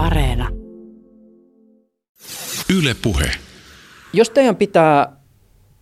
Areena. 0.00 0.48
Yle 2.78 2.94
Puhe. 3.02 3.30
Jos 4.12 4.30
teidän 4.30 4.56
pitää 4.56 5.16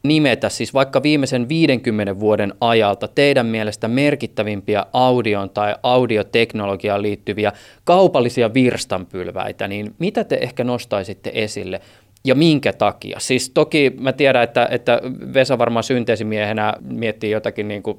nimetä 0.02 0.48
siis 0.48 0.75
vaikka 0.75 1.02
viimeisen 1.02 1.48
50 1.48 2.20
vuoden 2.20 2.54
ajalta 2.60 3.08
teidän 3.08 3.46
mielestä 3.46 3.89
merkittävimpiä 3.89 4.86
audion 4.92 5.50
tai 5.50 5.75
audioteknologiaan 5.83 7.02
liittyviä 7.02 7.52
kaupallisia 7.84 8.54
virstanpylväitä, 8.54 9.68
niin 9.68 9.95
mitä 9.99 10.25
te 10.25 10.39
ehkä 10.41 10.64
nostaisitte 10.64 11.30
esille 11.35 11.80
ja 12.25 12.35
minkä 12.35 12.73
takia? 12.73 13.21
Siis 13.21 13.50
toki 13.50 13.93
mä 14.00 14.12
tiedän, 14.12 14.43
että, 14.43 14.69
että 14.71 15.00
Vesa 15.35 15.59
varmaan 15.59 15.85
synteesimiehenä 15.85 16.75
miettii 16.80 17.30
jotakin 17.30 17.69
niin 17.69 17.82
kuin 17.82 17.98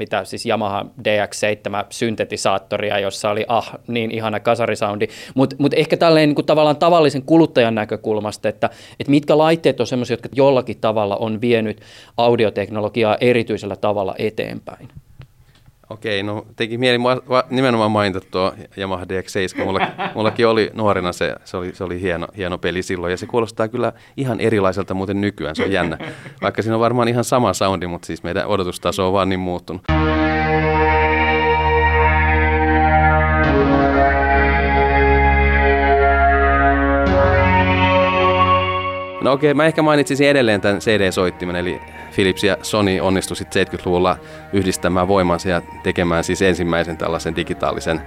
mitä 0.00 0.24
siis 0.24 0.46
Yamaha 0.46 0.86
DX7 0.98 1.86
syntetisaattoria, 1.90 2.98
jossa 2.98 3.30
oli 3.30 3.44
ah, 3.48 3.72
niin 3.86 4.10
ihana 4.10 4.40
kasarisoundi, 4.40 5.06
mutta 5.34 5.56
mut 5.58 5.74
ehkä 5.74 5.96
tälleen 5.96 6.28
niin 6.28 6.34
kuin 6.34 6.46
tavallaan 6.46 6.76
tavallisen 6.76 7.22
kuluttajan 7.22 7.74
näkökulmasta, 7.74 8.48
että, 8.48 8.70
että 9.00 9.10
mitkä 9.10 9.38
laitteet 9.38 9.80
on 9.80 9.86
sellaisia, 9.86 10.14
jotka 10.14 10.28
jollakin 10.34 10.80
tavalla 10.80 11.16
on 11.16 11.40
vienyt 11.40 11.80
audioteknologiaa 12.16 13.16
erityisellä 13.20 13.76
tavalla 13.76 14.14
eteenpäin. 14.18 14.88
Okei, 15.90 16.22
no 16.22 16.46
teki 16.56 16.78
mieli 16.78 16.98
nimenomaan 17.50 17.90
mainita 17.90 18.20
tuo 18.30 18.54
Yamaha 18.78 19.04
DX7. 19.04 19.64
Mulla, 19.64 19.80
mullakin 20.14 20.46
oli 20.46 20.70
nuorena 20.74 21.12
se, 21.12 21.34
se 21.44 21.56
oli, 21.56 21.74
se 21.74 21.84
oli 21.84 22.00
hieno, 22.00 22.26
hieno 22.36 22.58
peli 22.58 22.82
silloin 22.82 23.10
ja 23.10 23.16
se 23.16 23.26
kuulostaa 23.26 23.68
kyllä 23.68 23.92
ihan 24.16 24.40
erilaiselta 24.40 24.94
muuten 24.94 25.20
nykyään, 25.20 25.56
se 25.56 25.64
on 25.64 25.72
jännä. 25.72 25.98
Vaikka 26.42 26.62
siinä 26.62 26.74
on 26.74 26.80
varmaan 26.80 27.08
ihan 27.08 27.24
sama 27.24 27.52
soundi, 27.52 27.86
mutta 27.86 28.06
siis 28.06 28.22
meidän 28.22 28.46
odotustaso 28.46 29.06
on 29.06 29.12
vaan 29.12 29.28
niin 29.28 29.40
muuttunut. 29.40 29.82
No 39.20 39.32
okei, 39.32 39.54
mä 39.54 39.66
ehkä 39.66 39.82
mainitsisin 39.82 40.28
edelleen 40.28 40.60
tämän 40.60 40.78
CD-soittimen, 40.78 41.56
eli 41.56 41.80
Philips 42.14 42.44
ja 42.44 42.56
Sony 42.62 43.00
onnistui 43.00 43.36
sitten 43.36 43.66
70-luvulla 43.66 44.16
yhdistämään 44.52 45.08
voimansa 45.08 45.48
ja 45.48 45.62
tekemään 45.82 46.24
siis 46.24 46.42
ensimmäisen 46.42 46.96
tällaisen 46.96 47.36
digitaalisen 47.36 48.00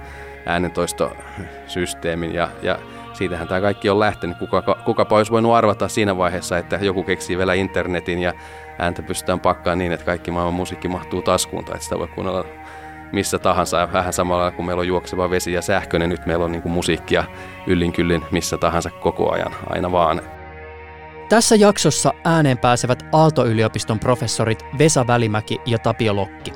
äänentoistosysteemin. 0.46 2.34
Ja, 2.34 2.48
ja 2.62 2.78
siitähän 3.12 3.48
tämä 3.48 3.60
kaikki 3.60 3.90
on 3.90 4.00
lähtenyt. 4.00 4.38
Kuka, 4.38 4.62
kukapa 4.84 5.16
olisi 5.16 5.32
voinut 5.32 5.54
arvata 5.54 5.88
siinä 5.88 6.16
vaiheessa, 6.16 6.58
että 6.58 6.78
joku 6.82 7.02
keksii 7.02 7.38
vielä 7.38 7.54
internetin 7.54 8.18
ja 8.18 8.32
ääntä 8.78 9.02
pystytään 9.02 9.40
pakkaan 9.40 9.78
niin, 9.78 9.92
että 9.92 10.06
kaikki 10.06 10.30
maailman 10.30 10.54
musiikki 10.54 10.88
mahtuu 10.88 11.22
taskuun 11.22 11.64
tai 11.64 11.80
sitä 11.80 11.98
voi 11.98 12.08
kuunnella 12.08 12.44
missä 13.12 13.38
tahansa. 13.38 13.88
Vähän 13.92 14.12
samalla 14.12 14.50
kuin 14.50 14.66
meillä 14.66 14.80
on 14.80 14.88
juokseva 14.88 15.30
vesi 15.30 15.52
ja 15.52 15.62
sähköinen, 15.62 16.08
nyt 16.08 16.26
meillä 16.26 16.44
on 16.44 16.52
niin 16.52 16.62
musiikkia 16.64 17.24
yllin 17.66 17.92
kyllin 17.92 18.22
missä 18.30 18.58
tahansa 18.58 18.90
koko 18.90 19.32
ajan, 19.32 19.52
aina 19.70 19.92
vaan. 19.92 20.20
Tässä 21.34 21.56
jaksossa 21.56 22.14
ääneen 22.24 22.58
pääsevät 22.58 23.02
Aalto-yliopiston 23.12 23.98
professorit 23.98 24.64
Vesa 24.78 25.06
Välimäki 25.06 25.60
ja 25.66 25.78
Tapio 25.78 26.16
Lokki. 26.16 26.52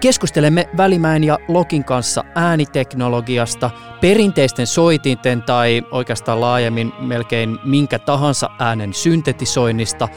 Keskustelemme 0.00 0.68
Välimäen 0.76 1.24
ja 1.24 1.38
Lokin 1.48 1.84
kanssa 1.84 2.24
ääniteknologiasta, 2.34 3.70
perinteisten 4.00 4.66
soitinten 4.66 5.42
tai 5.42 5.82
oikeastaan 5.90 6.40
laajemmin 6.40 6.92
melkein 6.98 7.58
minkä 7.64 7.98
tahansa 7.98 8.50
äänen 8.58 8.94
syntetisoinnista, 8.94 10.08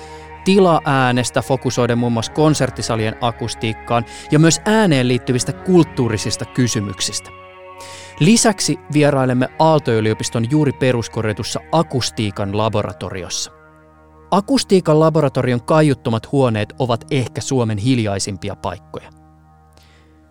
tila-äänestä 0.45 1.41
fokusoiden 1.41 1.97
muun 1.97 2.13
muassa 2.13 2.31
konserttisalien 2.31 3.15
akustiikkaan 3.21 4.05
ja 4.31 4.39
myös 4.39 4.61
ääneen 4.65 5.07
liittyvistä 5.07 5.53
kulttuurisista 5.53 6.45
kysymyksistä. 6.45 7.29
Lisäksi 8.19 8.79
vierailemme 8.93 9.49
Aalto-yliopiston 9.59 10.51
juuri 10.51 10.71
peruskorjatussa 10.71 11.59
akustiikan 11.71 12.57
laboratoriossa. 12.57 13.58
Akustiikan 14.31 14.99
laboratorion 14.99 15.63
kaiuttomat 15.63 16.31
huoneet 16.31 16.73
ovat 16.79 17.05
ehkä 17.11 17.41
Suomen 17.41 17.77
hiljaisimpia 17.77 18.55
paikkoja. 18.55 19.09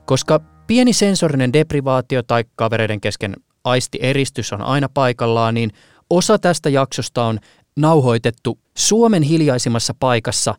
Koska 0.06 0.40
pieni 0.66 0.92
sensorinen 0.92 1.52
deprivaatio 1.52 2.22
tai 2.22 2.44
kavereiden 2.56 3.00
kesken 3.00 3.36
aistieristys 3.64 4.52
on 4.52 4.62
aina 4.62 4.88
paikallaan, 4.94 5.54
niin 5.54 5.70
osa 6.10 6.38
tästä 6.38 6.68
jaksosta 6.68 7.24
on 7.24 7.38
nauhoitettu 7.76 8.58
Suomen 8.76 9.22
hiljaisimmassa 9.22 9.94
paikassa 10.00 10.54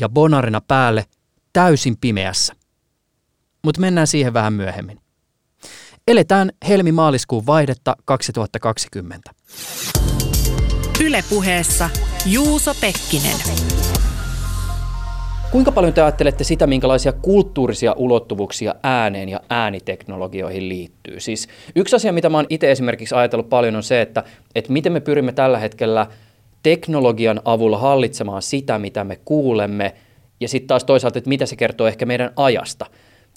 ja 0.00 0.08
bonarina 0.08 0.60
päälle 0.60 1.04
täysin 1.52 1.96
pimeässä. 2.00 2.54
Mutta 3.64 3.80
mennään 3.80 4.06
siihen 4.06 4.34
vähän 4.34 4.52
myöhemmin. 4.52 5.00
Eletään 6.08 6.50
helmi-maaliskuun 6.68 7.46
vaihdetta 7.46 7.96
2020. 8.04 9.30
Ylepuheessa 11.14 11.90
Juuso 12.26 12.72
Pekkinen. 12.80 13.36
Kuinka 15.50 15.72
paljon 15.72 15.92
te 15.92 16.02
ajattelette 16.02 16.44
sitä, 16.44 16.66
minkälaisia 16.66 17.12
kulttuurisia 17.12 17.92
ulottuvuuksia 17.92 18.74
ääneen 18.82 19.28
ja 19.28 19.40
ääniteknologioihin 19.50 20.68
liittyy? 20.68 21.20
Siis 21.20 21.48
yksi 21.76 21.96
asia, 21.96 22.12
mitä 22.12 22.28
mä 22.28 22.38
oon 22.38 22.46
itse 22.48 22.70
esimerkiksi 22.70 23.14
ajatellut 23.14 23.48
paljon, 23.48 23.76
on 23.76 23.82
se, 23.82 24.00
että, 24.00 24.24
että 24.54 24.72
miten 24.72 24.92
me 24.92 25.00
pyrimme 25.00 25.32
tällä 25.32 25.58
hetkellä 25.58 26.06
teknologian 26.62 27.40
avulla 27.44 27.78
hallitsemaan 27.78 28.42
sitä, 28.42 28.78
mitä 28.78 29.04
me 29.04 29.18
kuulemme, 29.24 29.94
ja 30.40 30.48
sitten 30.48 30.68
taas 30.68 30.84
toisaalta, 30.84 31.18
että 31.18 31.28
mitä 31.28 31.46
se 31.46 31.56
kertoo 31.56 31.86
ehkä 31.86 32.06
meidän 32.06 32.30
ajasta. 32.36 32.86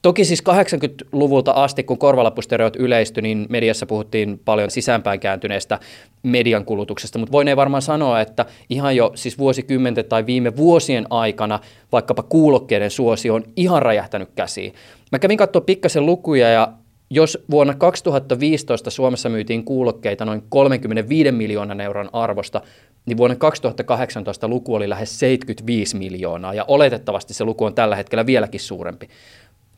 Toki 0.01 0.25
siis 0.25 0.43
80-luvulta 0.49 1.51
asti, 1.51 1.83
kun 1.83 1.97
korvalapustereot 1.97 2.75
yleistyi, 2.75 3.21
niin 3.21 3.45
mediassa 3.49 3.85
puhuttiin 3.85 4.39
paljon 4.45 4.71
sisäänpäin 4.71 5.19
kääntyneestä 5.19 5.79
median 6.23 6.65
kulutuksesta, 6.65 7.19
mutta 7.19 7.31
voineen 7.31 7.57
varmaan 7.57 7.81
sanoa, 7.81 8.21
että 8.21 8.45
ihan 8.69 8.95
jo 8.95 9.11
siis 9.15 9.37
vuosikymmenten 9.37 10.05
tai 10.05 10.25
viime 10.25 10.55
vuosien 10.55 11.05
aikana 11.09 11.59
vaikkapa 11.91 12.23
kuulokkeiden 12.23 12.91
suosio 12.91 13.33
on 13.33 13.43
ihan 13.55 13.81
räjähtänyt 13.81 14.29
käsiin. 14.35 14.73
Mä 15.11 15.19
kävin 15.19 15.37
katsoa 15.37 15.61
pikkasen 15.61 16.05
lukuja 16.05 16.49
ja 16.49 16.73
jos 17.09 17.43
vuonna 17.51 17.73
2015 17.73 18.89
Suomessa 18.89 19.29
myytiin 19.29 19.63
kuulokkeita 19.63 20.25
noin 20.25 20.43
35 20.49 21.31
miljoonan 21.31 21.81
euron 21.81 22.09
arvosta, 22.13 22.61
niin 23.05 23.17
vuonna 23.17 23.35
2018 23.35 24.47
luku 24.47 24.75
oli 24.75 24.89
lähes 24.89 25.19
75 25.19 25.97
miljoonaa 25.97 26.53
ja 26.53 26.65
oletettavasti 26.67 27.33
se 27.33 27.45
luku 27.45 27.65
on 27.65 27.73
tällä 27.75 27.95
hetkellä 27.95 28.25
vieläkin 28.25 28.59
suurempi. 28.59 29.07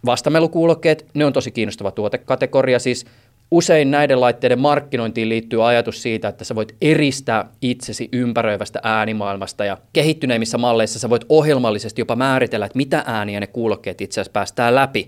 Vastamelukuulokkeet, 0.06 1.06
ne 1.14 1.26
on 1.26 1.34
tosi 1.34 1.52
kiinnostava 1.52 1.92
tuotekategoria, 1.92 2.80
siis 2.80 3.06
usein 3.52 3.92
näiden 3.92 4.22
laitteiden 4.22 4.60
markkinointiin 4.60 5.30
liittyy 5.30 5.68
ajatus 5.68 6.02
siitä, 6.02 6.28
että 6.28 6.44
sä 6.44 6.56
voit 6.56 6.76
eristää 6.82 7.50
itsesi 7.62 8.10
ympäröivästä 8.12 8.80
äänimaailmasta 8.84 9.66
ja 9.66 9.78
kehittyneimmissä 9.94 10.58
malleissa 10.58 11.00
sä 11.00 11.10
voit 11.10 11.26
ohjelmallisesti 11.30 12.02
jopa 12.02 12.16
määritellä, 12.16 12.66
että 12.66 12.78
mitä 12.78 13.04
ääniä 13.06 13.40
ne 13.40 13.48
kuulokkeet 13.48 14.02
itse 14.02 14.22
asiassa 14.22 14.32
päästään 14.32 14.76
läpi. 14.76 15.08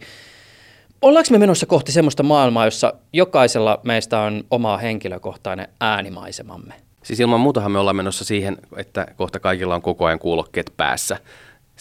Ollaanko 1.02 1.28
me 1.32 1.38
menossa 1.38 1.66
kohti 1.66 1.92
semmoista 1.92 2.24
maailmaa, 2.24 2.66
jossa 2.66 2.94
jokaisella 3.14 3.80
meistä 3.84 4.20
on 4.20 4.44
oma 4.52 4.78
henkilökohtainen 4.78 5.68
äänimaisemamme? 5.82 6.74
Siis 7.04 7.20
ilman 7.20 7.40
muutahan 7.40 7.72
me 7.72 7.80
ollaan 7.80 7.96
menossa 7.96 8.26
siihen, 8.26 8.58
että 8.78 9.08
kohta 9.16 9.40
kaikilla 9.40 9.76
on 9.76 9.82
koko 9.82 10.06
ajan 10.06 10.20
kuulokkeet 10.20 10.74
päässä. 10.78 11.18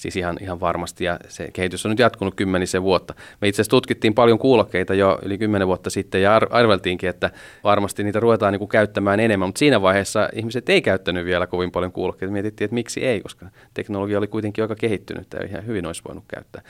Siis 0.01 0.17
ihan, 0.17 0.37
ihan 0.41 0.61
varmasti, 0.61 1.05
ja 1.05 1.19
se 1.29 1.49
kehitys 1.53 1.87
on 1.87 1.91
nyt 1.91 1.99
jatkunut 1.99 2.35
kymmenisen 2.35 2.83
vuotta. 2.83 3.15
Me 3.41 3.49
itse 3.49 3.63
asiassa 3.63 3.71
tutkittiin 3.71 4.15
paljon 4.15 4.39
kuulokkeita 4.39 4.95
jo 4.95 5.19
yli 5.23 5.39
kymmenen 5.39 5.69
vuotta 5.69 5.91
sitten, 5.91 6.23
ja 6.23 6.41
arveltiinkin, 6.51 7.09
että 7.09 7.31
varmasti 7.65 8.05
niitä 8.05 8.21
ruvetaan 8.21 8.53
niin 8.53 8.59
kuin 8.59 8.69
käyttämään 8.69 9.21
enemmän, 9.21 9.49
mutta 9.49 9.59
siinä 9.59 9.83
vaiheessa 9.83 10.29
ihmiset 10.33 10.69
ei 10.69 10.83
käyttänyt 10.83 11.25
vielä 11.25 11.47
kovin 11.47 11.71
paljon 11.71 11.93
kuulokkeita. 11.93 12.33
Mietittiin, 12.33 12.65
että 12.65 12.75
miksi 12.75 13.05
ei, 13.07 13.21
koska 13.21 13.47
teknologia 13.75 14.19
oli 14.19 14.27
kuitenkin 14.27 14.65
aika 14.65 14.75
kehittynyt, 14.75 15.27
ja 15.33 15.45
ihan 15.45 15.67
hyvin 15.67 15.87
olisi 15.87 16.03
voinut 16.09 16.25
käyttää. 16.29 16.63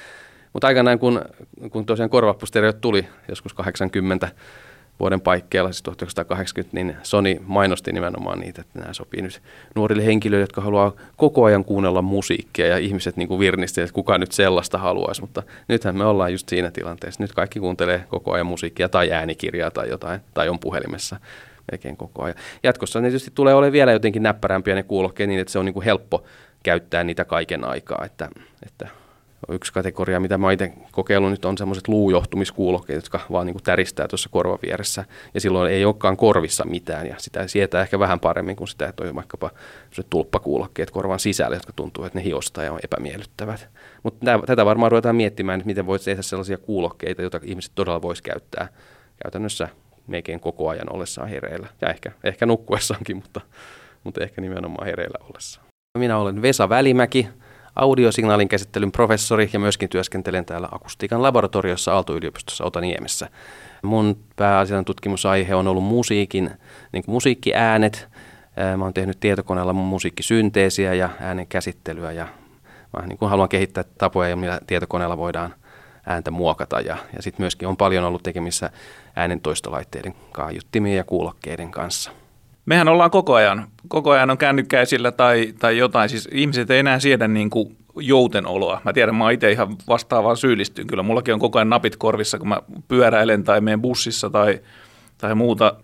Mutta 0.52 0.66
aikanaan, 0.66 0.98
kun, 0.98 1.22
kun 1.70 1.86
tosiaan 1.86 2.10
korvapustereot 2.10 2.80
tuli 2.80 3.06
joskus 3.28 3.54
80 3.54 4.28
vuoden 5.00 5.20
paikkeilla, 5.20 5.72
siis 5.72 5.82
1980, 5.82 6.74
niin 6.74 6.96
Sony 7.02 7.36
mainosti 7.46 7.92
nimenomaan 7.92 8.40
niitä, 8.40 8.60
että 8.60 8.78
nämä 8.78 8.92
sopii 8.92 9.22
nyt 9.22 9.42
nuorille 9.74 10.06
henkilöille, 10.06 10.42
jotka 10.42 10.60
haluaa 10.60 10.92
koko 11.16 11.44
ajan 11.44 11.64
kuunnella 11.64 12.02
musiikkia 12.02 12.66
ja 12.66 12.78
ihmiset 12.78 13.16
niin 13.16 13.28
kuin 13.28 13.40
että 13.68 13.94
kuka 13.94 14.18
nyt 14.18 14.32
sellaista 14.32 14.78
haluaisi, 14.78 15.20
mutta 15.20 15.42
nythän 15.68 15.96
me 15.96 16.04
ollaan 16.04 16.32
just 16.32 16.48
siinä 16.48 16.70
tilanteessa. 16.70 17.22
Nyt 17.22 17.32
kaikki 17.32 17.60
kuuntelee 17.60 18.04
koko 18.08 18.32
ajan 18.32 18.46
musiikkia 18.46 18.88
tai 18.88 19.12
äänikirjaa 19.12 19.70
tai 19.70 19.88
jotain, 19.88 20.20
tai 20.34 20.48
on 20.48 20.58
puhelimessa 20.58 21.16
melkein 21.72 21.96
koko 21.96 22.22
ajan. 22.22 22.36
Jatkossa 22.62 23.00
ne 23.00 23.08
tietysti 23.08 23.30
tulee 23.34 23.54
olemaan 23.54 23.72
vielä 23.72 23.92
jotenkin 23.92 24.22
näppärämpiä 24.22 24.74
ne 24.74 24.82
kuulokkeet 24.82 25.28
niin, 25.28 25.40
että 25.40 25.52
se 25.52 25.58
on 25.58 25.64
niin 25.64 25.74
kuin 25.74 25.84
helppo 25.84 26.24
käyttää 26.62 27.04
niitä 27.04 27.24
kaiken 27.24 27.64
aikaa, 27.64 28.02
että, 28.04 28.28
että 28.66 28.88
Yksi 29.48 29.72
kategoria, 29.72 30.20
mitä 30.20 30.38
mä 30.38 30.52
itse 30.52 30.72
kokeillut 30.92 31.30
nyt, 31.30 31.44
on 31.44 31.58
semmoiset 31.58 31.88
luujohtumiskuulokkeet, 31.88 32.96
jotka 32.96 33.20
vaan 33.32 33.46
niin 33.46 33.54
kuin 33.54 33.62
täristää 33.62 34.08
tuossa 34.08 34.28
korvavieressä. 34.32 35.04
Ja 35.34 35.40
silloin 35.40 35.72
ei 35.72 35.84
olekaan 35.84 36.16
korvissa 36.16 36.64
mitään, 36.64 37.06
ja 37.06 37.14
sitä 37.18 37.46
sietää 37.46 37.82
ehkä 37.82 37.98
vähän 37.98 38.20
paremmin 38.20 38.56
kuin 38.56 38.68
sitä, 38.68 38.88
että 38.88 39.04
on 39.04 39.14
vaikkapa 39.14 39.50
tulppakuulokkeet 40.10 40.90
korvan 40.90 41.20
sisällä, 41.20 41.56
jotka 41.56 41.72
tuntuu, 41.76 42.04
että 42.04 42.18
ne 42.18 42.24
hiostaa 42.24 42.64
ja 42.64 42.72
on 42.72 42.80
epämiellyttävät. 42.84 43.68
Mutta 44.02 44.38
tätä 44.46 44.64
varmaan 44.64 44.92
ruvetaan 44.92 45.16
miettimään, 45.16 45.60
että 45.60 45.66
miten 45.66 45.86
voisi 45.86 46.04
tehdä 46.04 46.22
sellaisia 46.22 46.58
kuulokkeita, 46.58 47.22
joita 47.22 47.40
ihmiset 47.42 47.72
todella 47.74 48.02
voisi 48.02 48.22
käyttää 48.22 48.68
käytännössä 49.22 49.68
melkein 50.06 50.40
koko 50.40 50.68
ajan 50.68 50.92
ollessaan 50.92 51.28
hereillä. 51.28 51.68
Ja 51.80 51.88
ehkä, 51.88 52.12
ehkä 52.24 52.46
nukkuessaankin, 52.46 53.16
mutta, 53.16 53.40
mutta 54.04 54.22
ehkä 54.22 54.40
nimenomaan 54.40 54.86
hereillä 54.86 55.24
ollessaan. 55.24 55.66
Minä 55.98 56.18
olen 56.18 56.42
Vesa 56.42 56.68
Välimäki, 56.68 57.28
audiosignaalin 57.76 58.48
käsittelyn 58.48 58.92
professori 58.92 59.50
ja 59.52 59.58
myöskin 59.58 59.88
työskentelen 59.88 60.44
täällä 60.44 60.68
akustiikan 60.72 61.22
laboratoriossa 61.22 61.94
Aalto-yliopistossa 61.94 62.64
Otaniemessä. 62.64 63.28
Mun 63.82 64.18
pääasiallinen 64.36 64.84
tutkimusaihe 64.84 65.54
on 65.54 65.68
ollut 65.68 65.84
musiikin, 65.84 66.50
niin 66.92 67.04
kuin 67.04 67.12
musiikkiäänet. 67.12 68.08
Mä 68.76 68.84
oon 68.84 68.94
tehnyt 68.94 69.20
tietokoneella 69.20 69.72
mun 69.72 69.86
musiikkisynteesiä 69.86 70.94
ja 70.94 71.10
äänen 71.20 71.46
käsittelyä 71.46 72.12
ja 72.12 72.28
mä 72.96 73.06
niin 73.06 73.18
kuin 73.18 73.30
haluan 73.30 73.48
kehittää 73.48 73.84
tapoja, 73.98 74.36
millä 74.36 74.60
tietokoneella 74.66 75.16
voidaan 75.16 75.54
ääntä 76.06 76.30
muokata. 76.30 76.80
Ja, 76.80 76.96
ja 77.16 77.22
sitten 77.22 77.42
myöskin 77.42 77.68
on 77.68 77.76
paljon 77.76 78.04
ollut 78.04 78.22
tekemissä 78.22 78.70
äänentoistolaitteiden, 79.16 80.14
kaiuttimien 80.32 80.96
ja 80.96 81.04
kuulokkeiden 81.04 81.70
kanssa. 81.70 82.10
Mehän 82.70 82.88
ollaan 82.88 83.10
koko 83.10 83.34
ajan, 83.34 83.68
koko 83.88 84.10
ajan 84.10 84.30
on 84.30 84.38
kännykkäisillä 84.38 85.12
tai, 85.12 85.54
tai 85.58 85.78
jotain. 85.78 86.08
Siis 86.08 86.28
ihmiset 86.32 86.70
ei 86.70 86.78
enää 86.78 86.98
siedä 86.98 87.28
niin 87.28 87.50
kuin 87.50 87.76
joutenoloa. 87.96 88.80
Mä 88.84 88.92
tiedän, 88.92 89.14
mä 89.14 89.30
itse 89.30 89.52
ihan 89.52 89.76
vastaavaan 89.88 90.36
syyllistyn. 90.36 90.86
Kyllä 90.86 91.02
mullakin 91.02 91.34
on 91.34 91.40
koko 91.40 91.58
ajan 91.58 91.70
napit 91.70 91.96
korvissa, 91.96 92.38
kun 92.38 92.48
mä 92.48 92.62
pyöräilen 92.88 93.44
tai 93.44 93.60
menen 93.60 93.82
bussissa 93.82 94.30
tai, 94.30 94.60
tai 95.18 95.34
muuta. 95.34 95.74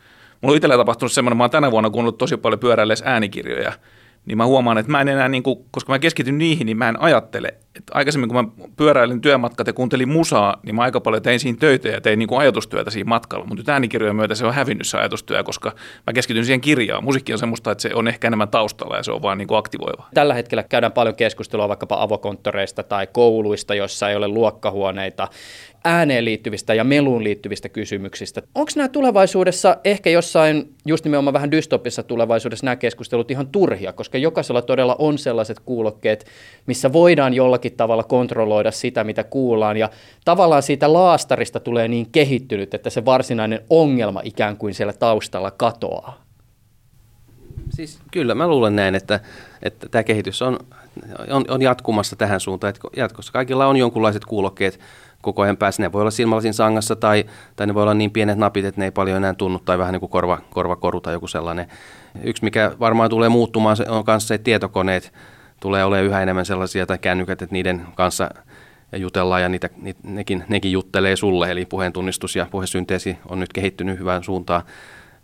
Mulla 0.40 0.52
on 0.52 0.56
itsellä 0.56 0.76
tapahtunut 0.76 1.12
semmoinen, 1.12 1.36
mä 1.36 1.44
oon 1.44 1.50
tänä 1.50 1.70
vuonna 1.70 1.90
kuunnellut 1.90 2.18
tosi 2.18 2.36
paljon 2.36 2.60
pyöräillessä 2.60 3.04
äänikirjoja– 3.08 3.72
niin 4.26 4.38
mä 4.38 4.46
huomaan, 4.46 4.78
että 4.78 4.92
mä 4.92 5.00
en 5.00 5.08
enää, 5.08 5.28
niin 5.28 5.42
kuin, 5.42 5.58
koska 5.70 5.92
mä 5.92 5.98
keskityn 5.98 6.38
niihin, 6.38 6.66
niin 6.66 6.76
mä 6.76 6.88
en 6.88 7.02
ajattele. 7.02 7.48
Että 7.48 7.92
aikaisemmin, 7.94 8.28
kun 8.28 8.44
mä 8.44 8.66
pyöräilin 8.76 9.20
työmatkat 9.20 9.66
ja 9.66 9.72
kuuntelin 9.72 10.08
musaa, 10.08 10.56
niin 10.62 10.74
mä 10.74 10.82
aika 10.82 11.00
paljon 11.00 11.22
tein 11.22 11.40
siinä 11.40 11.58
töitä 11.60 11.88
ja 11.88 12.00
tein 12.00 12.18
niin 12.18 12.28
kuin 12.28 12.38
ajatustyötä 12.38 12.90
siinä 12.90 13.08
matkalla. 13.08 13.44
Mutta 13.44 13.60
nyt 13.60 13.68
äänikirjojen 13.68 14.16
myötä 14.16 14.34
se 14.34 14.46
on 14.46 14.54
hävinnyt 14.54 14.86
se 14.86 14.98
ajatustyö, 14.98 15.44
koska 15.44 15.72
mä 16.06 16.12
keskityn 16.12 16.44
siihen 16.44 16.60
kirjaan. 16.60 17.04
Musiikki 17.04 17.32
on 17.32 17.38
semmoista, 17.38 17.70
että 17.70 17.82
se 17.82 17.94
on 17.94 18.08
ehkä 18.08 18.26
enemmän 18.26 18.48
taustalla 18.48 18.96
ja 18.96 19.02
se 19.02 19.12
on 19.12 19.22
vaan 19.22 19.38
niin 19.38 19.48
kuin 19.48 19.58
aktivoiva. 19.58 20.08
Tällä 20.14 20.34
hetkellä 20.34 20.62
käydään 20.62 20.92
paljon 20.92 21.14
keskustelua 21.14 21.68
vaikkapa 21.68 22.02
avokonttoreista 22.02 22.82
tai 22.82 23.06
kouluista, 23.06 23.74
joissa 23.74 24.10
ei 24.10 24.16
ole 24.16 24.28
luokkahuoneita 24.28 25.28
ääneen 25.86 26.24
liittyvistä 26.24 26.74
ja 26.74 26.84
meluun 26.84 27.24
liittyvistä 27.24 27.68
kysymyksistä. 27.68 28.42
Onko 28.54 28.72
nämä 28.76 28.88
tulevaisuudessa 28.88 29.76
ehkä 29.84 30.10
jossain, 30.10 30.74
just 30.86 31.04
nimenomaan 31.04 31.32
vähän 31.32 31.50
dystopissa 31.50 32.02
tulevaisuudessa 32.02 32.66
nämä 32.66 32.76
keskustelut 32.76 33.30
ihan 33.30 33.48
turhia, 33.48 33.92
koska 33.92 34.18
jokaisella 34.18 34.62
todella 34.62 34.96
on 34.98 35.18
sellaiset 35.18 35.60
kuulokkeet, 35.60 36.26
missä 36.66 36.92
voidaan 36.92 37.34
jollakin 37.34 37.72
tavalla 37.72 38.04
kontrolloida 38.04 38.70
sitä, 38.70 39.04
mitä 39.04 39.24
kuullaan 39.24 39.76
ja 39.76 39.90
tavallaan 40.24 40.62
siitä 40.62 40.92
laastarista 40.92 41.60
tulee 41.60 41.88
niin 41.88 42.10
kehittynyt, 42.12 42.74
että 42.74 42.90
se 42.90 43.04
varsinainen 43.04 43.60
ongelma 43.70 44.20
ikään 44.24 44.56
kuin 44.56 44.74
siellä 44.74 44.92
taustalla 44.92 45.50
katoaa. 45.50 46.26
Siis 47.70 47.98
kyllä, 48.12 48.34
mä 48.34 48.48
luulen 48.48 48.76
näin, 48.76 48.94
että, 48.94 49.20
että 49.62 49.88
tämä 49.88 50.02
kehitys 50.02 50.42
on, 50.42 50.58
on, 51.30 51.44
on 51.48 51.62
jatkumassa 51.62 52.16
tähän 52.16 52.40
suuntaan, 52.40 52.68
että 52.68 52.88
jatkossa 52.96 53.32
kaikilla 53.32 53.66
on 53.66 53.76
jonkunlaiset 53.76 54.24
kuulokkeet, 54.24 54.80
koko 55.22 55.42
ajan 55.42 55.56
päässä. 55.56 55.82
Ne 55.82 55.92
voi 55.92 56.00
olla 56.00 56.10
silmälasin 56.10 56.54
sangassa 56.54 56.96
tai, 56.96 57.24
tai 57.56 57.66
ne 57.66 57.74
voi 57.74 57.82
olla 57.82 57.94
niin 57.94 58.10
pienet 58.10 58.38
napit, 58.38 58.64
että 58.64 58.80
ne 58.80 58.84
ei 58.84 58.90
paljon 58.90 59.16
enää 59.16 59.34
tunnu 59.34 59.58
tai 59.58 59.78
vähän 59.78 59.92
niin 59.92 60.00
kuin 60.00 60.10
korva, 60.10 60.38
korvakoru 60.50 61.00
tai 61.00 61.12
joku 61.12 61.26
sellainen. 61.26 61.66
Yksi, 62.22 62.44
mikä 62.44 62.72
varmaan 62.80 63.10
tulee 63.10 63.28
muuttumaan, 63.28 63.76
on 63.88 64.04
kanssa 64.04 64.28
se, 64.28 64.34
että 64.34 64.44
tietokoneet 64.44 65.12
tulee 65.60 65.84
olemaan 65.84 66.06
yhä 66.06 66.22
enemmän 66.22 66.46
sellaisia 66.46 66.86
tai 66.86 66.98
kännykät, 66.98 67.42
että 67.42 67.52
niiden 67.52 67.86
kanssa 67.94 68.30
jutellaan 68.96 69.42
ja 69.42 69.48
niitä, 69.48 69.68
ni, 69.76 69.94
nekin, 70.02 70.44
nekin 70.48 70.72
juttelee 70.72 71.16
sulle. 71.16 71.50
Eli 71.50 71.64
puheentunnistus 71.64 72.36
ja 72.36 72.46
puhesynteesi 72.50 73.18
on 73.28 73.40
nyt 73.40 73.52
kehittynyt 73.52 73.98
hyvään 73.98 74.24
suuntaan 74.24 74.62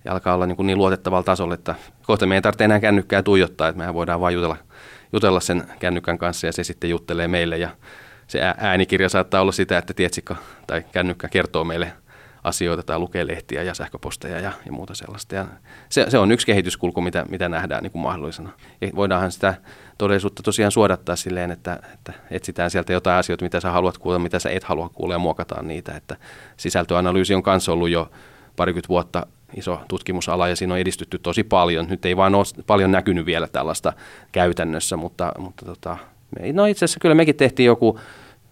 ja 0.04 0.12
alkaa 0.12 0.34
olla 0.34 0.46
niin, 0.46 0.56
kuin 0.56 0.66
niin 0.66 0.78
luotettavalla 0.78 1.22
tasolla, 1.22 1.54
että 1.54 1.74
kohta 2.02 2.26
meidän 2.26 2.38
ei 2.38 2.42
tarvitse 2.42 2.64
enää 2.64 2.80
kännykkää 2.80 3.22
tuijottaa, 3.22 3.68
että 3.68 3.78
mehän 3.78 3.94
voidaan 3.94 4.20
vain 4.20 4.34
jutella, 4.34 4.56
jutella 5.12 5.40
sen 5.40 5.64
kännykän 5.78 6.18
kanssa 6.18 6.46
ja 6.46 6.52
se 6.52 6.64
sitten 6.64 6.90
juttelee 6.90 7.28
meille 7.28 7.58
ja 7.58 7.68
se 8.32 8.40
äänikirja 8.58 9.08
saattaa 9.08 9.40
olla 9.40 9.52
sitä, 9.52 9.78
että 9.78 9.94
tietsikka 9.94 10.36
tai 10.66 10.84
kännykkä 10.92 11.28
kertoo 11.28 11.64
meille 11.64 11.92
asioita 12.44 12.82
tai 12.82 12.98
lukee 12.98 13.26
lehtiä 13.26 13.62
ja 13.62 13.74
sähköposteja 13.74 14.40
ja, 14.40 14.52
ja 14.66 14.72
muuta 14.72 14.94
sellaista. 14.94 15.34
Ja 15.34 15.46
se, 15.88 16.06
se 16.08 16.18
on 16.18 16.32
yksi 16.32 16.46
kehityskulku, 16.46 17.00
mitä, 17.00 17.26
mitä 17.28 17.48
nähdään 17.48 17.82
niin 17.82 17.90
kuin 17.90 18.02
mahdollisena. 18.02 18.50
Ja 18.80 18.90
voidaanhan 18.96 19.32
sitä 19.32 19.54
todellisuutta 19.98 20.42
tosiaan 20.42 20.72
suodattaa 20.72 21.16
silleen, 21.16 21.50
että, 21.50 21.78
että 21.94 22.12
etsitään 22.30 22.70
sieltä 22.70 22.92
jotain 22.92 23.18
asioita, 23.18 23.44
mitä 23.44 23.60
sä 23.60 23.70
haluat 23.70 23.98
kuulla, 23.98 24.18
mitä 24.18 24.38
sä 24.38 24.50
et 24.50 24.64
halua 24.64 24.88
kuulla 24.88 25.14
ja 25.14 25.18
muokataan 25.18 25.68
niitä. 25.68 25.96
Että 25.96 26.16
sisältöanalyysi 26.56 27.34
on 27.34 27.42
kanssa 27.42 27.72
ollut 27.72 27.90
jo 27.90 28.10
parikymmentä 28.56 28.88
vuotta 28.88 29.26
iso 29.54 29.80
tutkimusala 29.88 30.48
ja 30.48 30.56
siinä 30.56 30.74
on 30.74 30.80
edistytty 30.80 31.18
tosi 31.18 31.44
paljon. 31.44 31.86
Nyt 31.88 32.04
ei 32.04 32.16
vaan 32.16 32.34
ole 32.34 32.44
paljon 32.66 32.92
näkynyt 32.92 33.26
vielä 33.26 33.48
tällaista 33.48 33.92
käytännössä, 34.32 34.96
mutta, 34.96 35.32
mutta 35.38 35.66
tota, 35.66 35.96
no 36.52 36.66
itse 36.66 36.84
asiassa 36.84 37.00
kyllä 37.00 37.14
mekin 37.14 37.34
tehtiin 37.34 37.66
joku 37.66 37.98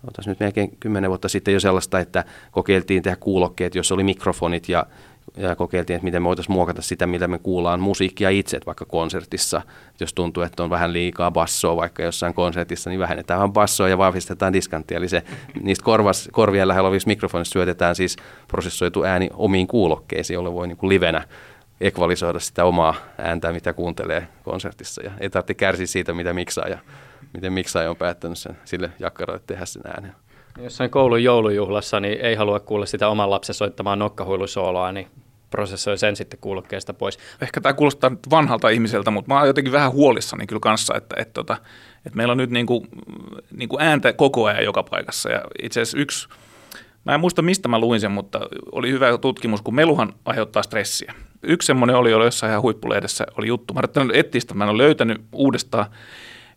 otas 0.08 0.26
nyt 0.26 0.41
melkein 0.41 0.76
kymmenen 0.81 1.11
vuotta 1.11 1.29
sitten 1.29 1.55
jo 1.55 1.61
sellaista, 1.61 1.99
että 1.99 2.25
kokeiltiin 2.50 3.02
tehdä 3.02 3.17
kuulokkeet, 3.20 3.75
jossa 3.75 3.94
oli 3.94 4.05
mikrofonit 4.05 4.69
ja, 4.69 4.87
ja 5.37 5.56
kokeiltiin, 5.56 5.94
että 5.94 6.05
miten 6.05 6.23
me 6.23 6.26
voitaisiin 6.29 6.52
muokata 6.52 6.82
sitä, 6.82 7.06
mitä 7.06 7.29
me 7.29 7.38
kuullaan 7.38 7.81
musiikkia 7.81 8.31
itse, 8.31 8.61
vaikka 8.67 8.85
konsertissa, 8.85 9.62
jos 10.00 10.14
tuntuu, 10.14 10.43
että 10.43 10.62
on 10.62 10.70
vähän 10.70 10.93
liikaa 10.93 11.31
bassoa 11.31 11.76
vaikka 11.76 12.02
jossain 12.02 12.35
konsertissa, 12.35 12.91
niin 12.91 13.00
vähennetään 13.00 13.38
vähän 13.38 13.52
bassoa 13.52 13.88
ja 13.88 13.99
vahvistetaan 13.99 14.52
diskanttia. 14.52 14.99
Eli 14.99 15.08
se, 15.08 15.23
niistä 15.62 15.85
korvas, 15.85 16.29
korvien 16.32 16.69
lähellä 16.69 16.87
olevissa 16.87 17.08
mikrofonissa 17.08 17.52
syötetään 17.52 17.94
siis 17.94 18.17
prosessoitu 18.49 19.05
ääni 19.05 19.31
omiin 19.32 19.67
kuulokkeisiin, 19.67 20.35
jolle 20.35 20.52
voi 20.52 20.69
niin 20.69 20.79
kuin 20.79 20.88
livenä 20.88 21.25
ekvalisoida 21.81 22.38
sitä 22.38 22.64
omaa 22.64 22.94
ääntä, 23.19 23.52
mitä 23.52 23.73
kuuntelee 23.73 24.29
konsertissa. 24.43 25.02
Ja 25.02 25.11
ei 25.20 25.31
tarvitse 25.31 25.55
kärsiä 25.55 25.87
siitä, 25.87 26.14
mitä 26.14 26.32
miksaa 26.32 26.69
ja 26.69 26.79
miten 27.34 27.52
miksaaja 27.52 27.90
on 27.90 27.96
päättänyt 27.96 28.38
sen 28.38 28.58
sille 28.64 28.90
jakkaralle 28.98 29.40
tehdä 29.46 29.66
sen 29.66 29.82
äänen. 29.86 30.12
Jossain 30.62 30.90
koulun 30.90 31.24
joulujuhlassa 31.24 32.00
niin 32.00 32.20
ei 32.20 32.34
halua 32.34 32.60
kuulla 32.60 32.86
sitä 32.86 33.08
oman 33.08 33.30
lapsen 33.30 33.54
soittamaa 33.54 33.96
nokkahuilusooloa, 33.96 34.92
niin 34.92 35.06
prosessoi 35.50 35.98
sen 35.98 36.16
sitten 36.16 36.40
kuulokkeesta 36.40 36.94
pois. 36.94 37.18
Ehkä 37.40 37.60
tämä 37.60 37.72
kuulostaa 37.72 38.10
nyt 38.10 38.30
vanhalta 38.30 38.68
ihmiseltä, 38.68 39.10
mutta 39.10 39.34
mä 39.34 39.38
oon 39.38 39.46
jotenkin 39.46 39.72
vähän 39.72 39.92
huolissani 39.92 40.46
kyllä 40.46 40.60
kanssa, 40.60 40.94
että, 40.96 41.16
että, 41.18 41.40
että, 41.40 41.56
että 42.06 42.16
meillä 42.16 42.32
on 42.32 42.38
nyt 42.38 42.50
niin 42.50 42.66
kuin, 42.66 42.88
niin 43.56 43.68
kuin 43.68 43.82
ääntä 43.82 44.12
koko 44.12 44.44
ajan 44.44 44.64
joka 44.64 44.82
paikassa. 44.82 45.30
Ja 45.30 45.42
itse 45.62 45.80
asiassa 45.80 45.98
yksi, 45.98 46.28
mä 47.04 47.14
en 47.14 47.20
muista 47.20 47.42
mistä 47.42 47.68
mä 47.68 47.78
luin 47.78 48.00
sen, 48.00 48.12
mutta 48.12 48.40
oli 48.72 48.90
hyvä 48.90 49.18
tutkimus, 49.18 49.62
kun 49.62 49.74
meluhan 49.74 50.12
aiheuttaa 50.24 50.62
stressiä. 50.62 51.14
Yksi 51.42 51.66
semmoinen 51.66 51.96
oli, 51.96 52.14
oli 52.14 52.24
jossain 52.24 52.50
ihan 52.50 52.62
huippulehdessä, 52.62 53.26
oli 53.38 53.46
juttu. 53.46 53.75
Mä 53.75 53.80
en 53.80 54.10
etsiä 54.14 54.40
sitä, 54.40 54.54
mä 54.54 54.64
en 54.64 54.70
ole 54.70 54.82
löytänyt 54.82 55.22
uudestaan 55.32 55.87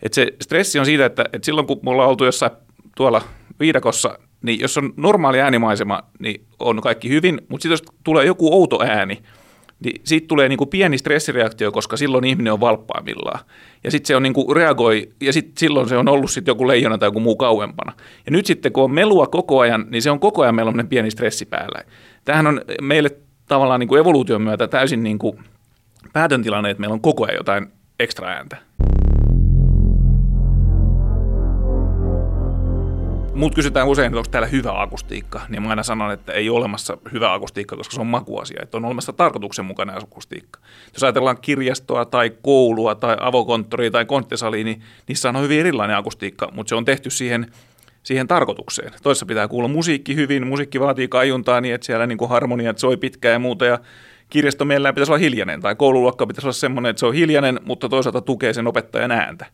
et 0.02 0.14
se 0.14 0.28
stressi 0.42 0.80
on 0.80 0.86
siitä, 0.86 1.06
että, 1.06 1.26
että 1.34 1.46
silloin 1.46 1.68
kun 1.68 1.80
me 1.84 1.90
ollaan 1.90 2.10
oltu 2.10 2.26
jossain 2.26 2.52
tuolla 2.96 3.22
viidakossa, 3.60 4.20
niin 4.42 4.60
jos 4.60 4.78
on 4.78 4.94
normaali 4.98 5.42
äänimaisema, 5.42 6.04
niin 6.20 6.46
on 6.60 6.82
kaikki 6.82 7.10
hyvin, 7.10 7.42
mutta 7.48 7.64
sitten 7.64 7.72
jos 7.72 7.84
tulee 8.04 8.26
joku 8.26 8.54
outo 8.54 8.84
ääni, 8.84 9.24
niin 9.80 10.02
siitä 10.04 10.28
tulee 10.28 10.50
niinku 10.50 10.66
pieni 10.66 10.98
stressireaktio, 10.98 11.72
koska 11.72 11.98
silloin 11.98 12.26
ihminen 12.26 12.54
on 12.54 12.60
valppaammillaan. 12.60 13.40
Ja 13.84 13.92
sitten 13.92 14.08
se 14.08 14.16
on 14.16 14.24
niinku 14.24 14.54
reagoi, 14.54 15.10
ja 15.22 15.34
sit 15.34 15.58
silloin 15.58 15.90
se 15.90 15.98
on 15.98 16.08
ollut 16.08 16.32
sitten 16.32 16.52
joku 16.52 16.68
leijona 16.68 16.98
tai 16.98 17.08
joku 17.08 17.20
muu 17.20 17.36
kauempana. 17.36 17.94
Ja 18.26 18.32
nyt 18.32 18.46
sitten 18.46 18.72
kun 18.72 18.84
on 18.84 18.92
melua 18.92 19.28
koko 19.28 19.60
ajan, 19.60 19.86
niin 19.90 20.02
se 20.02 20.12
on 20.12 20.20
koko 20.20 20.42
ajan 20.42 20.56
meillä 20.56 20.70
on 20.70 20.88
pieni 20.88 21.12
stressi 21.12 21.46
päällä. 21.46 21.84
Tämähän 22.26 22.48
on 22.48 22.62
meille 22.82 23.10
tavallaan 23.48 23.80
niinku 23.80 23.96
evoluution 23.96 24.42
myötä 24.42 24.68
täysin 24.68 25.04
niinku 25.04 25.40
päätön 26.14 26.44
tilanne, 26.44 26.70
että 26.70 26.82
meillä 26.82 26.94
on 26.94 27.02
koko 27.02 27.26
ajan 27.26 27.38
jotain 27.38 27.68
ekstra 28.00 28.28
ääntä. 28.28 28.58
Mut 33.36 33.56
kysytään 33.56 33.88
usein, 33.88 34.16
onko 34.16 34.30
täällä 34.32 34.48
hyvä 34.48 34.82
akustiikka, 34.82 35.42
niin 35.50 35.62
mä 35.62 35.70
aina 35.70 35.84
sanon, 35.84 36.12
että 36.12 36.34
ei 36.34 36.50
ole 36.50 36.58
olemassa 36.58 36.98
hyvä 37.12 37.34
akustiikka, 37.34 37.76
koska 37.76 37.94
se 37.94 38.02
on 38.02 38.08
makuasia, 38.08 38.60
että 38.64 38.78
on 38.78 38.86
olemassa 38.86 39.14
tarkoituksenmukainen 39.14 39.98
akustiikka. 39.98 40.60
Jos 40.94 41.04
ajatellaan 41.04 41.38
kirjastoa 41.42 42.06
tai 42.06 42.32
koulua 42.42 42.96
tai 42.96 43.18
avokonttoria 43.20 43.92
tai 43.92 44.06
konttisaliin, 44.06 44.66
niin 44.66 44.82
niissä 45.08 45.30
on 45.30 45.42
hyvin 45.42 45.60
erilainen 45.60 45.98
akustiikka, 45.98 46.50
mutta 46.52 46.70
se 46.70 46.76
on 46.76 46.86
tehty 46.86 47.10
siihen, 47.10 47.48
siihen 48.04 48.28
tarkoitukseen. 48.28 48.92
Toissa 49.04 49.26
pitää 49.26 49.48
kuulla 49.48 49.68
musiikki 49.68 50.16
hyvin, 50.16 50.48
musiikki 50.48 50.80
vaatii 50.80 51.08
kajuntaa 51.08 51.62
niin, 51.62 51.76
että 51.76 51.86
siellä 51.86 52.08
niin 52.08 52.30
harmoniat 52.30 52.78
soi 52.78 52.98
pitkään 52.98 53.34
ja 53.34 53.40
muuta, 53.40 53.66
ja 53.66 53.80
kirjasto 54.30 54.66
mielellään 54.66 54.96
pitäisi 54.96 55.12
olla 55.12 55.20
hiljainen, 55.20 55.62
tai 55.62 55.76
koululuokka 55.76 56.28
pitäisi 56.28 56.48
olla 56.48 56.54
semmoinen, 56.54 56.90
että 56.90 57.00
se 57.00 57.06
on 57.06 57.14
hiljainen, 57.14 57.60
mutta 57.66 57.90
toisaalta 57.90 58.22
tukee 58.22 58.54
sen 58.54 58.68
opettajan 58.68 59.12
ääntä. 59.12 59.46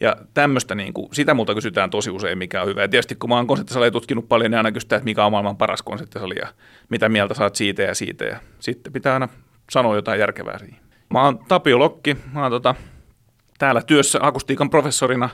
Ja 0.00 0.16
tämmöistä, 0.34 0.74
niin 0.74 0.92
kuin, 0.92 1.08
sitä 1.12 1.34
multa 1.34 1.54
kysytään 1.54 1.90
tosi 1.90 2.10
usein, 2.10 2.38
mikä 2.38 2.62
on 2.62 2.68
hyvä. 2.68 2.82
Ja 2.82 2.88
tietysti 2.88 3.14
kun 3.14 3.30
mä 3.30 3.36
oon 3.36 3.46
konserttisaleja 3.46 3.90
tutkinut 3.90 4.28
paljon, 4.28 4.50
niin 4.50 4.56
aina 4.56 4.72
kysytään, 4.72 4.98
että 4.98 5.04
mikä 5.04 5.24
on 5.24 5.32
maailman 5.32 5.56
paras 5.56 5.82
konserttisali 5.82 6.34
ja 6.38 6.48
mitä 6.88 7.08
mieltä 7.08 7.34
saat 7.34 7.56
siitä 7.56 7.82
ja 7.82 7.94
siitä. 7.94 8.24
Ja 8.24 8.40
sitten 8.60 8.92
pitää 8.92 9.14
aina 9.14 9.28
sanoa 9.70 9.96
jotain 9.96 10.20
järkevää 10.20 10.58
siihen. 10.58 10.80
Mä 11.10 11.22
oon 11.22 11.38
Tapio 11.48 11.78
Lokki, 11.78 12.16
mä 12.32 12.42
oon 12.42 12.50
tota, 12.50 12.74
täällä 13.58 13.82
työssä 13.82 14.18
akustiikan 14.22 14.70
professorina 14.70 15.28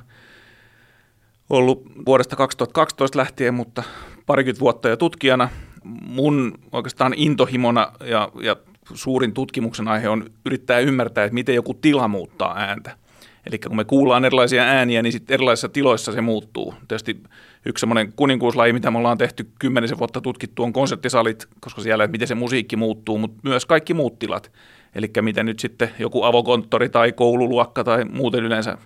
ollut 1.50 1.82
vuodesta 2.06 2.36
2012 2.36 3.18
lähtien, 3.18 3.54
mutta 3.54 3.82
parikymmentä 4.26 4.60
vuotta 4.60 4.88
jo 4.88 4.96
tutkijana. 4.96 5.48
mun 5.84 6.58
oikeastaan 6.72 7.14
intohimona 7.16 7.92
ja, 8.04 8.28
ja 8.42 8.56
suurin 8.94 9.32
tutkimuksen 9.32 9.88
aihe 9.88 10.08
on 10.08 10.30
yrittää 10.46 10.78
ymmärtää, 10.78 11.24
että 11.24 11.34
miten 11.34 11.54
joku 11.54 11.74
tila 11.74 12.08
muuttaa 12.08 12.58
ääntä. 12.58 13.01
Eli 13.46 13.58
kun 13.58 13.76
me 13.76 13.84
kuullaan 13.84 14.24
erilaisia 14.24 14.62
ääniä, 14.62 15.02
niin 15.02 15.12
sitten 15.12 15.34
erilaisissa 15.34 15.68
tiloissa 15.68 16.12
se 16.12 16.20
muuttuu. 16.20 16.74
Tietysti 16.88 17.22
yksi 17.64 17.80
semmoinen 17.80 18.12
kuninkuuslaji, 18.16 18.72
mitä 18.72 18.90
me 18.90 18.98
ollaan 18.98 19.18
tehty 19.18 19.50
kymmenisen 19.58 19.98
vuotta 19.98 20.20
tutkittu, 20.20 20.62
on 20.62 20.72
konserttisalit, 20.72 21.46
koska 21.60 21.80
siellä, 21.80 22.04
että 22.04 22.12
miten 22.12 22.28
se 22.28 22.34
musiikki 22.34 22.76
muuttuu, 22.76 23.18
mutta 23.18 23.40
myös 23.42 23.66
kaikki 23.66 23.94
muut 23.94 24.18
tilat. 24.18 24.52
Eli 24.94 25.10
miten 25.20 25.46
nyt 25.46 25.58
sitten 25.58 25.90
joku 25.98 26.22
avokonttori 26.22 26.88
tai 26.88 27.12
koululuokka 27.12 27.84
tai 27.84 28.04
muuten 28.04 28.44
yleensä 28.44 28.78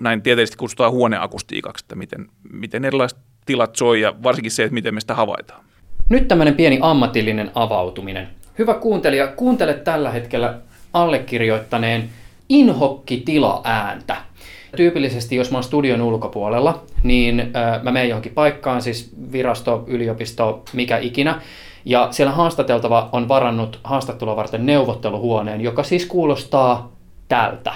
näin 0.00 0.22
tieteellisesti 0.22 0.56
kutsutaan 0.56 0.92
huoneakustiikaksi, 0.92 1.84
että 1.84 1.94
miten, 1.94 2.26
miten 2.52 2.84
erilaiset 2.84 3.18
tilat 3.46 3.76
soi 3.76 4.00
ja 4.00 4.14
varsinkin 4.22 4.50
se, 4.50 4.62
että 4.62 4.74
miten 4.74 4.94
me 4.94 5.00
sitä 5.00 5.14
havaitaan. 5.14 5.64
Nyt 6.08 6.28
tämmöinen 6.28 6.54
pieni 6.54 6.78
ammatillinen 6.82 7.50
avautuminen. 7.54 8.28
Hyvä 8.58 8.74
kuuntelija, 8.74 9.26
kuuntele 9.26 9.74
tällä 9.74 10.10
hetkellä 10.10 10.58
allekirjoittaneen 10.92 12.10
inhokkitila-ääntä. 12.48 14.16
Tyypillisesti, 14.76 15.36
jos 15.36 15.50
mä 15.50 15.56
oon 15.56 15.64
studion 15.64 16.02
ulkopuolella, 16.02 16.82
niin 17.02 17.40
äh, 17.40 17.82
mä 17.82 17.90
menen 17.90 18.08
johonkin 18.08 18.32
paikkaan, 18.32 18.82
siis 18.82 19.12
virasto, 19.32 19.84
yliopisto, 19.86 20.64
mikä 20.72 20.98
ikinä, 20.98 21.40
ja 21.84 22.08
siellä 22.10 22.32
haastateltava 22.32 23.08
on 23.12 23.28
varannut 23.28 23.80
haastattelua 23.84 24.36
varten 24.36 24.66
neuvotteluhuoneen, 24.66 25.60
joka 25.60 25.82
siis 25.82 26.06
kuulostaa 26.06 26.92
tältä. 27.28 27.74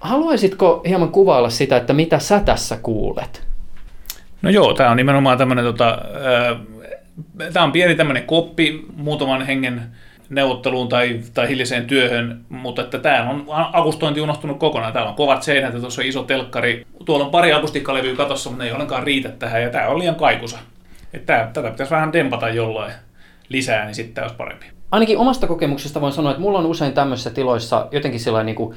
Haluaisitko 0.00 0.82
hieman 0.88 1.08
kuvailla 1.08 1.50
sitä, 1.50 1.76
että 1.76 1.92
mitä 1.92 2.18
sä 2.18 2.40
tässä 2.40 2.76
kuulet? 2.76 3.46
No 4.42 4.50
joo, 4.50 4.74
tämä 4.74 4.90
on 4.90 4.96
nimenomaan 4.96 5.38
tämmöinen, 5.38 5.64
tota, 5.64 5.98
tämä 7.52 7.64
on 7.64 7.72
pieni 7.72 7.94
tämmöinen 7.94 8.22
koppi 8.22 8.84
muutaman 8.96 9.46
hengen 9.46 9.82
neuvotteluun 10.30 10.88
tai, 10.88 11.20
tai 11.34 11.48
hiljaiseen 11.48 11.86
työhön, 11.86 12.40
mutta 12.48 12.82
että 12.82 12.98
tämä 12.98 13.30
on 13.30 13.44
akustointi 13.48 14.20
unohtunut 14.20 14.58
kokonaan. 14.58 14.92
Täällä 14.92 15.10
on 15.10 15.16
kovat 15.16 15.42
seinät 15.42 15.74
ja 15.74 15.80
tuossa 15.80 16.02
on 16.02 16.08
iso 16.08 16.22
telkkari. 16.22 16.86
Tuolla 17.04 17.24
on 17.24 17.30
pari 17.30 17.52
akustiikkalevyä 17.52 18.16
katossa, 18.16 18.50
mutta 18.50 18.64
ne 18.64 18.68
ei 18.68 18.74
ollenkaan 18.74 19.02
riitä 19.02 19.28
tähän 19.28 19.62
ja 19.62 19.70
tämä 19.70 19.88
on 19.88 19.98
liian 19.98 20.14
kaikusa. 20.14 20.58
Että 21.12 21.50
tätä 21.52 21.70
pitäisi 21.70 21.90
vähän 21.90 22.12
dempata 22.12 22.48
jollain 22.48 22.92
lisää, 23.48 23.84
niin 23.84 23.94
sitten 23.94 24.14
tämä 24.14 24.24
olisi 24.24 24.36
parempi. 24.36 24.66
Ainakin 24.90 25.18
omasta 25.18 25.46
kokemuksesta 25.46 26.00
voin 26.00 26.12
sanoa, 26.12 26.30
että 26.30 26.42
mulla 26.42 26.58
on 26.58 26.66
usein 26.66 26.92
tämmöisissä 26.92 27.30
tiloissa 27.30 27.88
jotenkin 27.92 28.20
sellainen 28.20 28.46
niin 28.46 28.56
kuin 28.56 28.76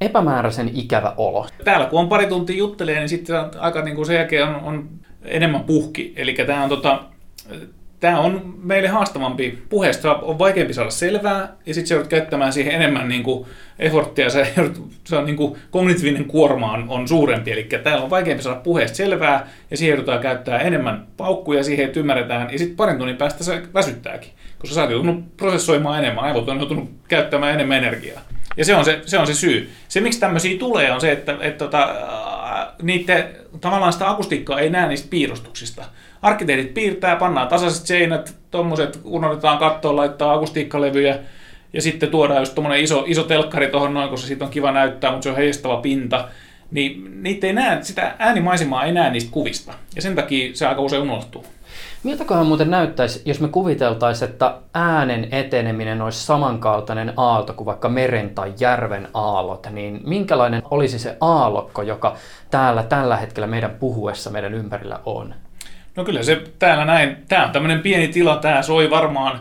epämääräisen 0.00 0.70
ikävä 0.74 1.14
olo. 1.16 1.46
Täällä 1.64 1.86
kun 1.86 2.00
on 2.00 2.08
pari 2.08 2.26
tuntia 2.26 2.56
juttelee, 2.56 2.98
niin 2.98 3.08
sitten 3.08 3.36
aika 3.58 3.82
niin 3.82 3.96
kuin 3.96 4.06
sen 4.06 4.16
jälkeen 4.16 4.48
on, 4.48 4.54
on 4.54 4.88
enemmän 5.24 5.64
puhki. 5.64 6.12
Eli 6.16 6.34
tämä 6.34 6.62
on 6.62 6.68
tota, 6.68 7.00
tämä 8.00 8.20
on 8.20 8.54
meille 8.62 8.88
haastavampi. 8.88 9.58
Puheesta 9.68 10.14
on 10.14 10.38
vaikeampi 10.38 10.74
saada 10.74 10.90
selvää, 10.90 11.56
ja 11.66 11.74
sitten 11.74 11.94
joudut 11.94 12.10
käyttämään 12.10 12.52
siihen 12.52 12.74
enemmän 12.74 13.08
niin 13.08 13.22
kuin 13.22 13.46
efforttia, 13.78 14.30
se, 14.30 14.54
se 15.04 15.16
on 15.16 15.26
niin 15.26 15.36
kuin 15.36 15.56
kognitiivinen 15.70 16.24
kuorma 16.24 16.72
on, 16.72 16.84
on 16.88 17.08
suurempi, 17.08 17.52
eli 17.52 17.68
täällä 17.82 18.04
on 18.04 18.10
vaikeampi 18.10 18.42
saada 18.42 18.60
puheesta 18.60 18.96
selvää, 18.96 19.48
ja 19.70 19.76
siihen 19.76 19.96
joudutaan 19.96 20.22
käyttää 20.22 20.58
enemmän 20.58 21.06
paukkuja, 21.16 21.64
siihen 21.64 21.86
että 21.86 22.00
ymmärretään, 22.00 22.48
ja 22.52 22.58
sitten 22.58 22.76
parin 22.76 22.98
tunnin 22.98 23.16
päästä 23.16 23.44
se 23.44 23.62
väsyttääkin, 23.74 24.30
koska 24.58 24.74
sä 24.74 24.82
oot 24.82 24.90
joutunut 24.90 25.36
prosessoimaan 25.36 25.98
enemmän, 25.98 26.24
aivot 26.24 26.48
on 26.48 26.58
joutunut 26.58 26.90
käyttämään 27.08 27.54
enemmän 27.54 27.78
energiaa. 27.78 28.20
Ja 28.56 28.64
se 28.64 28.74
on 28.74 28.84
se, 28.84 29.02
se, 29.06 29.18
on 29.18 29.26
se 29.26 29.34
syy. 29.34 29.70
Se, 29.88 30.00
miksi 30.00 30.20
tämmöisiä 30.20 30.58
tulee, 30.58 30.92
on 30.92 31.00
se, 31.00 31.12
että, 31.12 31.32
että, 31.32 31.44
että 31.44 31.64
tota, 31.64 31.94
niiden, 32.82 33.24
tavallaan 33.60 33.92
sitä 33.92 34.10
akustiikkaa 34.10 34.60
ei 34.60 34.70
näe 34.70 34.88
niistä 34.88 35.08
piirustuksista 35.10 35.84
arkkitehdit 36.22 36.74
piirtää, 36.74 37.16
pannaan 37.16 37.48
tasaiset 37.48 37.86
seinät, 37.86 38.36
tuommoiset 38.50 39.00
unohdetaan 39.04 39.58
kattoon, 39.58 39.96
laittaa 39.96 40.34
akustiikkalevyjä 40.34 41.18
ja 41.72 41.82
sitten 41.82 42.10
tuodaan 42.10 42.40
just 42.40 42.54
tuommoinen 42.54 42.84
iso, 42.84 43.04
iso 43.06 43.22
telkkari 43.22 43.68
tuohon 43.68 43.94
noin, 43.94 44.10
koska 44.10 44.26
siitä 44.26 44.44
on 44.44 44.50
kiva 44.50 44.72
näyttää, 44.72 45.10
mutta 45.10 45.24
se 45.24 45.30
on 45.30 45.36
heijastava 45.36 45.76
pinta. 45.76 46.28
Niin 46.70 47.22
niitä 47.22 47.46
ei 47.46 47.52
näe, 47.52 47.78
sitä 47.82 48.14
äänimaisemaa 48.18 48.84
ei 48.84 48.92
näe 48.92 49.10
niistä 49.10 49.30
kuvista 49.30 49.74
ja 49.96 50.02
sen 50.02 50.14
takia 50.14 50.54
se 50.54 50.66
aika 50.66 50.80
usein 50.80 51.02
unohtuu. 51.02 51.44
Miltäköhän 52.06 52.46
muuten 52.46 52.70
näyttäisi, 52.70 53.22
jos 53.24 53.40
me 53.40 53.48
kuviteltaisiin, 53.48 54.30
että 54.30 54.54
äänen 54.74 55.28
eteneminen 55.30 56.02
olisi 56.02 56.26
samankaltainen 56.26 57.12
aalto 57.16 57.52
kuin 57.52 57.66
vaikka 57.66 57.88
meren 57.88 58.30
tai 58.30 58.52
järven 58.60 59.08
aallot, 59.14 59.66
niin 59.70 60.00
minkälainen 60.04 60.62
olisi 60.70 60.98
se 60.98 61.16
aallokko, 61.20 61.82
joka 61.82 62.16
täällä 62.50 62.82
tällä 62.82 63.16
hetkellä 63.16 63.46
meidän 63.46 63.70
puhuessa 63.70 64.30
meidän 64.30 64.54
ympärillä 64.54 65.00
on? 65.04 65.34
No 65.96 66.04
kyllä 66.04 66.22
se 66.22 66.42
täällä 66.58 66.84
näin, 66.84 67.16
tämä 67.28 67.44
on 67.44 67.52
tämmöinen 67.52 67.80
pieni 67.80 68.08
tila, 68.08 68.36
tämä 68.36 68.62
soi 68.62 68.90
varmaan, 68.90 69.40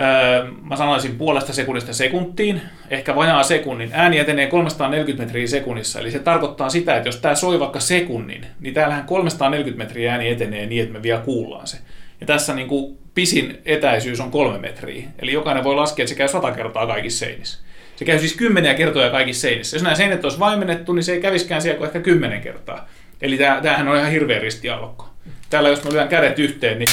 öö, 0.00 0.50
mä 0.62 0.76
sanoisin 0.76 1.18
puolesta 1.18 1.52
sekunnista 1.52 1.92
sekuntiin, 1.92 2.60
ehkä 2.90 3.16
vajaa 3.16 3.42
sekunnin. 3.42 3.90
Ääni 3.92 4.18
etenee 4.18 4.46
340 4.46 5.24
metriä 5.24 5.46
sekunnissa, 5.46 6.00
eli 6.00 6.10
se 6.10 6.18
tarkoittaa 6.18 6.70
sitä, 6.70 6.96
että 6.96 7.08
jos 7.08 7.16
tämä 7.16 7.34
soi 7.34 7.60
vaikka 7.60 7.80
sekunnin, 7.80 8.46
niin 8.60 8.74
täällähän 8.74 9.04
340 9.04 9.84
metriä 9.84 10.12
ääni 10.12 10.28
etenee 10.28 10.66
niin, 10.66 10.82
että 10.82 10.92
me 10.92 11.02
vielä 11.02 11.20
kuullaan 11.20 11.66
se. 11.66 11.78
Ja 12.20 12.26
tässä 12.26 12.54
niin 12.54 12.68
kuin 12.68 12.98
pisin 13.14 13.58
etäisyys 13.64 14.20
on 14.20 14.30
kolme 14.30 14.58
metriä, 14.58 15.08
eli 15.18 15.32
jokainen 15.32 15.64
voi 15.64 15.74
laskea, 15.74 16.02
että 16.02 16.08
se 16.08 16.18
käy 16.18 16.28
sata 16.28 16.52
kertaa 16.52 16.86
kaikissa 16.86 17.26
seinissä. 17.26 17.58
Se 17.96 18.04
käy 18.04 18.18
siis 18.18 18.36
kymmeniä 18.36 18.74
kertoja 18.74 19.10
kaikissa 19.10 19.40
seinissä. 19.40 19.76
Jos 19.76 19.82
nämä 19.82 19.94
seinät 19.94 20.24
olisi 20.24 20.38
vaimennettu, 20.38 20.92
niin 20.92 21.04
se 21.04 21.12
ei 21.12 21.20
käviskään 21.20 21.62
siellä 21.62 21.78
kuin 21.78 21.86
ehkä 21.86 22.00
kymmenen 22.00 22.40
kertaa. 22.40 22.88
Eli 23.22 23.38
tämähän 23.38 23.88
on 23.88 23.96
ihan 23.96 24.10
hirveä 24.10 24.38
ristiallokko 24.38 25.12
täällä 25.52 25.68
jos 25.68 25.84
mä 25.84 25.92
lyön 25.92 26.08
kädet 26.08 26.38
yhteen, 26.38 26.78
niin 26.78 26.88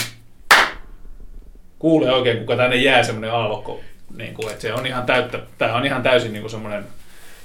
kuulee 1.79 2.11
oikein, 2.11 2.39
kuka 2.39 2.55
tänne 2.55 2.75
jää 2.75 3.03
semmoinen 3.03 3.31
aallokko. 3.31 3.79
Niin 4.17 4.33
kuin, 4.33 4.49
että 4.49 4.61
se 4.61 4.73
on 4.73 4.85
ihan 4.85 5.05
täyttä, 5.05 5.39
tämä 5.57 5.75
on 5.75 5.85
ihan 5.85 6.03
täysin 6.03 6.33
niin 6.33 6.41
kuin 6.41 6.51
semmoinen, 6.51 6.83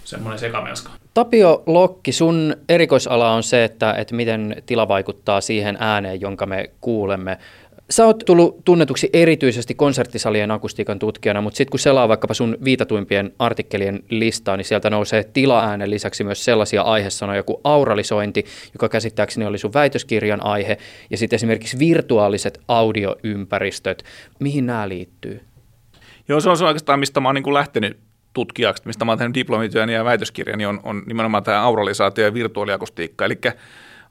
semmoinen 0.04 0.38
sekamelska. 0.38 0.90
Tapio 1.14 1.62
Lokki, 1.66 2.12
sun 2.12 2.56
erikoisala 2.68 3.32
on 3.32 3.42
se, 3.42 3.64
että, 3.64 3.92
että 3.92 4.14
miten 4.14 4.62
tila 4.66 4.88
vaikuttaa 4.88 5.40
siihen 5.40 5.76
ääneen, 5.80 6.20
jonka 6.20 6.46
me 6.46 6.70
kuulemme. 6.80 7.38
Sä 7.90 8.06
oot 8.06 8.22
tullut 8.26 8.64
tunnetuksi 8.64 9.10
erityisesti 9.12 9.74
konserttisalien 9.74 10.50
akustiikan 10.50 10.98
tutkijana, 10.98 11.40
mutta 11.40 11.56
sitten 11.56 11.70
kun 11.70 11.78
selaa 11.78 12.08
vaikkapa 12.08 12.34
sun 12.34 12.58
viitatuimpien 12.64 13.32
artikkelien 13.38 14.02
listaa, 14.10 14.56
niin 14.56 14.64
sieltä 14.64 14.90
nousee 14.90 15.24
tilaäänen 15.24 15.90
lisäksi 15.90 16.24
myös 16.24 16.44
sellaisia 16.44 16.82
aihesanoja 16.82 17.42
kuin 17.42 17.58
auralisointi, 17.64 18.44
joka 18.72 18.88
käsittääkseni 18.88 19.46
oli 19.46 19.58
sun 19.58 19.72
väitöskirjan 19.74 20.44
aihe, 20.44 20.78
ja 21.10 21.16
sitten 21.16 21.36
esimerkiksi 21.36 21.78
virtuaaliset 21.78 22.60
audioympäristöt. 22.68 24.04
Mihin 24.40 24.66
nämä 24.66 24.88
liittyy? 24.88 25.40
Joo, 26.28 26.40
se 26.40 26.50
on 26.50 26.56
se 26.56 26.64
oikeastaan, 26.64 27.00
mistä 27.00 27.20
mä 27.20 27.28
oon 27.28 27.34
niin 27.34 27.54
lähtenyt 27.54 27.98
tutkijaksi, 28.32 28.82
mistä 28.86 29.04
mä 29.04 29.12
oon 29.12 29.18
tehnyt 29.18 29.34
diplomityöni 29.34 29.94
ja 29.94 30.04
väitöskirjani, 30.04 30.66
on, 30.66 30.80
on 30.82 31.02
nimenomaan 31.06 31.42
tämä 31.42 31.62
auralisaatio 31.62 32.24
ja 32.24 32.34
virtuaaliakustiikka. 32.34 33.24
Eli 33.24 33.38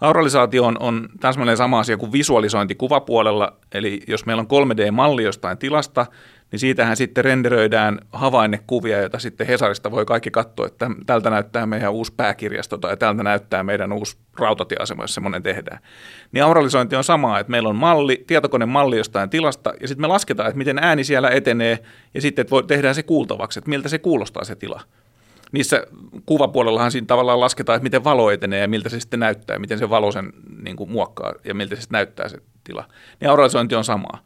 Auralisaatio 0.04 0.66
on, 0.66 0.78
on 0.80 1.10
täsmälleen 1.20 1.58
sama 1.58 1.80
asia 1.80 1.98
kuin 1.98 2.12
visualisointi 2.12 2.76
kuvapuolella, 2.76 3.58
eli 3.72 4.02
jos 4.08 4.26
meillä 4.26 4.42
on 4.50 4.68
3D-malli 4.68 5.24
jostain 5.24 5.58
tilasta, 5.58 6.06
niin 6.52 6.60
siitähän 6.60 6.98
sitten 6.98 7.26
renderöidään 7.26 8.00
havainnekuvia, 8.14 9.00
joita 9.00 9.20
sitten 9.20 9.48
Hesarista 9.48 9.92
voi 9.92 10.06
kaikki 10.06 10.32
katsoa, 10.32 10.68
että 10.68 10.92
tältä 11.06 11.30
näyttää 11.30 11.66
meidän 11.66 11.92
uusi 11.92 12.14
pääkirjasto 12.18 12.78
tai 12.78 12.98
tältä 12.98 13.24
näyttää 13.24 13.64
meidän 13.64 13.92
uusi 13.92 14.18
rautatieasema, 14.40 15.04
jos 15.04 15.14
semmoinen 15.14 15.44
tehdään. 15.44 15.80
Niin 16.32 16.44
auralisointi 16.44 16.96
on 16.96 17.04
sama, 17.04 17.40
että 17.40 17.52
meillä 17.52 17.70
on 17.70 17.76
malli, 17.76 18.24
tietokonemalli 18.28 18.98
jostain 18.98 19.30
tilasta 19.30 19.74
ja 19.82 19.88
sitten 19.88 20.02
me 20.02 20.08
lasketaan, 20.08 20.50
että 20.50 20.58
miten 20.58 20.80
ääni 20.80 21.04
siellä 21.04 21.30
etenee 21.30 21.80
ja 22.14 22.22
sitten 22.22 22.46
voi, 22.52 22.64
tehdään 22.64 22.96
se 22.96 23.04
kuultavaksi, 23.04 23.60
että 23.60 23.70
miltä 23.70 23.90
se 23.90 24.00
kuulostaa 24.00 24.44
se 24.44 24.56
tila 24.56 24.82
niissä 25.54 25.84
kuvapuolellahan 26.26 26.92
siinä 26.92 27.08
tavallaan 27.08 27.40
lasketaan, 27.40 27.76
että 27.76 27.84
miten 27.84 28.04
valo 28.04 28.32
etenee 28.32 28.60
ja 28.60 28.68
miltä 28.68 28.90
se 28.90 29.00
sitten 29.00 29.20
näyttää, 29.20 29.60
miten 29.60 29.80
se 29.80 29.90
valo 29.90 30.12
sen 30.12 30.34
niin 30.64 30.76
kuin, 30.76 30.92
muokkaa 30.92 31.34
ja 31.44 31.54
miltä 31.54 31.76
se 31.76 31.82
sitten 31.82 31.98
näyttää 31.98 32.30
se 32.30 32.38
tila. 32.64 32.86
Niin 33.20 33.30
auralisointi 33.30 33.76
on 33.76 33.84
samaa. 33.84 34.24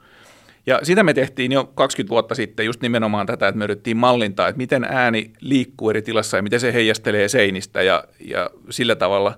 Ja 0.66 0.80
sitä 0.84 1.04
me 1.04 1.14
tehtiin 1.14 1.52
jo 1.52 1.64
20 1.76 2.10
vuotta 2.10 2.36
sitten 2.36 2.66
just 2.66 2.82
nimenomaan 2.82 3.28
tätä, 3.28 3.48
että 3.48 3.58
me 3.60 3.64
yritettiin 3.64 3.98
mallintaa, 3.98 4.48
että 4.48 4.58
miten 4.58 4.84
ääni 4.84 5.32
liikkuu 5.42 5.90
eri 5.90 6.02
tilassa 6.02 6.38
ja 6.38 6.44
miten 6.44 6.60
se 6.60 6.74
heijastelee 6.74 7.28
seinistä 7.28 7.82
ja, 7.82 8.04
ja 8.20 8.50
sillä 8.70 8.96
tavalla 8.96 9.38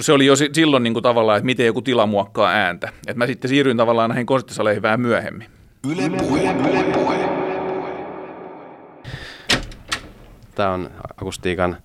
se 0.00 0.12
oli 0.12 0.26
jo 0.26 0.36
silloin 0.36 0.82
niin 0.82 0.92
kuin 0.92 1.02
tavallaan, 1.02 1.36
että 1.36 1.46
miten 1.46 1.66
joku 1.66 1.82
tila 1.82 2.06
muokkaa 2.06 2.50
ääntä. 2.50 2.92
Et 3.06 3.16
mä 3.16 3.26
sitten 3.26 3.48
siirryin 3.48 3.76
tavallaan 3.76 4.10
näihin 4.10 4.26
konserttisaleihin 4.26 4.82
vähän 4.82 5.00
myöhemmin. 5.00 5.46
Yle 5.90 6.10
puhe, 6.18 6.54
yle 6.70 6.84
puhe. 6.92 7.39
Tämä 10.54 10.70
on 10.70 10.90
akustiikan 11.20 11.76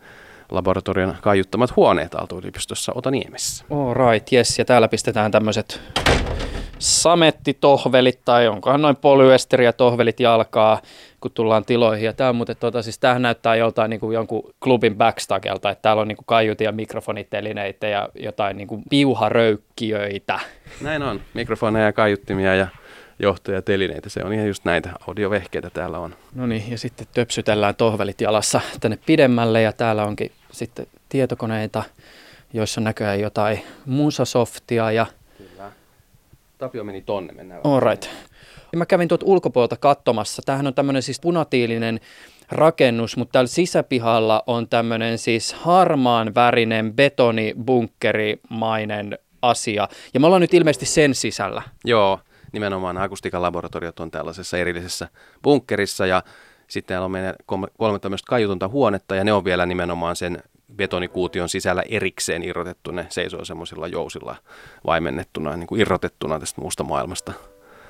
laboratorion 0.52 1.16
kaiuttamat 1.22 1.76
huoneet 1.76 2.16
Aalto-yliopistossa 2.16 2.92
Otaniemessä. 2.96 3.66
All 3.70 3.94
right, 3.94 4.34
yes. 4.34 4.60
Ja 4.60 4.66
täällä 4.66 4.88
pistetään 4.88 5.32
tämmöiset 5.32 5.82
samettitohvelit 6.80 8.20
tai 8.26 8.48
onkohan 8.48 8.82
noin 8.82 8.96
polyesteriä 8.96 9.74
tohvelit 9.74 10.20
jalkaa, 10.20 10.82
kun 11.22 11.32
tullaan 11.32 11.66
tiloihin. 11.66 12.06
Ja 12.06 12.14
tämä 12.14 12.30
on 12.30 12.36
muuten, 12.36 12.56
tota, 12.60 12.82
siis 12.82 13.00
tämähän 13.00 13.22
näyttää 13.22 13.56
joltain 13.56 13.90
niin 13.90 14.00
kuin 14.00 14.14
jonkun 14.14 14.54
klubin 14.64 14.96
backstagelta, 14.96 15.70
että 15.70 15.82
täällä 15.82 16.02
on 16.02 16.08
niin 16.08 16.18
kuin 16.18 16.58
ja 16.60 16.72
mikrofonitelineitä 16.72 17.88
ja 17.88 18.10
jotain 18.16 18.58
niin 18.58 18.68
kuin 18.68 18.84
piuharöykkiöitä. 18.90 20.40
Näin 20.82 21.04
on, 21.04 21.22
mikrofoneja 21.34 21.86
ja 21.86 21.94
kaiuttimia 21.94 22.56
ja 22.56 22.68
johtoja 23.20 23.62
telineitä. 23.62 24.10
Se 24.10 24.24
on 24.24 24.34
ihan 24.34 24.48
just 24.48 24.66
näitä 24.66 24.90
audiovehkeitä 25.08 25.70
täällä 25.70 26.00
on. 26.00 26.16
No 26.36 26.48
niin, 26.48 26.72
ja 26.72 26.78
sitten 26.78 27.08
töpsytellään 27.14 27.76
tohvelit 27.76 28.22
jalassa 28.22 28.62
tänne 28.80 29.00
pidemmälle 29.06 29.62
ja 29.62 29.74
täällä 29.74 30.06
onkin 30.06 30.32
sitten 30.52 30.88
tietokoneita, 31.10 31.84
joissa 32.54 32.82
näköjään 32.82 33.20
jotain 33.20 33.62
musasoftia 33.86 34.92
ja... 34.92 35.06
Kyllä. 35.38 35.72
Tapio 36.58 36.84
meni 36.84 37.02
tonne, 37.02 37.34
mennään. 37.34 37.62
All 37.64 37.80
right. 37.80 38.10
Mä 38.76 38.86
kävin 38.86 39.08
tuot 39.08 39.24
ulkopuolelta 39.24 39.78
katsomassa. 39.78 40.42
Tämähän 40.46 40.68
on 40.68 40.74
tämmöinen 40.74 41.02
siis 41.02 41.20
punatiilinen 41.20 42.00
rakennus, 42.52 43.18
mutta 43.18 43.32
täällä 43.32 43.48
sisäpihalla 43.48 44.44
on 44.48 44.68
tämmöinen 44.68 45.18
siis 45.18 45.54
harmaan 45.54 46.36
värinen 46.36 46.94
betonibunkkerimainen 46.94 49.18
asia. 49.42 49.88
Ja 50.14 50.20
me 50.20 50.26
ollaan 50.26 50.42
nyt 50.42 50.54
ilmeisesti 50.54 50.86
sen 50.86 51.16
sisällä. 51.16 51.62
Joo, 51.84 52.20
nimenomaan 52.56 52.98
akustiikan 52.98 53.42
laboratoriot 53.42 54.00
on 54.00 54.12
tällaisessa 54.12 54.58
erillisessä 54.58 55.08
bunkkerissa 55.44 56.06
ja 56.06 56.24
sitten 56.68 56.88
täällä 56.88 57.06
on 57.06 57.12
meidän 57.12 57.36
kolme 57.78 58.00
tämmöistä 58.00 58.30
kaiutonta 58.30 58.68
huonetta 58.68 59.16
ja 59.16 59.24
ne 59.24 59.34
on 59.34 59.46
vielä 59.46 59.66
nimenomaan 59.66 60.16
sen 60.16 60.44
betonikuution 60.76 61.50
sisällä 61.50 61.84
erikseen 61.90 62.44
irrotettu. 62.44 62.92
Ne 62.92 63.06
seisoo 63.10 63.46
semmoisilla 63.46 63.88
jousilla 63.88 64.36
vaimennettuna, 64.86 65.58
niin 65.58 65.68
kuin 65.68 65.82
irrotettuna 65.82 66.40
tästä 66.40 66.62
muusta 66.62 66.84
maailmasta. 66.84 67.34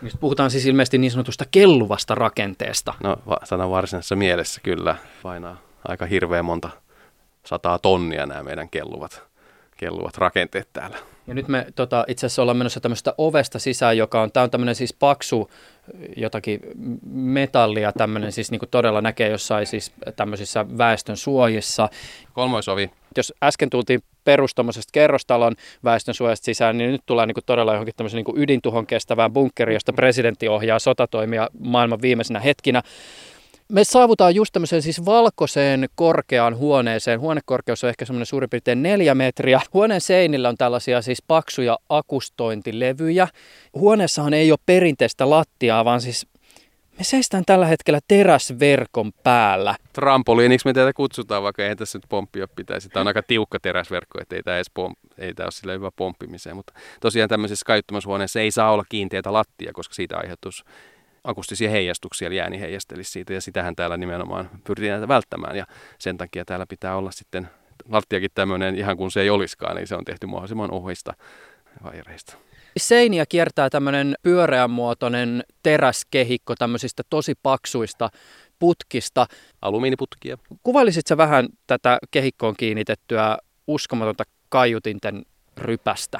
Mistä 0.02 0.20
puhutaan 0.20 0.52
siis 0.52 0.66
ilmeisesti 0.66 0.98
niin 0.98 1.12
sanotusta 1.12 1.46
kelluvasta 1.52 2.16
rakenteesta. 2.16 2.94
No 3.04 3.18
sanan 3.44 3.70
varsinaisessa 3.70 4.16
mielessä 4.16 4.62
kyllä 4.64 4.96
painaa 5.24 5.58
aika 5.88 6.06
hirveän 6.06 6.46
monta 6.46 6.70
sataa 7.46 7.80
tonnia 7.80 8.26
nämä 8.26 8.44
meidän 8.44 8.70
kelluvat, 8.70 9.24
kelluvat 9.78 10.18
rakenteet 10.18 10.68
täällä. 10.74 10.98
Ja 11.28 11.34
nyt 11.34 11.48
me 11.48 11.68
tota, 11.76 12.06
itse 12.08 12.26
asiassa 12.26 12.42
ollaan 12.42 12.58
menossa 12.58 12.80
tämmöistä 12.80 13.14
ovesta 13.18 13.60
sisään, 13.60 13.98
joka 13.98 14.22
on, 14.22 14.32
tämä 14.32 14.44
on 14.44 14.50
tämmöinen 14.50 14.76
siis 14.76 14.94
paksu 14.94 15.52
jotakin 16.18 16.60
metallia, 17.12 17.92
tämmöinen 17.92 18.32
siis 18.32 18.52
niin 18.52 18.60
kuin 18.60 18.70
todella 18.70 19.02
näkee 19.02 19.30
jossain 19.30 19.68
siis 19.68 19.94
tämmöisissä 20.16 20.66
väestön 20.78 21.18
suojissa. 21.18 21.90
Kolmoisovi. 22.34 22.92
Jos 23.18 23.34
äsken 23.44 23.70
tultiin 23.70 24.04
perustamosesta 24.24 24.92
kerrostalon 24.92 25.56
väestön 25.84 26.16
suojasta 26.16 26.46
sisään, 26.46 26.78
niin 26.78 26.92
nyt 26.92 27.02
tullaan 27.06 27.28
niin 27.28 27.34
kuin 27.34 27.46
todella 27.46 27.74
johonkin 27.74 27.96
tämmöisen 27.98 28.18
niin 28.18 28.26
kuin 28.26 28.42
ydintuhon 28.42 28.88
kestävään 28.88 29.34
bunkkeriin, 29.34 29.74
josta 29.74 29.94
presidentti 29.94 30.48
ohjaa 30.48 30.80
sotatoimia 30.80 31.50
maailman 31.60 32.02
viimeisenä 32.02 32.40
hetkinä. 32.40 32.82
Me 33.70 33.84
saavutaan 33.84 34.36
just 34.36 34.54
tämmöiseen 34.54 34.82
siis 34.82 35.06
valkoiseen 35.06 35.90
korkeaan 35.96 36.58
huoneeseen. 36.58 37.20
Huonekorkeus 37.20 37.84
on 37.84 37.90
ehkä 37.90 38.06
semmoinen 38.06 38.26
suurin 38.26 38.50
piirtein 38.50 38.84
neljä 38.84 39.16
metriä. 39.16 39.62
Huoneen 39.74 40.02
seinillä 40.02 40.50
on 40.50 40.58
tällaisia 40.58 41.02
siis 41.02 41.24
paksuja 41.28 41.78
akustointilevyjä. 41.90 43.28
Huoneessahan 43.74 44.34
ei 44.34 44.52
ole 44.52 44.60
perinteistä 44.66 45.30
lattiaa, 45.30 45.86
vaan 45.86 46.02
siis 46.02 46.28
me 46.98 47.04
seistään 47.04 47.44
tällä 47.46 47.66
hetkellä 47.66 48.00
teräsverkon 48.08 49.12
päällä. 49.24 49.76
Trampoliiniksi 49.94 50.68
me 50.68 50.74
tätä 50.74 50.94
kutsutaan, 50.94 51.44
vaikka 51.44 51.66
ei 51.66 51.76
tässä 51.76 51.98
nyt 51.98 52.06
pomppia 52.10 52.48
pitäisi. 52.56 52.90
Tämä 52.90 53.02
on 53.02 53.08
aika 53.08 53.24
tiukka 53.24 53.60
teräsverkko, 53.60 54.22
että 54.22 54.36
ei 54.36 54.44
tämä, 54.44 54.58
edes 54.58 54.72
pomp- 54.80 55.14
ei 55.18 55.34
tämä 55.34 55.46
ole 55.46 55.52
sillä 55.52 55.74
hyvä 55.74 55.92
pomppimiseen. 55.96 56.56
Mutta 56.56 56.74
tosiaan 57.02 57.30
tämmöisessä 57.30 57.66
kaiuttumushuoneessa 57.66 58.40
ei 58.40 58.52
saa 58.52 58.72
olla 58.72 58.84
kiinteitä 58.90 59.34
lattia, 59.34 59.74
koska 59.74 59.96
siitä 59.96 60.18
aiheutuisi 60.18 60.64
akustisia 61.26 61.70
heijastuksia, 61.70 62.28
eli 62.28 62.42
ääni 62.42 62.60
heijastelisi 62.60 63.12
siitä, 63.12 63.34
ja 63.34 63.42
sitähän 63.42 63.76
täällä 63.76 63.98
nimenomaan 63.98 64.50
pyritään 64.64 65.08
välttämään, 65.08 65.58
ja 65.58 65.66
sen 65.98 66.18
takia 66.18 66.46
täällä 66.46 66.66
pitää 66.70 66.96
olla 66.96 67.12
sitten 67.12 67.50
lattiakin 67.90 68.30
tämmöinen, 68.36 68.76
ihan 68.76 68.98
kuin 68.98 69.12
se 69.12 69.22
ei 69.22 69.30
olisikaan, 69.30 69.76
niin 69.76 69.88
se 69.88 69.96
on 69.96 70.06
tehty 70.06 70.28
mahdollisimman 70.28 70.72
ohista 70.72 71.14
vaireista. 71.84 72.38
Seiniä 72.78 73.26
kiertää 73.30 73.70
tämmöinen 73.70 74.16
pyöreänmuotoinen 74.22 75.44
teräskehikko 75.64 76.56
tämmöisistä 76.56 77.04
tosi 77.10 77.34
paksuista 77.44 78.10
putkista. 78.60 79.28
Alumiiniputkia. 79.62 80.38
Kuvailisit 80.64 81.08
sä 81.08 81.18
vähän 81.18 81.48
tätä 81.68 81.98
kehikkoon 82.12 82.56
kiinnitettyä 82.58 83.38
uskomatonta 83.68 84.24
kaiutinten 84.50 85.26
rypästä? 85.58 86.20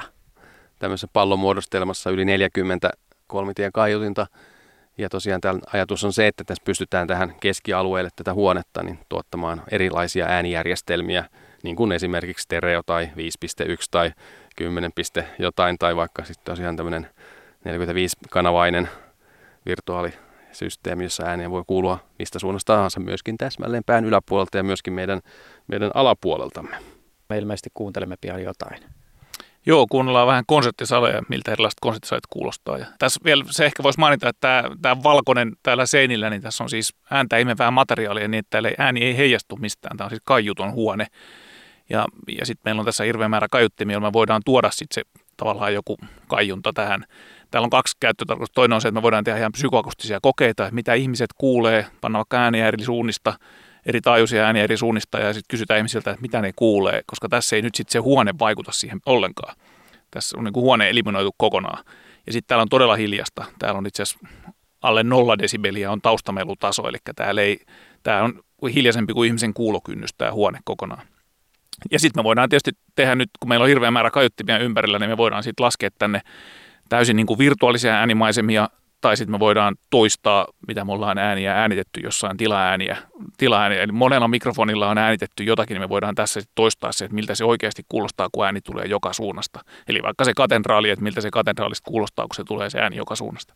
Tämmöisessä 0.78 1.08
pallonmuodostelmassa 1.12 2.10
yli 2.10 2.24
40 2.24 2.90
kolmitien 3.26 3.72
kaiutinta 3.72 4.26
ja 4.98 5.08
tosiaan 5.08 5.40
tämän 5.40 5.60
ajatus 5.72 6.04
on 6.04 6.12
se, 6.12 6.26
että 6.26 6.44
tässä 6.44 6.62
pystytään 6.64 7.08
tähän 7.08 7.34
keskialueelle 7.40 8.10
tätä 8.16 8.34
huonetta 8.34 8.82
niin 8.82 8.98
tuottamaan 9.08 9.62
erilaisia 9.70 10.26
äänijärjestelmiä, 10.26 11.24
niin 11.62 11.76
kuin 11.76 11.92
esimerkiksi 11.92 12.42
stereo 12.42 12.82
tai 12.86 13.04
5.1 13.06 13.12
tai 13.90 14.12
10. 14.56 14.92
jotain, 15.38 15.78
tai 15.78 15.96
vaikka 15.96 16.24
sitten 16.24 16.44
tosiaan 16.44 16.76
tämmöinen 16.76 17.10
45-kanavainen 17.64 18.88
virtuaalisysteemi, 19.66 21.04
jossa 21.04 21.24
ääniä 21.24 21.50
voi 21.50 21.62
kuulua 21.66 21.98
mistä 22.18 22.38
suunnasta 22.38 22.72
tahansa, 22.72 23.00
myöskin 23.00 23.38
täsmälleen 23.38 23.84
pään 23.86 24.04
yläpuolelta 24.04 24.56
ja 24.56 24.64
myöskin 24.64 24.92
meidän, 24.92 25.20
meidän 25.66 25.90
alapuoleltamme. 25.94 26.76
Me 27.28 27.38
ilmeisesti 27.38 27.70
kuuntelemme 27.74 28.16
pian 28.20 28.42
jotain. 28.42 28.95
Joo, 29.66 29.86
kuunnellaan 29.90 30.26
vähän 30.26 30.44
konserttisaleja, 30.46 31.22
miltä 31.28 31.52
erilaiset 31.52 31.80
konserttisalit 31.80 32.26
kuulostaa. 32.30 32.78
Ja 32.78 32.86
tässä 32.98 33.20
vielä 33.24 33.44
se 33.50 33.66
ehkä 33.66 33.82
voisi 33.82 33.98
mainita, 33.98 34.28
että 34.28 34.40
tämä, 34.40 34.76
tämä 34.82 35.02
valkoinen 35.02 35.52
täällä 35.62 35.86
seinillä, 35.86 36.30
niin 36.30 36.42
tässä 36.42 36.64
on 36.64 36.70
siis 36.70 36.94
ääntä 37.10 37.38
imevää 37.38 37.70
materiaalia 37.70 38.28
niin, 38.28 38.38
että 38.38 38.50
täällä 38.50 38.70
ääni 38.78 39.04
ei 39.04 39.16
heijastu 39.16 39.56
mistään. 39.56 39.96
Tämä 39.96 40.06
on 40.06 40.10
siis 40.10 40.22
kaiuton 40.24 40.72
huone. 40.72 41.06
Ja, 41.88 42.06
ja 42.38 42.46
sitten 42.46 42.62
meillä 42.64 42.80
on 42.80 42.84
tässä 42.84 43.04
hirveä 43.04 43.28
määrä 43.28 43.46
kaiuttimia, 43.50 43.94
joilla 43.94 44.08
me 44.08 44.12
voidaan 44.12 44.42
tuoda 44.44 44.70
sitten 44.70 44.94
se 44.94 45.20
tavallaan 45.36 45.74
joku 45.74 45.96
kaiunta 46.28 46.72
tähän. 46.72 47.04
Täällä 47.50 47.66
on 47.66 47.70
kaksi 47.70 47.96
käyttötarkoitusta. 48.00 48.54
Toinen 48.54 48.74
on 48.74 48.80
se, 48.80 48.88
että 48.88 48.98
me 48.98 49.02
voidaan 49.02 49.24
tehdä 49.24 49.38
ihan 49.38 49.52
psykoakustisia 49.52 50.18
kokeita, 50.22 50.64
että 50.64 50.74
mitä 50.74 50.94
ihmiset 50.94 51.30
kuulee, 51.38 51.86
panna 52.00 52.18
vaikka 52.18 52.36
ääniä 52.36 52.68
eri 52.68 52.84
suunnista– 52.84 53.34
eri 53.86 54.00
taajuisia 54.00 54.44
ääniä 54.44 54.64
eri 54.64 54.76
suunnista 54.76 55.18
ja 55.18 55.32
sitten 55.32 55.48
kysytään 55.50 55.78
ihmisiltä, 55.78 56.10
että 56.10 56.22
mitä 56.22 56.40
ne 56.40 56.52
kuulee, 56.56 57.02
koska 57.06 57.28
tässä 57.28 57.56
ei 57.56 57.62
nyt 57.62 57.74
sitten 57.74 57.92
se 57.92 57.98
huone 57.98 58.34
vaikuta 58.38 58.72
siihen 58.72 59.00
ollenkaan. 59.06 59.56
Tässä 60.10 60.38
on 60.38 60.44
niin 60.44 60.52
kuin 60.52 60.62
huone 60.62 60.90
eliminoitu 60.90 61.34
kokonaan. 61.36 61.84
Ja 62.26 62.32
sitten 62.32 62.48
täällä 62.48 62.62
on 62.62 62.68
todella 62.68 62.96
hiljasta. 62.96 63.44
Täällä 63.58 63.78
on 63.78 63.86
itse 63.86 64.02
asiassa 64.02 64.28
alle 64.82 65.02
nolla 65.02 65.38
desibeliä 65.38 65.90
on 65.90 66.00
taustamelutaso, 66.00 66.88
eli 66.88 66.98
täällä 67.16 67.42
ei, 67.42 67.58
tämä 68.02 68.22
on 68.22 68.42
hiljaisempi 68.74 69.12
kuin 69.12 69.26
ihmisen 69.26 69.54
kuulokynnys 69.54 70.10
tämä 70.18 70.32
huone 70.32 70.58
kokonaan. 70.64 71.06
Ja 71.90 71.98
sitten 71.98 72.20
me 72.20 72.24
voidaan 72.24 72.48
tietysti 72.48 72.70
tehdä 72.94 73.14
nyt, 73.14 73.30
kun 73.40 73.48
meillä 73.48 73.62
on 73.62 73.68
hirveä 73.68 73.90
määrä 73.90 74.10
kaiuttimia 74.10 74.58
ympärillä, 74.58 74.98
niin 74.98 75.10
me 75.10 75.16
voidaan 75.16 75.42
sitten 75.42 75.64
laskea 75.64 75.90
tänne 75.98 76.20
täysin 76.88 77.16
niin 77.16 77.26
kuin 77.26 77.38
virtuaalisia 77.38 77.94
äänimaisemia 77.94 78.68
tai 79.06 79.16
sitten 79.16 79.34
me 79.34 79.38
voidaan 79.38 79.76
toistaa, 79.90 80.46
mitä 80.68 80.84
me 80.84 80.92
ollaan 80.92 81.18
ääniä 81.18 81.54
äänitetty 81.54 82.00
jossain 82.00 82.36
tilaääniä. 82.36 82.96
tilaääniä. 83.36 83.82
Eli 83.82 83.92
monella 83.92 84.28
mikrofonilla 84.28 84.88
on 84.88 84.98
äänitetty 84.98 85.44
jotakin, 85.44 85.74
niin 85.74 85.82
me 85.82 85.88
voidaan 85.88 86.14
tässä 86.14 86.40
sit 86.40 86.50
toistaa 86.54 86.92
se, 86.92 87.04
että 87.04 87.14
miltä 87.14 87.34
se 87.34 87.44
oikeasti 87.44 87.82
kuulostaa, 87.88 88.28
kun 88.32 88.46
ääni 88.46 88.60
tulee 88.60 88.86
joka 88.86 89.12
suunnasta. 89.12 89.60
Eli 89.88 90.02
vaikka 90.02 90.24
se 90.24 90.32
katedraali, 90.36 90.90
että 90.90 91.02
miltä 91.02 91.20
se 91.20 91.30
katedraalista 91.30 91.90
kuulostaa, 91.90 92.26
kun 92.26 92.34
se 92.34 92.44
tulee 92.44 92.70
se 92.70 92.80
ääni 92.80 92.96
joka 92.96 93.16
suunnasta. 93.16 93.54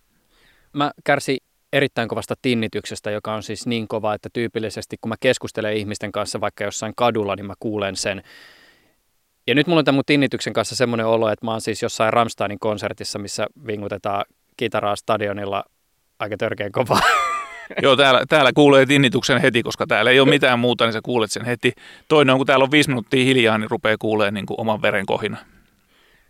Mä 0.73 0.91
kärsin 1.05 1.39
erittäin 1.73 2.09
kovasta 2.09 2.35
tinnityksestä, 2.43 3.11
joka 3.11 3.35
on 3.35 3.43
siis 3.43 3.67
niin 3.67 3.89
kova, 3.89 4.15
että 4.15 4.29
tyypillisesti 4.33 4.97
kun 5.01 5.09
mä 5.09 5.17
keskustelen 5.21 5.77
ihmisten 5.77 6.13
kanssa 6.13 6.41
vaikka 6.41 6.65
jossain 6.65 6.93
kadulla, 6.97 7.37
niin 7.37 7.47
mä 7.47 7.55
kuulen 7.61 7.97
sen. 7.97 8.23
Ja 9.47 9.55
nyt 9.55 9.67
mulla 9.67 9.79
on 9.79 9.85
tämän 9.85 9.97
mun 9.97 10.05
tinnityksen 10.07 10.53
kanssa 10.53 10.77
semmoinen 10.77 11.07
olo, 11.07 11.29
että 11.29 11.47
mä 11.47 11.51
oon 11.51 11.61
siis 11.61 11.83
jossain 11.83 12.13
Ramsteinin 12.13 12.59
konsertissa, 12.59 13.19
missä 13.19 13.47
vingutetaan 13.67 14.25
kitaraa 14.61 14.97
stadionilla 14.97 15.65
aika 16.19 16.37
törkeän 16.37 16.73
kovaa. 16.73 17.01
Joo, 17.83 17.97
täällä, 17.97 18.23
täällä 18.29 18.53
kuulee 18.53 18.87
tinnituksen 18.87 19.41
heti, 19.41 19.63
koska 19.63 19.87
täällä 19.87 20.11
ei 20.11 20.21
ole 20.21 20.29
mitään 20.29 20.59
muuta, 20.59 20.85
niin 20.85 20.93
sä 20.93 21.01
kuulet 21.03 21.33
sen 21.33 21.45
heti. 21.45 21.73
Toinen 22.09 22.33
on, 22.33 22.39
kun 22.39 22.47
täällä 22.47 22.63
on 22.63 22.71
viisi 22.71 22.91
minuuttia 22.91 23.25
hiljaa, 23.25 23.59
niin 23.59 23.71
rupeaa 23.71 23.97
kuulee 23.99 24.31
niin 24.31 24.47
kuin 24.47 24.61
oman 24.61 24.83
veren 24.83 25.07
kohina. 25.07 25.37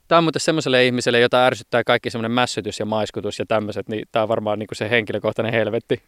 Tämä 0.09 0.17
on 0.19 0.25
muuten 0.25 0.41
semmoiselle 0.41 0.87
ihmiselle, 0.87 1.21
jota 1.21 1.47
ärsyttää 1.47 1.85
kaikki 1.85 2.11
semmoinen 2.11 2.31
mässytys 2.31 2.81
ja 2.81 2.87
maiskutus 2.87 3.39
ja 3.39 3.47
tämmöiset, 3.47 3.89
niin 3.89 4.09
tämä 4.13 4.23
on 4.23 4.29
varmaan 4.29 4.59
niin 4.59 4.67
kuin 4.67 4.77
se 4.77 4.91
henkilökohtainen 4.91 5.53
helvetti. 5.53 6.03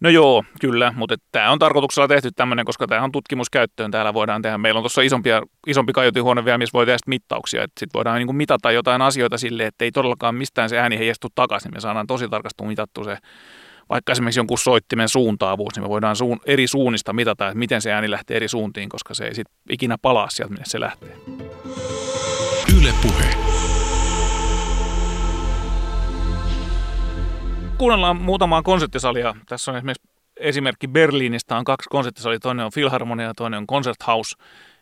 No 0.00 0.10
joo, 0.10 0.44
kyllä, 0.60 0.92
mutta 0.96 1.16
tämä 1.32 1.50
on 1.50 1.58
tarkoituksella 1.58 2.08
tehty 2.08 2.30
tämmöinen, 2.36 2.64
koska 2.64 2.86
tämä 2.86 3.04
on 3.04 3.12
tutkimuskäyttöön. 3.12 3.90
Täällä 3.90 4.14
voidaan 4.14 4.42
tehdä, 4.42 4.58
meillä 4.58 4.78
on 4.78 4.82
tuossa 4.82 5.02
isompia, 5.02 5.42
isompi 5.66 5.92
kaiutinhuone 5.92 6.44
vielä, 6.44 6.58
missä 6.58 6.72
voi 6.72 6.86
tehdä 6.86 6.98
mittauksia. 7.06 7.62
Sitten 7.62 7.88
voidaan 7.94 8.18
niin 8.18 8.26
kuin 8.26 8.36
mitata 8.36 8.72
jotain 8.72 9.02
asioita 9.02 9.38
sille, 9.38 9.66
että 9.66 9.84
ei 9.84 9.92
todellakaan 9.92 10.34
mistään 10.34 10.68
se 10.68 10.78
ääni 10.78 10.98
heijastu 10.98 11.28
takaisin. 11.34 11.74
Me 11.74 11.80
saadaan 11.80 12.06
tosi 12.06 12.28
tarkasti 12.28 12.64
mitattu 12.64 13.04
se, 13.04 13.16
vaikka 13.88 14.12
esimerkiksi 14.12 14.40
jonkun 14.40 14.58
soittimen 14.58 15.08
suuntaavuus, 15.08 15.74
niin 15.74 15.84
me 15.84 15.88
voidaan 15.88 16.16
suun, 16.16 16.40
eri 16.46 16.66
suunnista 16.66 17.12
mitata, 17.12 17.48
että 17.48 17.58
miten 17.58 17.82
se 17.82 17.92
ääni 17.92 18.10
lähtee 18.10 18.36
eri 18.36 18.48
suuntiin, 18.48 18.88
koska 18.88 19.14
se 19.14 19.24
ei 19.24 19.34
sitten 19.34 19.54
ikinä 19.70 19.96
palaa 20.02 20.30
sieltä, 20.30 20.52
minne 20.52 20.64
se 20.66 20.80
lähtee. 20.80 21.16
Yle 22.78 22.92
puhe. 23.02 23.49
Kuunnellaan 27.80 28.16
muutamaa 28.16 28.62
konserttisalia. 28.62 29.34
Tässä 29.48 29.70
on 29.70 29.76
esimerkiksi 29.76 30.08
esimerkki 30.36 30.88
Berliinistä 30.88 31.56
on 31.56 31.64
kaksi 31.64 31.88
konserttisalia, 31.88 32.38
toinen 32.38 32.66
on 32.66 32.72
Philharmonia 32.74 33.26
ja 33.26 33.34
toinen 33.36 33.58
on 33.58 33.66
Concerthouse. 33.66 34.36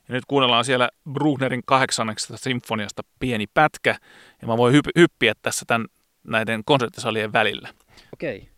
Ja 0.09 0.15
nyt 0.15 0.25
kuunnellaan 0.29 0.65
siellä 0.65 0.89
Brucknerin 1.13 1.63
kahdeksanneksesta 1.67 2.37
sinfoniasta 2.37 3.03
pieni 3.21 3.47
pätkä, 3.55 3.97
ja 4.43 4.49
mä 4.49 4.57
voin 4.57 4.75
hyp- 4.75 4.93
hyppiä 4.97 5.33
tässä 5.43 5.65
tämän, 5.67 5.87
näiden 6.25 6.63
konserttisalien 6.65 7.33
välillä. 7.33 7.69
Okei. 8.13 8.37
Okay. 8.37 8.49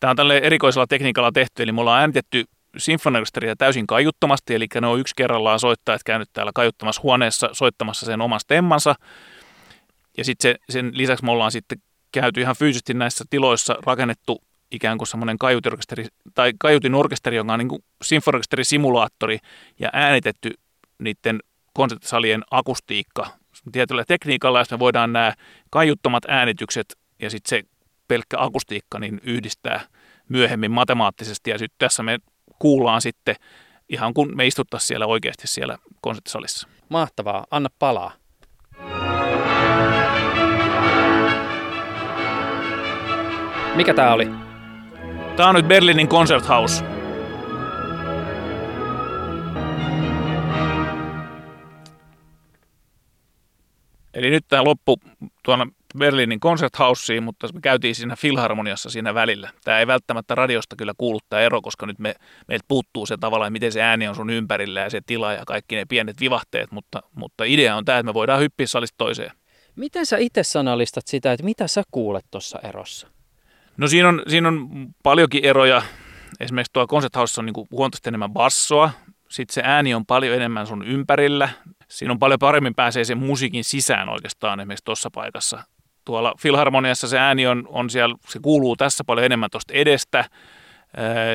Tämä 0.00 0.10
on 0.10 0.16
tälle 0.16 0.38
erikoisella 0.38 0.86
tekniikalla 0.86 1.32
tehty, 1.32 1.62
eli 1.62 1.72
me 1.72 1.80
ollaan 1.80 2.00
äänitetty 2.00 2.44
sinfoniorkesteria 2.76 3.56
täysin 3.56 3.86
kaiuttomasti, 3.86 4.54
eli 4.54 4.66
ne 4.80 4.86
on 4.86 5.00
yksi 5.00 5.14
kerrallaan 5.16 5.60
soittajat 5.60 6.02
käynyt 6.04 6.28
täällä 6.32 6.52
kaiuttamassa 6.54 7.02
huoneessa 7.02 7.48
soittamassa 7.52 8.06
sen 8.06 8.20
oman 8.20 8.40
stemmansa. 8.40 8.94
Ja 10.18 10.24
sitten 10.24 10.52
se, 10.52 10.72
sen 10.72 10.90
lisäksi 10.94 11.24
me 11.24 11.30
ollaan 11.30 11.52
sitten 11.52 11.78
käyty 12.12 12.40
ihan 12.40 12.56
fyysisesti 12.56 12.94
näissä 12.94 13.24
tiloissa 13.30 13.76
rakennettu 13.86 14.42
ikään 14.70 14.98
kuin 14.98 15.08
semmoinen 15.08 15.38
kaiutorkesteri, 15.38 16.06
tai 16.34 16.52
kaiutin 16.58 16.94
orkesteri, 16.94 17.36
joka 17.36 17.52
on 17.52 17.58
niin 17.58 17.68
kuin 17.68 17.84
simulaattori 18.62 19.38
ja 19.78 19.90
äänitetty 19.92 20.50
niiden 20.98 21.40
konserttisalien 21.72 22.42
akustiikka 22.50 23.26
tietyllä 23.72 24.04
tekniikalla, 24.04 24.58
jos 24.58 24.70
me 24.70 24.78
voidaan 24.78 25.12
nämä 25.12 25.34
kaiuttomat 25.70 26.24
äänitykset 26.28 26.98
ja 27.22 27.30
sitten 27.30 27.48
se 27.48 27.68
pelkkä 28.08 28.36
akustiikka 28.40 28.98
niin 28.98 29.20
yhdistää 29.22 29.80
myöhemmin 30.28 30.70
matemaattisesti. 30.70 31.50
Ja 31.50 31.58
sitten 31.58 31.78
tässä 31.78 32.02
me 32.02 32.18
kuullaan 32.58 33.02
sitten 33.02 33.36
ihan 33.88 34.14
kun 34.14 34.36
me 34.36 34.46
istuttaisiin 34.46 34.88
siellä 34.88 35.06
oikeasti 35.06 35.46
siellä 35.46 35.78
konserttisalissa. 36.00 36.68
Mahtavaa, 36.88 37.46
anna 37.50 37.68
palaa. 37.78 38.21
Mikä 43.76 43.94
tää 43.94 44.14
oli? 44.14 44.28
Tää 45.36 45.48
on 45.48 45.54
nyt 45.54 45.68
Berliinin 45.68 46.08
Concerthouse. 46.08 46.84
Eli 54.14 54.30
nyt 54.30 54.44
tämä 54.48 54.64
loppu 54.64 54.96
tuonne 55.44 55.66
Berliinin 55.98 56.40
Concerthouseen, 56.40 57.22
mutta 57.22 57.48
me 57.54 57.60
käytiin 57.60 57.94
siinä 57.94 58.16
Filharmoniassa 58.16 58.90
siinä 58.90 59.14
välillä. 59.14 59.50
Tämä 59.64 59.78
ei 59.78 59.86
välttämättä 59.86 60.34
radiosta 60.34 60.76
kyllä 60.76 60.92
kuulu 60.98 61.18
tämä 61.28 61.42
ero, 61.42 61.62
koska 61.62 61.86
nyt 61.86 61.98
me, 61.98 62.14
meiltä 62.48 62.64
puuttuu 62.68 63.06
se 63.06 63.16
tavallaan, 63.16 63.52
miten 63.52 63.72
se 63.72 63.82
ääni 63.82 64.08
on 64.08 64.14
sun 64.14 64.30
ympärillä 64.30 64.80
ja 64.80 64.90
se 64.90 65.00
tila 65.06 65.32
ja 65.32 65.42
kaikki 65.46 65.76
ne 65.76 65.84
pienet 65.84 66.20
vivahteet, 66.20 66.70
mutta, 66.72 67.02
mutta 67.14 67.44
idea 67.44 67.76
on 67.76 67.84
tämä, 67.84 67.98
että 67.98 68.10
me 68.10 68.14
voidaan 68.14 68.40
hyppiä 68.40 68.66
salista 68.66 68.98
toiseen. 68.98 69.30
Miten 69.76 70.06
sä 70.06 70.16
itse 70.16 70.42
sanallistat 70.42 71.06
sitä, 71.06 71.32
että 71.32 71.44
mitä 71.44 71.66
sä 71.66 71.82
kuulet 71.90 72.24
tuossa 72.30 72.58
erossa? 72.58 73.08
No 73.76 73.88
siinä 73.88 74.08
on, 74.08 74.22
siinä 74.28 74.48
on 74.48 74.68
paljonkin 75.02 75.44
eroja. 75.44 75.82
Esimerkiksi 76.40 76.72
tuo 76.72 76.86
Concert 76.86 77.16
House 77.16 77.40
on 77.40 77.46
niin 77.46 77.66
huomattavasti 77.70 78.08
enemmän 78.08 78.32
bassoa. 78.32 78.90
Sitten 79.28 79.54
se 79.54 79.62
ääni 79.64 79.94
on 79.94 80.06
paljon 80.06 80.36
enemmän 80.36 80.66
sun 80.66 80.84
ympärillä. 80.84 81.48
Siinä 81.88 82.12
on 82.12 82.18
paljon 82.18 82.38
paremmin 82.38 82.74
pääsee 82.74 83.04
sen 83.04 83.18
musiikin 83.18 83.64
sisään 83.64 84.08
oikeastaan 84.08 84.60
esimerkiksi 84.60 84.84
tuossa 84.84 85.10
paikassa. 85.10 85.62
Tuolla 86.04 86.34
Filharmoniassa 86.38 87.08
se 87.08 87.18
ääni 87.18 87.46
on, 87.46 87.64
on 87.68 87.90
siellä, 87.90 88.14
se 88.28 88.38
kuuluu 88.42 88.76
tässä 88.76 89.04
paljon 89.04 89.24
enemmän 89.24 89.50
tuosta 89.50 89.74
edestä. 89.74 90.24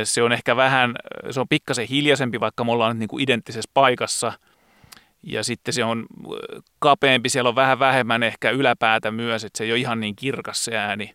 Se 0.04 0.24
on 0.24 0.32
ehkä 0.32 0.56
vähän, 0.56 0.96
se 1.32 1.40
on 1.40 1.48
pikkasen 1.48 1.88
hiljaisempi, 1.88 2.40
vaikka 2.40 2.64
me 2.64 2.72
ollaan 2.72 2.92
nyt 2.92 3.00
niin 3.00 3.08
kuin 3.08 3.24
identtisessä 3.24 3.70
paikassa. 3.74 4.34
Ja 5.24 5.44
sitten 5.44 5.74
se 5.74 5.84
on 5.84 6.06
kapeampi, 6.80 7.30
siellä 7.30 7.50
on 7.50 7.56
vähän 7.56 7.80
vähemmän 7.80 8.24
ehkä 8.24 8.50
yläpäätä 8.50 9.12
myös, 9.12 9.44
että 9.44 9.58
se 9.58 9.64
ei 9.64 9.72
ole 9.72 9.80
ihan 9.80 10.00
niin 10.00 10.16
kirkas 10.16 10.66
se 10.66 10.78
ääni 10.78 11.14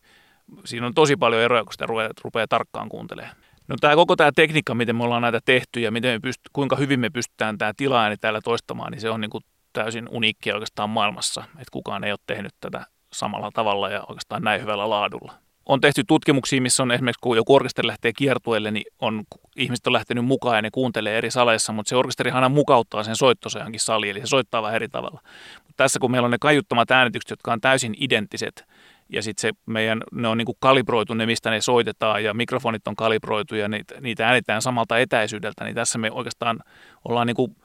siinä 0.65 0.87
on 0.87 0.95
tosi 0.95 1.17
paljon 1.17 1.43
eroja, 1.43 1.65
kun 1.65 1.73
sitä 1.73 1.87
rupeaa, 1.87 2.11
rupeaa 2.25 2.47
tarkkaan 2.49 2.89
kuuntelemaan. 2.89 3.37
No 3.69 3.77
tämä 3.81 3.95
koko 3.95 4.17
tämä 4.17 4.33
tekniikka, 4.37 4.75
miten 4.75 4.97
me 4.97 5.05
ollaan 5.05 5.23
näitä 5.23 5.41
tehty 5.45 5.81
ja 5.81 5.91
miten 5.91 6.21
me 6.23 6.31
pyst- 6.31 6.51
kuinka 6.53 6.77
hyvin 6.77 7.01
me 7.01 7.11
pystytään 7.11 7.59
tämä 7.59 7.73
tilaääni 7.77 8.17
täällä 8.17 8.41
toistamaan, 8.41 8.93
niin 8.93 9.01
se 9.01 9.11
on 9.11 9.21
niin 9.21 9.31
kuin 9.31 9.45
täysin 9.73 10.09
uniikkia 10.11 10.55
oikeastaan 10.55 10.91
maailmassa, 10.91 11.45
että 11.45 11.73
kukaan 11.73 12.05
ei 12.05 12.13
ole 12.13 12.19
tehnyt 12.27 12.53
tätä 12.61 12.87
samalla 13.13 13.51
tavalla 13.55 13.89
ja 13.89 14.01
oikeastaan 14.09 14.43
näin 14.43 14.61
hyvällä 14.61 14.91
laadulla. 14.91 15.33
On 15.67 15.81
tehty 15.81 16.05
tutkimuksia, 16.05 16.61
missä 16.61 16.83
on 16.83 16.91
esimerkiksi, 16.91 17.21
kun 17.23 17.37
joku 17.37 17.55
orkesteri 17.55 17.87
lähtee 17.87 18.13
kiertueelle, 18.13 18.71
niin 18.71 18.85
on, 18.99 19.23
ihmiset 19.57 19.87
on 19.87 19.93
lähtenyt 19.93 20.25
mukaan 20.25 20.57
ja 20.57 20.63
ne 20.63 20.71
kuuntelee 20.71 21.19
eri 21.19 21.31
saleissa, 21.31 21.73
mutta 21.73 21.89
se 21.89 21.97
orkesterihan 21.97 22.45
aina 22.45 22.55
mukauttaa 22.55 23.03
sen 23.03 23.17
soittonsa 23.17 23.59
johonkin 23.59 23.81
saliin, 23.81 24.11
eli 24.11 24.21
se 24.21 24.27
soittaa 24.27 24.63
vähän 24.63 24.75
eri 24.75 24.89
tavalla. 24.89 25.21
Mutta 25.55 25.75
tässä 25.77 25.99
kun 25.99 26.11
meillä 26.11 26.27
on 26.27 26.31
ne 26.31 26.37
kaiuttamat 26.41 26.91
äänitykset, 26.91 27.31
jotka 27.31 27.53
on 27.53 27.61
täysin 27.61 27.95
identtiset, 27.99 28.65
ja 29.13 29.23
sitten 29.23 29.41
se 29.41 29.51
meidän, 29.67 30.03
ne 30.13 30.29
on 30.29 30.39
niinku 30.39 30.57
kalibroitu 30.61 31.15
ne, 31.15 31.27
mistä 31.27 31.51
ne 31.51 31.61
soitetaan 31.61 32.25
ja 32.25 32.35
mikrofonit 32.35 32.89
on 32.89 32.97
kalibroitu 32.97 33.55
ja 33.55 33.69
niitä, 33.69 34.01
niitä 34.01 34.27
äänitään 34.27 34.63
samalta 34.63 34.99
etäisyydeltä, 34.99 35.65
niin 35.65 35.75
tässä 35.75 35.99
me 35.99 36.11
oikeastaan 36.11 36.61
ollaan 37.05 37.27
niinku 37.27 37.57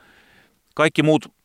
kaikki 0.76 1.04
muut 1.04 1.38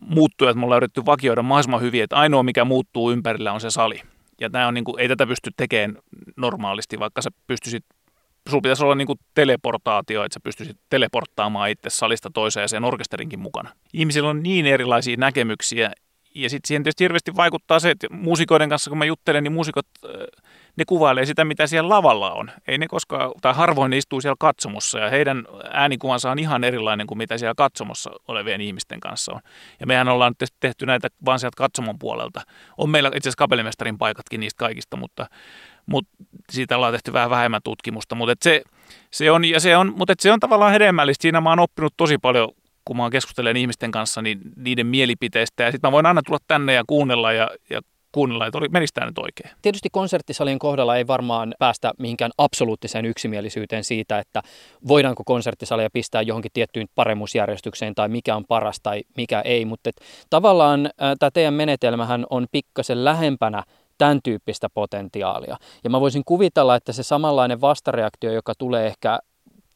muuttujat 0.00 0.56
me 0.56 0.64
ollaan 0.64 0.76
yritetty 0.76 1.06
vakioida 1.06 1.42
mahdollisimman 1.42 1.80
hyvin, 1.80 2.02
että 2.02 2.16
ainoa 2.16 2.42
mikä 2.42 2.64
muuttuu 2.64 3.10
ympärillä 3.10 3.52
on 3.52 3.60
se 3.60 3.70
sali. 3.70 4.00
Ja 4.40 4.50
tämä 4.50 4.68
on 4.68 4.74
niinku, 4.74 4.96
ei 4.96 5.08
tätä 5.08 5.26
pysty 5.26 5.50
tekemään 5.56 6.02
normaalisti, 6.36 6.98
vaikka 6.98 7.22
sä 7.22 7.30
pystyisit 7.46 7.84
sulla 8.48 8.60
pitäisi 8.60 8.84
olla 8.84 8.94
niinku 8.94 9.14
teleportaatio, 9.34 10.24
että 10.24 10.34
sä 10.34 10.40
pystyisit 10.40 10.76
teleporttaamaan 10.90 11.70
itse 11.70 11.90
salista 11.90 12.30
toiseen 12.34 12.64
ja 12.64 12.68
sen 12.68 12.84
orkesterinkin 12.84 13.40
mukana. 13.40 13.70
Ihmisillä 13.92 14.30
on 14.30 14.42
niin 14.42 14.66
erilaisia 14.66 15.16
näkemyksiä 15.16 15.92
ja 16.42 16.50
sitten 16.50 16.68
siihen 16.68 16.82
tietysti 16.82 17.04
hirveästi 17.04 17.36
vaikuttaa 17.36 17.80
se, 17.80 17.90
että 17.90 18.06
muusikoiden 18.10 18.68
kanssa 18.68 18.90
kun 18.90 18.98
mä 18.98 19.04
juttelen, 19.04 19.44
niin 19.44 19.52
muusikot, 19.52 19.86
ne 20.76 20.84
kuvailee 20.86 21.26
sitä, 21.26 21.44
mitä 21.44 21.66
siellä 21.66 21.88
lavalla 21.88 22.32
on. 22.32 22.50
Ei 22.68 22.78
ne 22.78 22.86
koskaan, 22.86 23.32
tai 23.42 23.54
harvoin 23.54 23.90
ne 23.90 23.96
istuu 23.96 24.20
siellä 24.20 24.36
katsomossa, 24.38 24.98
ja 24.98 25.10
heidän 25.10 25.46
äänikuvansa 25.70 26.30
on 26.30 26.38
ihan 26.38 26.64
erilainen 26.64 27.06
kuin 27.06 27.18
mitä 27.18 27.38
siellä 27.38 27.54
katsomossa 27.56 28.10
olevien 28.28 28.60
ihmisten 28.60 29.00
kanssa 29.00 29.32
on. 29.32 29.40
Ja 29.80 29.86
mehän 29.86 30.08
ollaan 30.08 30.34
nyt 30.40 30.50
tehty 30.60 30.86
näitä 30.86 31.08
vaan 31.24 31.38
sieltä 31.38 31.56
katsomon 31.56 31.98
puolelta. 31.98 32.40
On 32.76 32.90
meillä 32.90 33.08
itse 33.08 33.28
asiassa 33.28 33.38
kapellimestarin 33.38 33.98
paikatkin 33.98 34.40
niistä 34.40 34.58
kaikista, 34.58 34.96
mutta, 34.96 35.26
mutta 35.86 36.12
siitä 36.50 36.76
ollaan 36.76 36.92
tehty 36.92 37.12
vähän 37.12 37.30
vähemmän 37.30 37.60
tutkimusta. 37.64 38.14
Mutta 38.14 38.34
se, 38.42 38.62
se 39.10 39.30
on, 39.30 39.44
ja 39.44 39.60
se 39.60 39.76
on, 39.76 39.92
mutta 39.96 40.14
se 40.18 40.32
on 40.32 40.40
tavallaan 40.40 40.72
hedelmällistä. 40.72 41.22
Siinä 41.22 41.40
mä 41.40 41.50
oon 41.50 41.60
oppinut 41.60 41.94
tosi 41.96 42.18
paljon 42.18 42.48
kun 42.88 42.96
mä 42.96 43.10
keskustelen 43.10 43.56
ihmisten 43.56 43.90
kanssa, 43.90 44.22
niin 44.22 44.40
niiden 44.56 44.86
mielipiteistä. 44.86 45.62
Ja 45.62 45.72
sitten 45.72 45.88
mä 45.88 45.92
voin 45.92 46.06
aina 46.06 46.22
tulla 46.22 46.38
tänne 46.48 46.74
ja 46.74 46.84
kuunnella 46.86 47.32
ja, 47.32 47.50
ja 47.70 47.80
kuunnella, 48.12 48.46
että 48.46 48.58
menisi 48.70 48.94
tämä 48.94 49.06
nyt 49.06 49.18
oikein. 49.18 49.50
Tietysti 49.62 49.88
konserttisalien 49.92 50.58
kohdalla 50.58 50.96
ei 50.96 51.06
varmaan 51.06 51.54
päästä 51.58 51.92
mihinkään 51.98 52.30
absoluuttiseen 52.38 53.04
yksimielisyyteen 53.04 53.84
siitä, 53.84 54.18
että 54.18 54.42
voidaanko 54.88 55.22
konserttisalia 55.26 55.90
pistää 55.92 56.22
johonkin 56.22 56.50
tiettyyn 56.54 56.86
paremmuusjärjestykseen 56.94 57.94
tai 57.94 58.08
mikä 58.08 58.36
on 58.36 58.44
paras 58.44 58.76
tai 58.82 59.02
mikä 59.16 59.40
ei, 59.40 59.64
mutta 59.64 59.90
tavallaan 60.30 60.90
tämä 61.18 61.30
teidän 61.30 61.54
menetelmähän 61.54 62.26
on 62.30 62.46
pikkasen 62.52 63.04
lähempänä 63.04 63.62
tämän 63.98 64.20
tyyppistä 64.24 64.68
potentiaalia. 64.74 65.56
Ja 65.84 65.90
mä 65.90 66.00
voisin 66.00 66.22
kuvitella, 66.24 66.76
että 66.76 66.92
se 66.92 67.02
samanlainen 67.02 67.60
vastareaktio, 67.60 68.32
joka 68.32 68.52
tulee 68.58 68.86
ehkä 68.86 69.18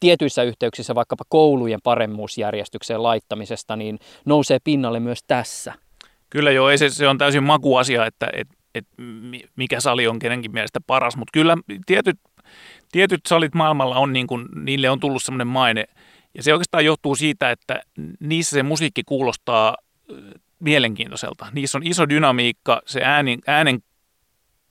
tietyissä 0.03 0.43
yhteyksissä 0.43 0.95
vaikkapa 0.95 1.23
koulujen 1.29 1.79
paremmuusjärjestykseen 1.83 3.03
laittamisesta, 3.03 3.75
niin 3.75 3.99
nousee 4.25 4.57
pinnalle 4.63 4.99
myös 4.99 5.19
tässä. 5.27 5.73
Kyllä 6.29 6.51
joo, 6.51 6.69
ei 6.69 6.77
se, 6.77 6.89
se 6.89 7.07
on 7.07 7.17
täysin 7.17 7.43
makuasia, 7.43 8.05
että 8.05 8.27
et, 8.33 8.47
et 8.75 8.85
mikä 9.55 9.79
sali 9.79 10.07
on 10.07 10.19
kenenkin 10.19 10.51
mielestä 10.51 10.79
paras, 10.87 11.17
mutta 11.17 11.31
kyllä 11.33 11.57
tietyt, 11.85 12.19
tietyt 12.91 13.21
salit 13.27 13.55
maailmalla 13.55 13.95
on, 13.95 14.13
niin 14.13 14.27
kuin, 14.27 14.45
niille 14.55 14.89
on 14.89 14.99
tullut 14.99 15.23
semmoinen 15.23 15.47
maine, 15.47 15.85
ja 16.35 16.43
se 16.43 16.53
oikeastaan 16.53 16.85
johtuu 16.85 17.15
siitä, 17.15 17.51
että 17.51 17.81
niissä 18.19 18.53
se 18.53 18.63
musiikki 18.63 19.01
kuulostaa 19.05 19.77
mielenkiintoiselta. 20.59 21.47
Niissä 21.53 21.77
on 21.77 21.87
iso 21.87 22.09
dynamiikka, 22.09 22.81
se 22.85 23.01
äänen, 23.03 23.39
äänen 23.47 23.79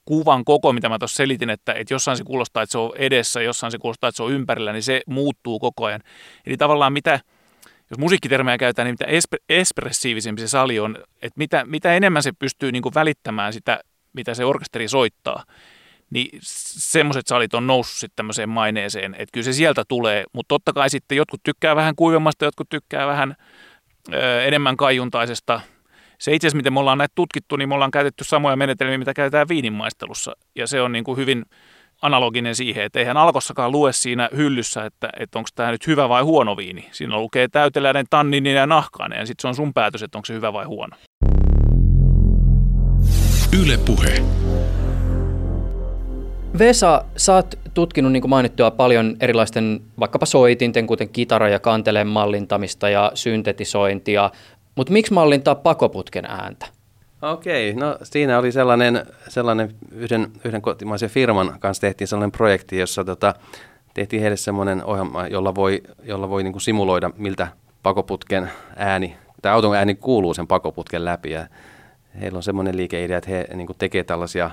kuvan 0.05 0.45
koko, 0.45 0.73
mitä 0.73 0.89
mä 0.89 0.99
tuossa 0.99 1.17
selitin, 1.17 1.51
että, 1.51 1.73
että 1.73 1.95
jossain 1.95 2.17
se 2.17 2.25
kuulostaa, 2.25 2.63
että 2.63 2.73
se 2.73 2.79
on 2.79 2.93
edessä, 2.97 3.43
jossain 3.43 3.71
se 3.71 3.79
kuulostaa, 3.79 4.09
että 4.09 4.17
se 4.17 4.23
on 4.23 4.33
ympärillä, 4.33 4.73
niin 4.73 4.83
se 4.83 5.01
muuttuu 5.07 5.59
koko 5.59 5.85
ajan. 5.85 6.01
Eli 6.47 6.57
tavallaan 6.57 6.93
mitä, 6.93 7.21
jos 7.91 7.99
musiikkitermejä 7.99 8.59
käytetään, 8.59 8.87
niin 8.87 8.97
mitä 9.01 9.35
espressiivisempi 9.49 10.41
se 10.41 10.49
sali 10.49 10.81
on, 10.81 10.99
että 11.23 11.39
mitä, 11.39 11.65
mitä 11.65 11.95
enemmän 11.95 12.23
se 12.23 12.33
pystyy 12.39 12.73
niin 12.73 12.83
kuin 12.83 12.95
välittämään 12.95 13.53
sitä, 13.53 13.81
mitä 14.13 14.35
se 14.35 14.45
orkesteri 14.45 14.89
soittaa, 14.89 15.45
niin 16.11 16.39
semmoiset 16.43 17.27
salit 17.27 17.55
on 17.55 17.67
noussut 17.67 17.99
sitten 17.99 18.17
tämmöiseen 18.17 18.49
maineeseen, 18.49 19.15
että 19.15 19.33
kyllä 19.33 19.45
se 19.45 19.53
sieltä 19.53 19.85
tulee, 19.89 20.25
mutta 20.33 20.49
totta 20.49 20.73
kai 20.73 20.91
sitten 20.91 21.17
jotkut 21.17 21.41
tykkää 21.43 21.77
vähän 21.77 21.97
kuivemmasta, 21.97 22.45
jotkut 22.45 22.69
tykkää 22.69 23.07
vähän 23.07 23.37
ö, 24.13 24.45
enemmän 24.45 24.77
kaiuntaisesta, 24.77 25.61
se 26.23 26.35
itse 26.35 26.47
asiassa, 26.47 26.57
miten 26.57 26.73
me 26.73 26.81
ollaan 26.81 26.99
näitä 26.99 27.13
tutkittu, 27.15 27.57
niin 27.57 27.69
me 27.69 27.75
ollaan 27.75 27.91
käytetty 27.91 28.25
samoja 28.25 28.57
menetelmiä, 28.57 28.99
mitä 28.99 29.15
käytetään 29.15 29.49
viininmaistelussa. 29.49 30.33
Ja 30.57 30.67
se 30.67 30.83
on 30.83 30.93
niin 30.93 31.05
kuin 31.05 31.17
hyvin 31.17 31.45
analoginen 32.03 32.55
siihen, 32.55 32.85
että 32.85 32.99
eihän 32.99 33.17
alkossakaan 33.17 33.73
lue 33.73 33.93
siinä 33.93 34.29
hyllyssä, 34.37 34.85
että, 34.85 35.11
että 35.21 35.39
onko 35.39 35.49
tämä 35.55 35.71
nyt 35.71 35.87
hyvä 35.87 36.09
vai 36.09 36.23
huono 36.23 36.57
viini. 36.57 36.89
Siinä 36.93 37.17
lukee 37.17 37.49
täyteläinen, 37.49 38.07
tanninin 38.11 38.55
ja 38.55 38.67
nahkainen, 38.67 39.19
ja 39.19 39.27
sitten 39.27 39.43
se 39.43 39.49
on 39.49 39.55
sun 39.55 39.75
päätös, 39.75 40.03
että 40.03 40.19
onko 40.19 40.27
se 40.27 40.35
hyvä 40.35 40.53
vai 40.53 40.65
huono. 40.65 40.97
Yle 43.63 43.77
puhe. 43.87 44.23
Vesa, 46.59 47.05
sä 47.17 47.35
oot 47.35 47.55
tutkinut 47.75 48.13
niin 48.13 48.21
kuin 48.21 48.31
mainittua 48.31 48.71
paljon 48.71 49.17
erilaisten 49.21 49.81
vaikkapa 50.01 50.27
soitinten, 50.27 50.87
kuten 50.87 51.09
kitara- 51.09 51.49
ja 51.49 51.59
kanteleen 51.59 52.07
mallintamista 52.07 52.89
ja 52.89 53.13
syntetisointia, 53.15 54.31
mutta 54.75 54.93
miksi 54.93 55.13
mallintaa 55.13 55.55
pakoputken 55.55 56.25
ääntä? 56.25 56.67
Okei, 57.23 57.75
no 57.75 57.99
siinä 58.03 58.39
oli 58.39 58.53
sellainen, 58.53 59.07
sellainen 59.29 59.75
yhden, 59.93 60.33
yhden 60.45 60.63
kotimaisen 60.63 61.11
firman 61.11 61.57
kanssa 61.61 61.81
tehtiin 61.81 62.09
sellainen 62.09 62.33
projekti, 62.33 62.79
jossa 62.79 63.05
tota, 63.05 63.35
tehtiin 63.95 64.23
heille 64.23 64.37
semmoinen 64.37 64.85
ohjelma, 64.85 65.27
jolla 65.27 65.55
voi, 65.55 65.83
jolla 66.03 66.29
voi 66.29 66.43
niin 66.43 66.53
kuin 66.53 66.63
simuloida, 66.63 67.11
miltä 67.17 67.49
pakoputken 67.83 68.51
ääni, 68.77 69.17
tai 69.43 69.53
auton 69.53 69.77
ääni 69.77 69.95
kuuluu 69.95 70.35
sen 70.35 70.47
pakoputken 70.47 71.05
läpi. 71.05 71.31
Ja 71.31 71.47
heillä 72.21 72.37
on 72.37 72.43
semmoinen 72.43 72.77
liikeidea, 72.77 73.19
että 73.19 73.31
he 73.31 73.47
niin 73.55 73.67
kuin 73.67 73.79
tekee 73.79 74.05
tällaisia, 74.05 74.51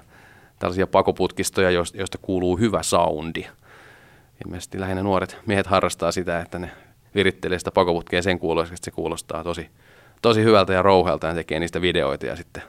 tällaisia 0.60 0.88
pakoputkistoja, 0.88 1.72
joista 1.72 2.18
kuuluu 2.22 2.58
hyvä 2.58 2.84
soundi. 2.84 3.46
Ilmeisesti 4.46 4.80
lähinnä 4.80 5.04
nuoret 5.04 5.38
miehet 5.46 5.68
harrastaa 5.68 6.12
sitä, 6.12 6.40
että 6.40 6.60
ne 6.60 6.72
virittelee 7.16 7.60
sitä 7.60 7.72
pakoputkea 7.72 8.22
sen 8.22 8.40
kuuloisesti, 8.40 8.74
että 8.76 8.86
se 8.86 8.92
kuulostaa 8.92 9.44
tosi, 9.44 9.70
tosi 10.22 10.44
hyvältä 10.44 10.74
ja 10.74 10.82
rouhealta 10.82 11.28
ja 11.28 11.34
tekee 11.34 11.60
niistä 11.60 11.82
videoita 11.82 12.26
ja 12.26 12.36
sitten 12.36 12.64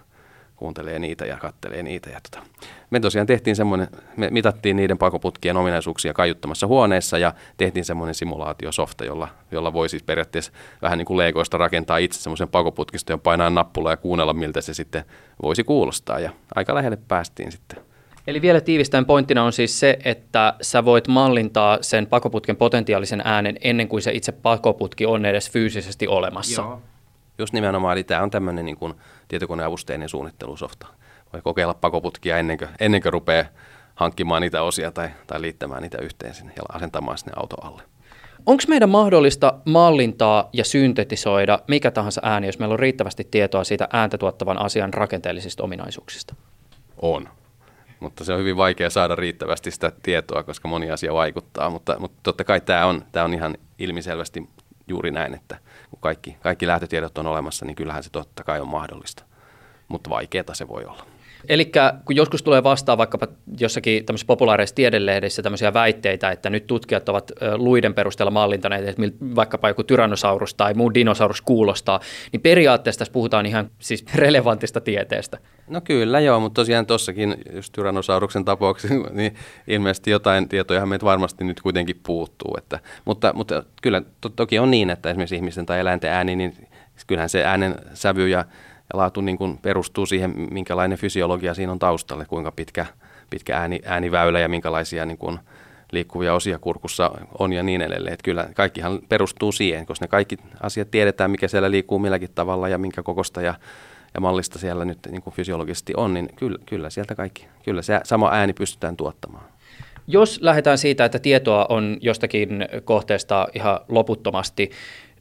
kuuntelee 0.57 0.99
niitä 0.99 1.27
ja 1.27 1.37
kattelee 1.37 1.83
niitä. 1.83 2.11
Ja 2.11 2.21
tota. 2.31 2.47
Me 2.91 3.01
tosiaan 3.01 3.27
tehtiin 3.27 3.57
semmoinen, 3.57 3.89
me 4.17 4.29
mitattiin 4.31 4.77
niiden 4.77 4.99
pakoputkien 4.99 5.57
ominaisuuksia 5.57 6.13
kaiuttamassa 6.13 6.67
huoneessa 6.67 7.19
ja 7.19 7.35
tehtiin 7.57 7.85
semmoinen 7.85 8.15
simulaatiosofta, 8.15 9.05
jolla, 9.05 9.29
jolla 9.51 9.73
voi 9.73 9.89
siis 9.89 10.03
periaatteessa 10.03 10.53
vähän 10.83 10.99
niin 10.99 11.07
kuin 11.07 11.19
Legoista 11.19 11.59
rakentaa 11.59 11.99
itse 11.99 12.21
semmoisen 12.21 12.49
pakoputkiston 12.49 13.15
ja 13.15 13.19
painaa 13.19 13.51
nappula 13.51 13.91
ja 13.91 13.97
kuunnella, 13.97 14.33
miltä 14.33 14.61
se 14.61 14.75
sitten 14.75 15.05
voisi 15.43 15.65
kuulostaa. 15.65 16.19
Ja 16.19 16.31
aika 16.55 16.75
lähelle 16.75 16.99
päästiin 17.09 17.53
sitten. 17.53 17.79
Eli 18.27 18.43
vielä 18.43 18.61
tiivistäen 18.61 19.07
pointtina 19.07 19.45
on 19.45 19.53
siis 19.53 19.81
se, 19.81 19.99
että 20.05 20.55
sä 20.63 20.85
voit 20.85 21.09
mallintaa 21.09 21.79
sen 21.81 22.07
pakoputken 22.07 22.57
potentiaalisen 22.57 23.23
äänen 23.25 23.57
ennen 23.61 23.89
kuin 23.89 24.03
se 24.03 24.13
itse 24.13 24.33
pakoputki 24.33 25.07
on 25.07 25.25
edes 25.25 25.51
fyysisesti 25.51 26.09
olemassa. 26.09 26.63
Joo. 26.63 26.83
Just 27.41 27.55
nimenomaan, 27.55 27.93
eli 27.93 28.05
tämä 28.05 28.23
on 28.23 28.31
tämmöinen 28.31 28.65
niin 28.65 28.77
kuin 28.77 28.95
tietokoneavusteinen 29.29 30.09
suunnittelusofta. 30.09 30.87
Voi 31.33 31.43
kokeilla 31.43 31.75
pakoputkia 31.75 32.39
ennen 32.39 32.59
kuin, 32.59 32.71
ennen 32.81 33.03
kuin 33.03 33.13
rupeaa 33.13 33.45
hankkimaan 33.95 34.43
niitä 34.43 34.63
osia 34.63 34.91
tai, 34.91 35.11
tai 35.27 35.41
liittämään 35.41 35.83
niitä 35.83 35.99
yhteen 36.03 36.35
sinne 36.35 36.53
ja 36.57 36.63
asentamaan 36.73 37.19
sinne 37.19 37.33
auto 37.37 37.57
alle. 37.63 37.83
Onko 38.47 38.63
meidän 38.69 38.89
mahdollista 38.89 39.55
mallintaa 39.65 40.49
ja 40.53 40.65
syntetisoida 40.65 41.59
mikä 41.69 41.91
tahansa 41.91 42.21
ääni, 42.25 42.47
jos 42.47 42.59
meillä 42.59 42.73
on 42.73 42.79
riittävästi 42.79 43.29
tietoa 43.31 43.65
siitä 43.65 43.89
ääntä 43.93 44.19
tuottavan 44.19 44.59
asian 44.59 44.95
rakenteellisista 44.95 45.63
ominaisuuksista? 45.63 46.35
On, 47.03 47.29
mutta 48.01 48.25
se 48.25 48.33
on 48.33 48.41
hyvin 48.41 48.57
vaikea 48.57 48.91
saada 48.91 49.15
riittävästi 49.15 49.71
sitä 49.71 49.93
tietoa, 50.03 50.43
koska 50.43 50.69
moni 50.69 50.91
asia 50.91 51.15
vaikuttaa, 51.15 51.71
mutta, 51.71 51.97
mutta 51.99 52.21
totta 52.23 52.45
kai 52.45 52.61
tämä 52.61 52.87
on, 52.87 53.05
tämä 53.13 53.25
on 53.25 53.35
ihan 53.35 53.59
ilmiselvästi 53.79 54.49
juuri 54.89 55.11
näin, 55.11 55.35
että 55.35 55.59
kun 55.91 55.99
kaikki, 56.01 56.37
kaikki 56.41 56.67
lähtötiedot 56.67 57.19
on 57.19 57.27
olemassa, 57.27 57.67
niin 57.67 57.77
kyllähän 57.77 58.03
se 58.03 58.11
totta 58.11 58.45
kai 58.45 58.61
on 58.61 58.69
mahdollista, 58.69 59.23
mutta 59.89 60.11
vaikeaa 60.11 60.55
se 60.55 60.69
voi 60.69 60.85
olla. 60.85 61.07
Eli 61.49 61.73
kun 62.05 62.17
joskus 62.17 62.43
tulee 62.43 62.63
vastaan 62.63 62.99
vaikkapa 62.99 63.29
jossakin 63.61 64.05
tämmöisessä 64.05 64.27
populaarisessa 64.27 64.75
tiedelehdessä 64.75 65.43
tämmöisiä 65.43 65.75
väitteitä, 65.75 66.31
että 66.31 66.51
nyt 66.51 66.67
tutkijat 66.67 67.09
ovat 67.09 67.33
luiden 67.55 67.95
perusteella 67.95 68.31
mallintaneet, 68.31 68.89
että 68.89 69.03
vaikkapa 69.37 69.69
joku 69.69 69.85
tyrannosaurus 69.85 70.55
tai 70.55 70.75
muu 70.75 70.95
dinosaurus 70.95 71.41
kuulostaa, 71.41 72.01
niin 72.33 72.41
periaatteessa 72.41 72.99
tässä 72.99 73.13
puhutaan 73.13 73.47
ihan 73.47 73.71
siis 73.79 74.05
relevantista 74.15 74.81
tieteestä. 74.81 75.39
No 75.69 75.81
kyllä 75.81 76.21
joo, 76.21 76.41
mutta 76.41 76.61
tosiaan 76.61 76.87
tuossakin 76.87 77.35
just 77.53 77.73
tyrannosauruksen 77.73 78.45
tapauksessa, 78.45 78.95
niin 79.13 79.35
ilmeisesti 79.67 80.11
jotain 80.11 80.49
tietoja 80.49 80.87
meitä 80.87 81.07
varmasti 81.07 81.45
nyt 81.45 81.61
kuitenkin 81.61 82.01
puuttuu. 82.07 82.55
Että, 82.59 82.79
mutta, 83.05 83.33
mutta 83.33 83.63
kyllä 83.83 84.03
to, 84.21 84.29
toki 84.29 84.59
on 84.59 84.71
niin, 84.71 84.91
että 84.91 85.11
esimerkiksi 85.11 85.37
ihmisten 85.37 85.67
tai 85.67 85.81
eläinten 85.81 86.11
ääni, 86.11 86.37
niin 86.37 86.69
kyllähän 87.07 87.29
se 87.29 87.45
äänen 87.45 87.75
sävy 87.95 88.29
ja 88.29 88.45
ja 88.93 88.99
laatu 88.99 89.21
niin 89.21 89.39
kuin 89.39 89.59
perustuu 89.59 90.07
siihen, 90.07 90.35
minkälainen 90.51 90.99
fysiologia 90.99 91.55
siinä 91.55 91.73
on 91.73 91.79
taustalle, 91.79 92.25
kuinka 92.25 92.53
pitkä, 92.53 92.87
pitkä 93.31 93.57
ääni, 93.57 93.81
ääniväylä 93.85 94.41
ja 94.41 94.49
minkälaisia 94.49 95.05
niin 95.05 95.19
kuin 95.19 95.39
liikkuvia 95.93 96.35
osia 96.35 96.59
kurkussa 96.59 97.11
on 97.39 97.53
ja 97.53 97.63
niin 97.63 97.81
edelleen. 97.81 98.13
Että 98.13 98.25
kyllä 98.25 98.49
kaikkihan 98.55 98.99
perustuu 99.09 99.53
siihen, 99.53 99.87
koska 99.87 100.05
ne 100.05 100.09
kaikki 100.09 100.37
asiat 100.61 100.91
tiedetään, 100.91 101.31
mikä 101.31 101.49
siellä 101.49 101.71
liikkuu 101.71 101.99
milläkin 101.99 102.31
tavalla 102.35 102.69
ja 102.69 102.79
minkä 102.79 103.03
kokosta 103.03 103.43
ja, 103.43 103.55
ja 104.15 104.21
mallista 104.21 104.59
siellä 104.59 104.85
nyt 104.85 104.99
niin 105.11 105.23
kuin 105.23 105.35
fysiologisesti 105.35 105.93
on, 105.97 106.15
niin 106.15 106.29
kyllä, 106.37 106.59
kyllä 106.67 106.91
sieltä 106.91 107.15
kaikki, 107.15 107.47
kyllä 107.65 107.83
se 107.83 108.01
sama 108.05 108.31
ääni 108.33 108.53
pystytään 108.53 108.97
tuottamaan. 108.97 109.45
Jos 110.07 110.39
lähdetään 110.43 110.79
siitä, 110.79 111.05
että 111.05 111.19
tietoa 111.19 111.67
on 111.69 111.99
jostakin 112.01 112.69
kohteesta 112.85 113.49
ihan 113.55 113.81
loputtomasti, 113.89 114.71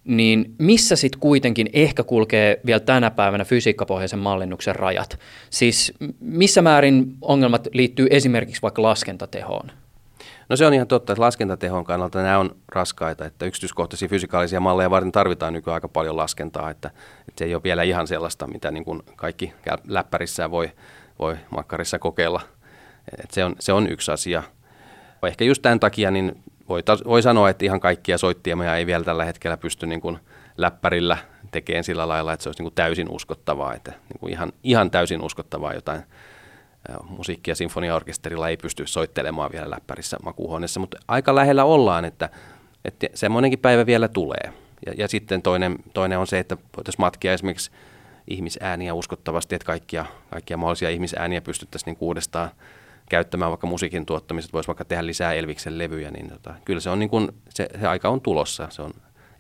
niin 0.04 0.56
missä 0.58 0.96
sitten 0.96 1.20
kuitenkin 1.20 1.70
ehkä 1.74 2.04
kulkee 2.04 2.60
vielä 2.66 2.80
tänä 2.80 3.12
päivänä 3.12 3.46
fysiikkapohjaisen 3.46 4.20
mallinnuksen 4.20 4.76
rajat? 4.76 5.20
Siis 5.50 5.94
missä 6.20 6.62
määrin 6.62 7.18
ongelmat 7.22 7.68
liittyy 7.74 8.08
esimerkiksi 8.10 8.62
vaikka 8.62 8.82
laskentatehoon? 8.82 9.72
No 10.50 10.56
se 10.56 10.66
on 10.66 10.74
ihan 10.74 10.88
totta, 10.88 11.14
että 11.14 11.22
laskentatehon 11.22 11.84
kannalta 11.84 12.22
nämä 12.22 12.38
on 12.38 12.56
raskaita, 12.70 13.26
että 13.26 13.46
yksityiskohtaisia 13.46 14.08
fysikaalisia 14.08 14.60
malleja 14.60 14.90
varten 14.90 15.12
tarvitaan 15.12 15.54
nykyään 15.54 15.74
aika 15.74 15.88
paljon 15.88 16.18
laskentaa, 16.18 16.70
että, 16.70 16.88
että 17.20 17.40
se 17.40 17.46
ei 17.46 17.56
ole 17.56 17.64
vielä 17.64 17.84
ihan 17.84 18.08
sellaista, 18.08 18.48
mitä 18.48 18.72
niin 18.72 18.86
kuin 18.86 19.02
kaikki 19.16 19.54
läppärissä 19.88 20.52
voi, 20.52 20.72
voi 21.20 21.38
makkarissa 21.50 22.00
kokeilla. 22.00 22.42
Että 23.24 23.36
se, 23.36 23.44
on, 23.44 23.56
se 23.60 23.74
on 23.74 23.92
yksi 23.92 24.12
asia. 24.12 24.44
Ehkä 25.28 25.46
just 25.46 25.62
tämän 25.62 25.80
takia 25.80 26.12
niin 26.12 26.44
voi, 26.70 26.84
voi 27.06 27.22
sanoa, 27.22 27.50
että 27.50 27.66
ihan 27.66 27.80
kaikkia 27.80 28.18
soittimia 28.18 28.76
ei 28.76 28.86
vielä 28.86 29.04
tällä 29.04 29.26
hetkellä 29.26 29.58
pysty 29.58 29.88
niin 29.88 30.02
kuin 30.02 30.18
läppärillä 30.58 31.18
tekemään 31.52 31.84
sillä 31.84 32.08
lailla, 32.08 32.34
että 32.34 32.44
se 32.44 32.50
olisi 32.50 32.60
niin 32.60 32.66
kuin 32.66 32.76
täysin 32.76 33.10
uskottavaa, 33.10 33.74
että 33.74 33.92
niin 33.92 34.20
kuin 34.20 34.34
ihan, 34.34 34.52
ihan 34.64 34.92
täysin 34.92 35.22
uskottavaa 35.22 35.74
jotain 35.74 36.04
musiikkia 37.10 37.56
sinfoniaorkesterilla 37.56 38.50
ei 38.50 38.58
pysty 38.58 38.88
soittelemaan 38.88 39.52
vielä 39.52 39.70
läppärissä 39.70 40.18
makuuhuoneessa, 40.24 40.80
mutta 40.80 40.98
aika 41.08 41.36
lähellä 41.36 41.64
ollaan, 41.64 42.06
että, 42.06 42.30
että 42.86 43.08
semmoinenkin 43.14 43.60
päivä 43.60 43.86
vielä 43.86 44.08
tulee. 44.08 44.54
Ja, 44.86 44.94
ja 44.98 45.08
sitten 45.08 45.42
toinen, 45.42 45.76
toinen 45.94 46.20
on 46.20 46.28
se, 46.28 46.40
että 46.40 46.58
voitaisiin 46.78 47.02
matkia 47.02 47.34
esimerkiksi 47.34 47.72
ihmisääniä 48.28 48.94
uskottavasti, 48.94 49.56
että 49.56 49.66
kaikkia, 49.66 50.06
kaikkia 50.30 50.58
mahdollisia 50.58 50.90
ihmisääniä 50.90 51.42
pystyttäisiin 51.42 51.92
niin 51.92 51.98
uudestaan 52.08 52.50
käyttämään 53.10 53.52
vaikka 53.52 53.68
musiikin 53.68 54.06
tuottamiset, 54.06 54.54
voisi 54.54 54.68
vaikka 54.68 54.86
tehdä 54.86 55.06
lisää 55.06 55.34
Elviksen 55.34 55.78
levyjä, 55.78 56.12
niin 56.12 56.30
tota, 56.30 56.54
kyllä 56.66 56.80
se 56.80 56.90
on 56.90 57.00
niin 57.00 57.10
kuin, 57.10 57.30
se, 57.50 57.70
se 57.80 57.88
aika 57.88 58.10
on 58.10 58.22
tulossa. 58.22 58.68
Se 58.70 58.82
on 58.82 58.92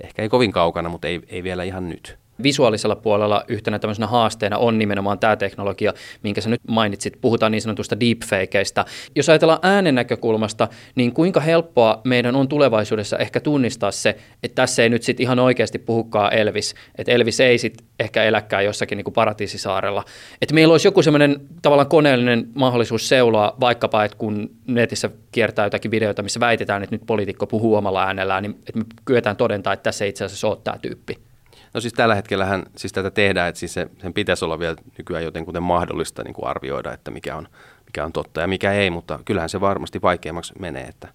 ehkä 0.03 0.21
ei 0.21 0.29
kovin 0.29 0.51
kaukana, 0.51 0.89
mutta 0.89 1.08
ei, 1.08 1.21
ei 1.27 1.43
vielä 1.43 1.63
ihan 1.63 1.89
nyt 1.89 2.19
visuaalisella 2.43 2.95
puolella 2.95 3.43
yhtenä 3.47 3.80
tämmöisenä 3.80 4.08
haasteena 4.08 4.58
on 4.58 4.78
nimenomaan 4.78 5.19
tämä 5.19 5.36
teknologia, 5.36 5.93
minkä 6.23 6.41
sä 6.41 6.49
nyt 6.49 6.62
mainitsit. 6.67 7.17
Puhutaan 7.21 7.52
niin 7.52 7.62
sanotusta 7.62 7.99
deepfakeista. 7.99 8.86
Jos 9.15 9.30
ajatellaan 9.30 9.60
äänen 9.62 9.95
näkökulmasta, 9.95 10.67
niin 10.95 11.13
kuinka 11.13 11.39
helppoa 11.39 12.02
meidän 12.04 12.36
on 12.36 12.47
tulevaisuudessa 12.47 13.17
ehkä 13.17 13.39
tunnistaa 13.39 13.91
se, 13.91 14.17
että 14.43 14.56
tässä 14.56 14.84
ei 14.84 14.89
nyt 14.89 15.04
sitten 15.04 15.23
ihan 15.23 15.39
oikeasti 15.39 15.80
puhukaan 15.80 16.34
Elvis, 16.34 16.75
että 16.97 17.12
Elvis 17.12 17.39
ei 17.39 17.58
sitten 17.58 17.88
ehkä 17.99 18.23
eläkään 18.23 18.65
jossakin 18.65 18.95
niin 18.95 19.04
kuin 19.04 19.13
paratiisisaarella. 19.13 20.04
Että 20.41 20.56
meillä 20.56 20.71
olisi 20.71 20.88
joku 20.88 21.02
semmoinen 21.02 21.41
tavallaan 21.62 21.89
koneellinen 21.89 22.49
mahdollisuus 22.56 23.10
seuloa 23.10 23.56
vaikkapa, 23.60 24.04
että 24.04 24.17
kun 24.17 24.49
netissä 24.67 25.10
kiertää 25.32 25.65
jotakin 25.65 25.91
videoita, 25.91 26.23
missä 26.23 26.39
väitetään, 26.39 26.84
että 26.84 26.95
nyt 26.95 27.06
poliitikko 27.06 27.47
puhuu 27.47 27.75
omalla 27.75 28.04
äänellään, 28.04 28.43
niin 28.43 28.52
että 28.52 28.78
me 28.80 28.86
kyetään 29.06 29.36
todentaa, 29.36 29.73
että 29.73 29.84
tässä 29.84 30.06
ei 30.06 30.10
itse 30.10 30.25
asiassa 30.25 30.47
ole 30.47 30.58
tämä 30.63 30.78
tyyppi. 30.78 31.29
No 31.73 31.82
siis 31.82 31.93
tällä 31.93 32.15
hetkellähän 32.15 32.63
siis 32.77 32.93
tätä 32.93 33.12
tehdään, 33.12 33.49
että 33.49 33.60
siis 33.60 33.73
se, 33.73 33.89
sen 34.01 34.13
pitäisi 34.13 34.45
olla 34.45 34.60
vielä 34.60 34.75
nykyään 34.97 35.23
jotenkin 35.23 35.63
mahdollista 35.63 36.23
niin 36.23 36.34
kuin 36.34 36.47
arvioida, 36.47 36.93
että 36.93 37.12
mikä 37.12 37.36
on, 37.36 37.47
mikä 37.86 38.05
on 38.05 38.13
totta 38.13 38.41
ja 38.41 38.47
mikä 38.47 38.71
ei, 38.71 38.89
mutta 38.89 39.19
kyllähän 39.25 39.49
se 39.49 39.62
varmasti 39.62 40.01
vaikeammaksi 40.01 40.53
menee, 40.60 40.84
että, 40.84 41.08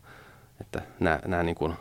että 0.61 0.83
nämä, 1.01 1.19
nämä 1.27 1.43
niin 1.43 1.55
kuin, 1.55 1.75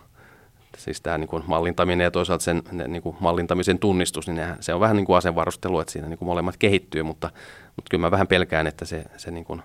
siis 0.78 1.02
tämä 1.02 1.18
niin 1.18 1.28
kuin 1.28 1.44
mallintaminen 1.48 2.06
ja 2.06 2.12
toisaalta 2.12 2.44
sen 2.44 2.64
niin 2.88 3.02
kuin 3.04 3.18
mallintamisen 3.20 3.80
tunnistus, 3.80 4.28
niin 4.28 4.36
nehän, 4.36 4.58
se 4.60 4.74
on 4.74 4.80
vähän 4.80 4.96
niin 4.96 5.06
kuin 5.06 5.18
asevarustelu, 5.18 5.80
että 5.80 5.94
siinä 5.94 6.08
niin 6.08 6.18
kuin 6.18 6.28
molemmat 6.28 6.58
kehittyy, 6.58 7.04
mutta, 7.04 7.30
mutta 7.76 7.90
kyllä 7.90 8.02
mä 8.02 8.12
vähän 8.12 8.28
pelkään, 8.28 8.68
että 8.68 8.86
se, 8.86 9.04
se 9.18 9.32
niin 9.32 9.46
kuin, 9.46 9.62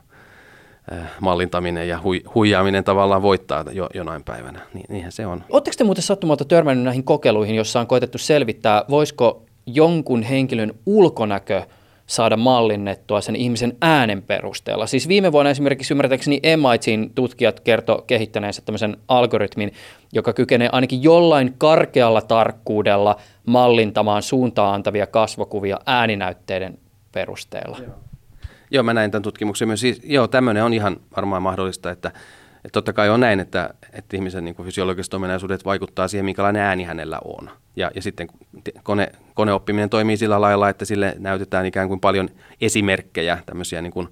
mallintaminen 1.21 1.89
ja 1.89 2.01
hui, 2.03 2.23
huijaaminen 2.35 2.85
tavallaan 2.85 3.23
voittaa 3.23 3.65
jo, 3.73 3.89
jonain 3.95 4.25
päivänä. 4.25 4.61
Niin, 4.75 4.87
niinhän 4.89 5.13
se 5.13 5.27
on. 5.27 5.45
Oletteko 5.51 5.75
te 5.79 5.85
muuten 5.85 6.03
sattumalta 6.03 6.45
törmännyt 6.45 6.85
näihin 6.85 7.05
kokeiluihin, 7.05 7.55
jossa 7.55 7.81
on 7.81 7.87
koetettu 7.87 8.19
selvittää, 8.19 8.85
voisiko 8.91 9.43
jonkun 9.67 10.23
henkilön 10.23 10.73
ulkonäkö 10.87 11.63
saada 12.07 12.37
mallinnettua 12.37 13.21
sen 13.21 13.37
ihmisen 13.37 13.77
äänen 13.81 14.23
perusteella. 14.23 14.87
Siis 14.87 15.09
viime 15.09 15.33
vuonna 15.33 15.51
esimerkiksi 15.51 15.95
ymmärtääkseni 15.95 16.41
MITin 16.57 17.11
tutkijat 17.15 17.61
kertoi 17.61 18.03
kehittäneensä 18.07 18.63
tämmöisen 18.63 18.97
algoritmin, 19.09 19.73
joka 20.13 20.33
kykenee 20.33 20.69
ainakin 20.73 21.03
jollain 21.03 21.55
karkealla 21.59 22.23
tarkkuudella 22.23 23.17
mallintamaan 23.47 24.23
suuntaan 24.23 24.75
antavia 24.75 25.07
kasvokuvia 25.07 25.79
ääninäytteiden 25.87 26.79
perusteella. 27.13 27.79
Joo. 27.81 28.08
Joo, 28.71 28.83
mä 28.83 28.95
näin 28.95 29.11
tämän 29.11 29.23
tutkimuksen 29.23 29.69
myös. 29.69 29.81
Siis, 29.81 30.01
joo, 30.05 30.29
tämmöinen 30.29 30.65
on 30.65 30.75
ihan 30.75 30.97
varmaan 31.17 31.43
mahdollista, 31.43 31.91
että, 31.91 32.09
että 32.09 32.73
totta 32.73 32.93
kai 32.93 33.11
on 33.11 33.21
näin, 33.21 33.41
että, 33.41 33.75
että 33.93 34.17
ihmisen 34.17 34.45
niin 34.45 34.55
kuin 34.55 34.67
fysiologiset 34.67 35.15
ominaisuudet 35.15 35.65
vaikuttaa 35.65 36.09
siihen, 36.09 36.25
minkälainen 36.25 36.63
ääni 36.63 36.85
hänellä 36.85 37.19
on. 37.25 37.51
Ja, 37.77 37.91
ja 37.95 38.03
sitten 38.03 38.29
kone, 38.83 39.13
koneoppiminen 39.35 39.91
toimii 39.91 40.17
sillä 40.17 40.41
lailla, 40.41 40.69
että 40.69 40.85
sille 40.85 41.15
näytetään 41.19 41.67
ikään 41.67 41.89
kuin 41.89 42.01
paljon 42.01 42.29
esimerkkejä, 42.61 43.39
tämmöisiä 43.47 43.83
niin 43.83 43.93
kuin, 43.93 44.09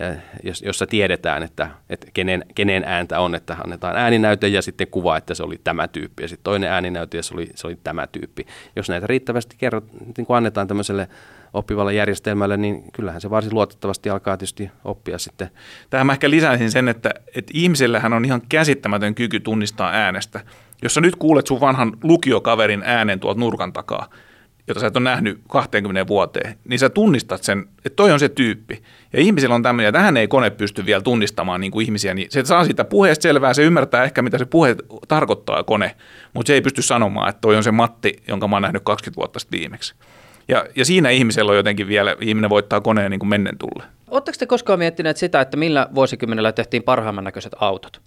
eh, 0.00 0.16
jossa 0.64 0.86
tiedetään, 0.86 1.42
että, 1.42 1.70
että 1.90 2.06
kenen, 2.12 2.44
kenen 2.54 2.84
ääntä 2.86 3.20
on, 3.20 3.34
että 3.34 3.56
annetaan 3.64 3.96
ääninäyte 3.96 4.48
ja 4.48 4.62
sitten 4.62 4.86
kuva, 4.86 5.16
että 5.16 5.34
se 5.34 5.42
oli 5.42 5.60
tämä 5.64 5.88
tyyppi 5.88 6.22
ja 6.22 6.28
sitten 6.28 6.44
toinen 6.44 6.70
ääninäyte 6.70 7.16
ja 7.16 7.22
se 7.22 7.34
oli, 7.34 7.50
se 7.54 7.66
oli 7.66 7.78
tämä 7.84 8.06
tyyppi. 8.06 8.46
Jos 8.76 8.88
näitä 8.88 9.06
riittävästi 9.06 9.56
kerrot, 9.58 9.84
niin 10.16 10.26
kuin 10.26 10.36
annetaan 10.36 10.68
tämmöiselle 10.68 11.08
oppivalle 11.52 11.94
järjestelmälle, 11.94 12.56
niin 12.56 12.84
kyllähän 12.92 13.20
se 13.20 13.30
varsin 13.30 13.54
luotettavasti 13.54 14.10
alkaa 14.10 14.36
tietysti 14.36 14.70
oppia 14.84 15.18
sitten. 15.18 15.50
Tähän 15.90 16.06
mä 16.06 16.12
ehkä 16.12 16.30
lisäisin 16.30 16.70
sen, 16.70 16.88
että, 16.88 17.10
että 17.34 17.52
ihmisellähän 17.54 18.12
on 18.12 18.24
ihan 18.24 18.42
käsittämätön 18.48 19.14
kyky 19.14 19.40
tunnistaa 19.40 19.90
äänestä. 19.90 20.40
Jos 20.82 20.94
sä 20.94 21.00
nyt 21.00 21.16
kuulet 21.16 21.46
sun 21.46 21.60
vanhan 21.60 21.92
lukiokaverin 22.02 22.82
äänen 22.84 23.20
tuolta 23.20 23.40
nurkan 23.40 23.72
takaa, 23.72 24.08
jota 24.68 24.80
sä 24.80 24.86
et 24.86 24.96
ole 24.96 25.04
nähnyt 25.04 25.40
20 25.48 26.06
vuoteen, 26.06 26.58
niin 26.68 26.78
sä 26.78 26.88
tunnistat 26.88 27.42
sen, 27.42 27.68
että 27.84 27.96
toi 27.96 28.12
on 28.12 28.20
se 28.20 28.28
tyyppi. 28.28 28.82
Ja 29.12 29.20
ihmisillä 29.20 29.54
on 29.54 29.62
tämmöinen, 29.62 29.92
tähän 29.92 30.16
ei 30.16 30.28
kone 30.28 30.50
pysty 30.50 30.86
vielä 30.86 31.02
tunnistamaan 31.02 31.60
niin 31.60 31.70
kuin 31.70 31.84
ihmisiä, 31.84 32.14
niin 32.14 32.30
se 32.30 32.44
saa 32.44 32.64
siitä 32.64 32.84
puheesta 32.84 33.22
selvää, 33.22 33.54
se 33.54 33.62
ymmärtää 33.62 34.04
ehkä, 34.04 34.22
mitä 34.22 34.38
se 34.38 34.44
puhe 34.44 34.76
tarkoittaa 35.08 35.62
kone, 35.62 35.96
mutta 36.34 36.46
se 36.46 36.54
ei 36.54 36.60
pysty 36.60 36.82
sanomaan, 36.82 37.28
että 37.28 37.40
toi 37.40 37.56
on 37.56 37.64
se 37.64 37.70
Matti, 37.70 38.22
jonka 38.28 38.48
mä 38.48 38.56
oon 38.56 38.62
nähnyt 38.62 38.82
20 38.84 39.16
vuotta 39.16 39.38
sitten 39.38 39.60
viimeksi. 39.60 39.94
Ja, 40.50 40.66
ja 40.76 40.84
siinä 40.84 41.10
ihmisellä 41.10 41.50
on 41.50 41.56
jotenkin 41.56 41.88
vielä, 41.88 42.16
ihminen 42.20 42.50
voittaa 42.50 42.80
koneen 42.80 43.10
niin 43.10 43.18
kuin 43.18 43.28
mennen 43.28 43.58
tulle. 43.58 43.84
Oletteko 44.10 44.36
te 44.38 44.46
koskaan 44.46 44.78
miettineet 44.78 45.16
sitä, 45.16 45.40
että 45.40 45.56
millä 45.56 45.88
vuosikymmenellä 45.94 46.52
tehtiin 46.52 46.82
parhaimman 46.82 47.24
näköiset 47.24 47.52
autot? 47.60 48.00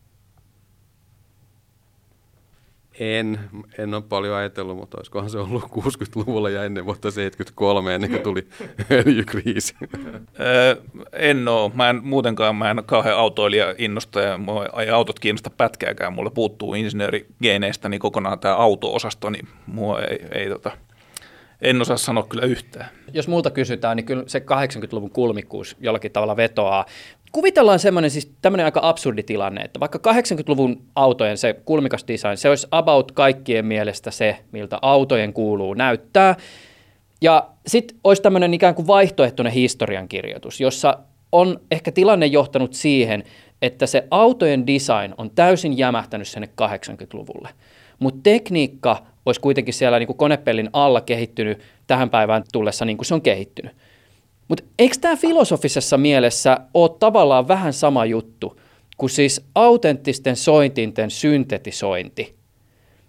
En, 3.00 3.40
en 3.78 3.94
ole 3.94 4.04
paljon 4.10 4.36
ajatellut, 4.36 4.78
mutta 4.78 4.98
olisikohan 4.98 5.30
se 5.30 5.38
ollut 5.38 5.64
60-luvulla 5.64 6.50
ja 6.50 6.64
ennen 6.64 6.86
vuotta 6.86 7.12
73, 7.12 7.96
ennen 7.96 8.10
kuin 8.10 8.22
tuli 8.22 8.48
öljykriisi. 9.06 9.76
Öö, 10.40 10.76
en 11.14 11.48
ole. 11.48 11.72
Mä 11.74 11.90
en 11.90 12.00
muutenkaan, 12.04 12.56
mä 12.56 12.72
en 12.72 12.84
kauhean 12.86 13.18
autoilija 13.18 13.76
innosta 13.78 14.22
ja 14.22 14.38
mua 14.38 14.66
ei 14.82 14.90
autot 14.90 15.20
kiinnosta 15.20 15.50
pätkääkään. 15.50 16.14
Mulle 16.14 16.32
puuttuu 16.32 16.74
insinöörigeeneistä 16.74 17.90
niin 17.90 18.00
kokonaan 18.00 18.40
tämä 18.40 18.56
auto-osasto, 18.56 19.30
niin 19.30 19.48
mua 19.66 20.02
ei, 20.02 20.26
ei 20.32 20.50
tota, 20.50 20.72
en 21.63 21.82
osaa 21.82 21.97
sanoa 21.97 22.23
kyllä 22.23 22.45
yhtään. 22.45 22.89
Jos 23.13 23.28
multa 23.28 23.49
kysytään, 23.49 23.97
niin 23.97 24.06
kyllä 24.06 24.23
se 24.28 24.39
80-luvun 24.39 25.10
kulmikkuus 25.10 25.78
jollakin 25.80 26.12
tavalla 26.12 26.38
vetoaa. 26.38 26.86
Kuvitellaan 27.32 27.80
semmoinen 27.80 28.12
siis 28.12 28.32
tämmöinen 28.41 28.65
aika 28.65 28.80
absurdi 28.84 29.23
tilanne, 29.23 29.62
että 29.62 29.80
vaikka 29.80 29.99
80-luvun 30.12 30.82
autojen 30.95 31.38
se 31.38 31.54
kulmikas 31.65 32.06
design, 32.08 32.38
se 32.38 32.49
olisi 32.49 32.67
about 32.71 33.12
kaikkien 33.12 33.65
mielestä 33.65 34.12
se, 34.12 34.39
miltä 34.52 34.80
autojen 34.82 35.34
kuuluu 35.34 35.73
näyttää. 35.73 36.36
Ja 37.21 37.49
sitten 37.67 37.97
olisi 38.04 38.21
tämmöinen 38.21 38.54
ikään 38.54 38.76
kuin 38.76 38.88
vaihtoehtoinen 38.88 39.54
historiankirjoitus, 39.54 40.62
jossa 40.62 40.97
on 41.32 41.60
ehkä 41.71 41.91
tilanne 41.91 42.26
johtanut 42.26 42.73
siihen, 42.73 43.23
että 43.62 43.86
se 43.86 44.08
autojen 44.12 44.67
design 44.67 45.13
on 45.17 45.32
täysin 45.32 45.78
jämähtänyt 45.78 46.28
sinne 46.28 46.49
80-luvulle. 46.62 47.49
Mutta 47.99 48.19
tekniikka 48.23 49.12
olisi 49.26 49.42
kuitenkin 49.42 49.74
siellä 49.74 50.00
niin 50.00 50.08
kuin 50.08 50.18
konepellin 50.18 50.70
alla 50.74 51.02
kehittynyt 51.02 51.60
tähän 51.88 52.10
päivään 52.10 52.44
tullessa 52.54 52.86
niin 52.86 52.98
kuin 52.98 53.06
se 53.06 53.14
on 53.14 53.22
kehittynyt. 53.22 53.72
Mutta 54.48 54.64
eikö 54.80 54.96
tämä 55.02 55.16
filosofisessa 55.16 55.98
mielessä 55.98 56.58
ole 56.74 56.92
tavallaan 57.00 57.48
vähän 57.48 57.74
sama 57.74 58.06
juttu 58.06 58.60
kuin 58.98 59.10
siis 59.10 59.46
autenttisten 59.56 60.36
sointinten 60.36 61.12
syntetisointi? 61.12 62.36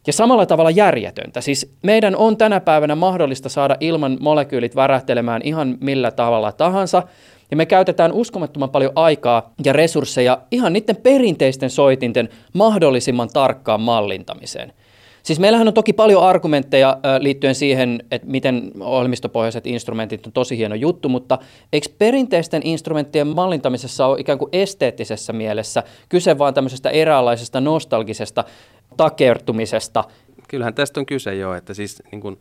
Ja 0.07 0.13
samalla 0.13 0.47
tavalla 0.47 0.71
järjetöntä. 0.71 1.41
Siis 1.41 1.73
meidän 1.83 2.17
on 2.17 2.37
tänä 2.37 2.61
päivänä 2.61 2.95
mahdollista 2.95 3.49
saada 3.49 3.77
ilman 3.81 4.17
molekyylit 4.21 4.77
värähtelemään 4.77 5.43
ihan 5.45 5.79
millä 5.81 6.11
tavalla 6.11 6.53
tahansa, 6.53 7.03
ja 7.51 7.57
me 7.57 7.67
käytetään 7.67 8.13
uskomattoman 8.13 8.71
paljon 8.71 8.93
aikaa 8.95 9.55
ja 9.65 9.73
resursseja 9.73 10.39
ihan 10.51 10.73
niiden 10.73 10.97
perinteisten 10.97 11.71
soitinten 11.71 12.29
mahdollisimman 12.53 13.29
tarkkaan 13.29 13.81
mallintamiseen– 13.81 14.73
Siis 15.25 15.41
meillähän 15.41 15.69
on 15.69 15.75
toki 15.75 15.93
paljon 15.93 16.23
argumentteja 16.23 16.99
liittyen 17.19 17.55
siihen, 17.55 18.05
että 18.11 18.29
miten 18.29 18.71
ohjelmistopohjaiset 18.81 19.67
instrumentit 19.67 20.27
on 20.27 20.33
tosi 20.33 20.57
hieno 20.59 20.75
juttu, 20.75 21.09
mutta 21.09 21.39
eikö 21.73 21.89
perinteisten 21.99 22.63
instrumenttien 22.65 23.27
mallintamisessa 23.27 24.07
ole 24.07 24.21
ikään 24.21 24.39
kuin 24.39 24.49
esteettisessä 24.53 25.33
mielessä 25.33 25.83
kyse 26.09 26.39
vaan 26.39 26.55
tämmöisestä 26.55 26.91
eräänlaisesta 26.91 27.61
nostalgisesta 27.61 28.45
takertumisesta? 28.97 30.05
Kyllähän 30.49 30.75
tästä 30.75 31.01
on 31.01 31.07
kyse 31.07 31.35
jo, 31.35 31.55
että 31.55 31.75
siis 31.75 32.03
niin 32.13 32.21
kuin 32.21 32.41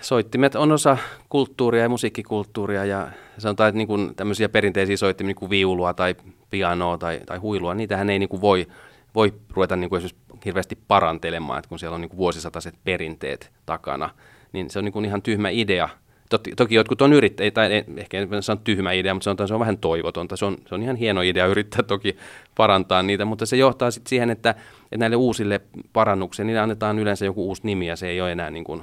soittimet 0.00 0.54
on 0.54 0.72
osa 0.72 0.96
kulttuuria 1.28 1.82
ja 1.82 1.88
musiikkikulttuuria 1.88 2.84
ja 2.84 3.08
sanotaan, 3.38 3.68
että 3.68 3.78
niin 3.78 3.88
kuin 3.88 4.14
tämmöisiä 4.14 4.48
perinteisiä 4.48 4.96
soittimia 4.96 5.28
niin 5.28 5.36
kuin 5.36 5.50
viulua 5.50 5.94
tai 5.94 6.14
pianoa 6.50 6.98
tai, 6.98 7.20
tai 7.26 7.38
huilua, 7.38 7.74
niitähän 7.74 8.10
ei 8.10 8.18
niin 8.18 8.28
kuin 8.28 8.40
voi, 8.40 8.66
voi 9.14 9.34
ruveta 9.50 9.76
niin 9.76 9.90
kuin 9.90 10.02
hirveästi 10.44 10.78
parantelemaan, 10.88 11.58
että 11.58 11.68
kun 11.68 11.78
siellä 11.78 11.94
on 11.94 12.00
niin 12.00 12.08
kuin 12.08 12.18
vuosisataiset 12.18 12.74
perinteet 12.84 13.52
takana, 13.66 14.10
niin 14.52 14.70
se 14.70 14.78
on 14.78 14.84
niin 14.84 14.92
kuin 14.92 15.04
ihan 15.04 15.22
tyhmä 15.22 15.48
idea. 15.48 15.88
Toki, 16.30 16.54
toki 16.54 16.74
jotkut 16.74 17.02
on 17.02 17.12
yrittäjiä, 17.12 17.50
tai 17.50 17.84
ehkä 17.96 18.20
en 18.20 18.42
sano 18.42 18.60
tyhmä 18.64 18.92
idea, 18.92 19.14
mutta 19.14 19.24
sanotaan, 19.24 19.48
se 19.48 19.54
on 19.54 19.60
vähän 19.60 19.78
toivotonta. 19.78 20.36
Se 20.36 20.44
on, 20.44 20.56
se 20.68 20.74
on 20.74 20.82
ihan 20.82 20.96
hieno 20.96 21.22
idea 21.22 21.46
yrittää 21.46 21.82
toki 21.82 22.16
parantaa 22.54 23.02
niitä, 23.02 23.24
mutta 23.24 23.46
se 23.46 23.56
johtaa 23.56 23.90
sitten 23.90 24.08
siihen, 24.08 24.30
että, 24.30 24.50
että 24.50 24.96
näille 24.96 25.16
uusille 25.16 25.60
parannuksille, 25.92 26.46
niille 26.46 26.60
annetaan 26.60 26.98
yleensä 26.98 27.24
joku 27.24 27.46
uusi 27.48 27.62
nimi, 27.64 27.86
ja 27.86 27.96
se 27.96 28.08
ei 28.08 28.20
ole 28.20 28.32
enää 28.32 28.50
niin 28.50 28.64
kuin, 28.64 28.82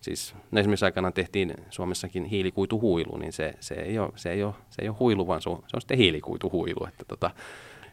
siis 0.00 0.34
no 0.50 0.60
esimerkiksi 0.60 0.84
aikana 0.84 1.12
tehtiin 1.12 1.54
Suomessakin 1.70 2.24
hiilikuituhuilu, 2.24 3.16
niin 3.16 3.32
se, 3.32 3.54
se, 3.60 3.74
ei, 3.74 3.98
ole, 3.98 4.12
se, 4.16 4.32
ei, 4.32 4.42
ole, 4.42 4.54
se 4.70 4.82
ei 4.82 4.88
ole 4.88 4.96
huilu, 5.00 5.26
vaan 5.26 5.42
se 5.42 5.50
on, 5.50 5.56
se 5.56 5.76
on 5.76 5.80
sitten 5.80 5.98
hiilikuituhuilu. 5.98 6.86
Että 6.88 7.04
tota, 7.08 7.30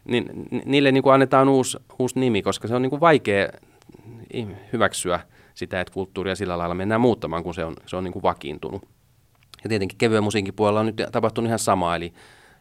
niin 0.04 0.48
niille 0.64 0.92
niin 0.92 1.02
kuin 1.02 1.14
annetaan 1.14 1.48
uusi, 1.48 1.78
uusi 1.98 2.18
nimi, 2.20 2.42
koska 2.42 2.68
se 2.68 2.74
on 2.74 2.82
niin 2.82 2.90
kuin 2.90 3.00
vaikea 3.00 3.48
hyväksyä 4.72 5.20
sitä, 5.54 5.80
että 5.80 5.92
kulttuuria 5.92 6.34
sillä 6.34 6.58
lailla 6.58 6.74
mennään 6.74 7.00
muuttamaan, 7.00 7.42
kun 7.42 7.54
se 7.54 7.64
on, 7.64 7.74
se 7.86 7.96
on 7.96 8.04
niin 8.04 8.12
kuin 8.12 8.22
vakiintunut. 8.22 8.82
Ja 9.62 9.68
tietenkin 9.68 9.98
kevyen 9.98 10.24
musiikin 10.24 10.54
puolella 10.54 10.80
on 10.80 10.86
nyt 10.86 11.02
tapahtunut 11.12 11.46
ihan 11.46 11.58
sama, 11.58 11.96
eli, 11.96 12.12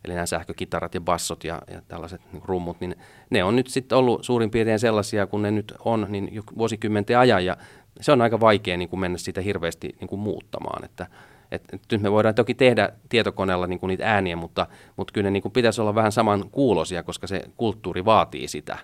eli 0.06 0.14
nämä 0.14 0.26
sähkökitarat 0.26 0.94
ja 0.94 1.02
bassot 1.02 1.44
ja, 1.44 1.62
ja 1.72 1.82
tällaiset 1.88 2.22
niin 2.34 2.44
rummut, 2.46 2.80
niin 2.80 2.96
ne 3.30 3.44
on 3.44 3.56
nyt 3.56 3.68
sitten 3.68 3.98
ollut 3.98 4.24
suurin 4.24 4.52
piirtein 4.52 4.80
sellaisia, 4.80 5.28
kun 5.28 5.42
ne 5.42 5.52
nyt 5.52 5.74
on, 5.86 6.06
niin 6.10 6.44
vuosikymmenten 6.58 7.18
ajan, 7.18 7.46
ja 7.46 7.58
se 8.02 8.12
on 8.12 8.22
aika 8.22 8.40
vaikea 8.40 8.78
niin 8.78 8.90
kuin 8.90 9.00
mennä 9.00 9.18
sitä 9.18 9.42
hirveästi 9.42 9.96
niin 10.00 10.08
kuin 10.08 10.20
muuttamaan, 10.20 10.86
että 10.86 11.08
et, 11.52 11.64
et 11.74 11.82
nyt 11.92 12.02
me 12.02 12.12
voidaan 12.12 12.36
toki 12.36 12.54
tehdä 12.54 12.90
tietokoneella 13.10 13.68
niin 13.68 13.80
kuin 13.80 13.88
niitä 13.88 14.14
ääniä, 14.14 14.36
mutta, 14.36 14.68
mutta 14.96 15.12
kyllä 15.12 15.26
ne 15.26 15.32
niin 15.32 15.42
kuin 15.42 15.52
pitäisi 15.52 15.82
olla 15.82 15.96
vähän 15.96 16.12
saman 16.12 16.50
kuulosia, 16.50 17.04
koska 17.04 17.28
se 17.28 17.44
kulttuuri 17.58 18.06
vaatii 18.06 18.48
sitä. 18.48 18.78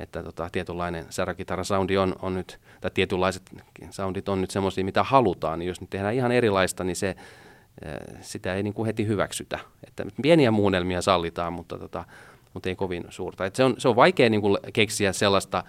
Että 0.00 0.22
tota, 0.22 0.48
tietynlainen 0.52 1.06
säräkitara-soundi 1.10 1.98
on, 1.98 2.16
on 2.22 2.34
nyt, 2.34 2.60
tai 2.80 2.90
tietynlaiset 2.90 3.42
soundit 3.90 4.28
on 4.28 4.40
nyt 4.40 4.50
semmoisia, 4.50 4.84
mitä 4.84 5.02
halutaan, 5.02 5.58
niin 5.58 5.68
jos 5.68 5.80
nyt 5.80 5.90
tehdään 5.90 6.14
ihan 6.14 6.32
erilaista, 6.32 6.84
niin 6.84 6.96
se, 6.96 7.16
sitä 8.20 8.54
ei 8.54 8.62
niin 8.62 8.74
kuin 8.74 8.86
heti 8.86 9.06
hyväksytä. 9.06 9.58
Että 9.86 10.06
pieniä 10.22 10.50
muunnelmia 10.50 11.02
sallitaan, 11.02 11.52
mutta, 11.52 11.78
tota, 11.78 12.04
mutta 12.54 12.68
ei 12.68 12.76
kovin 12.76 13.04
suurta. 13.08 13.46
Et 13.46 13.54
se, 13.56 13.64
on, 13.64 13.74
se 13.78 13.88
on 13.88 13.96
vaikea 13.96 14.30
niin 14.30 14.40
kuin 14.40 14.58
keksiä 14.72 15.12
sellaista 15.12 15.64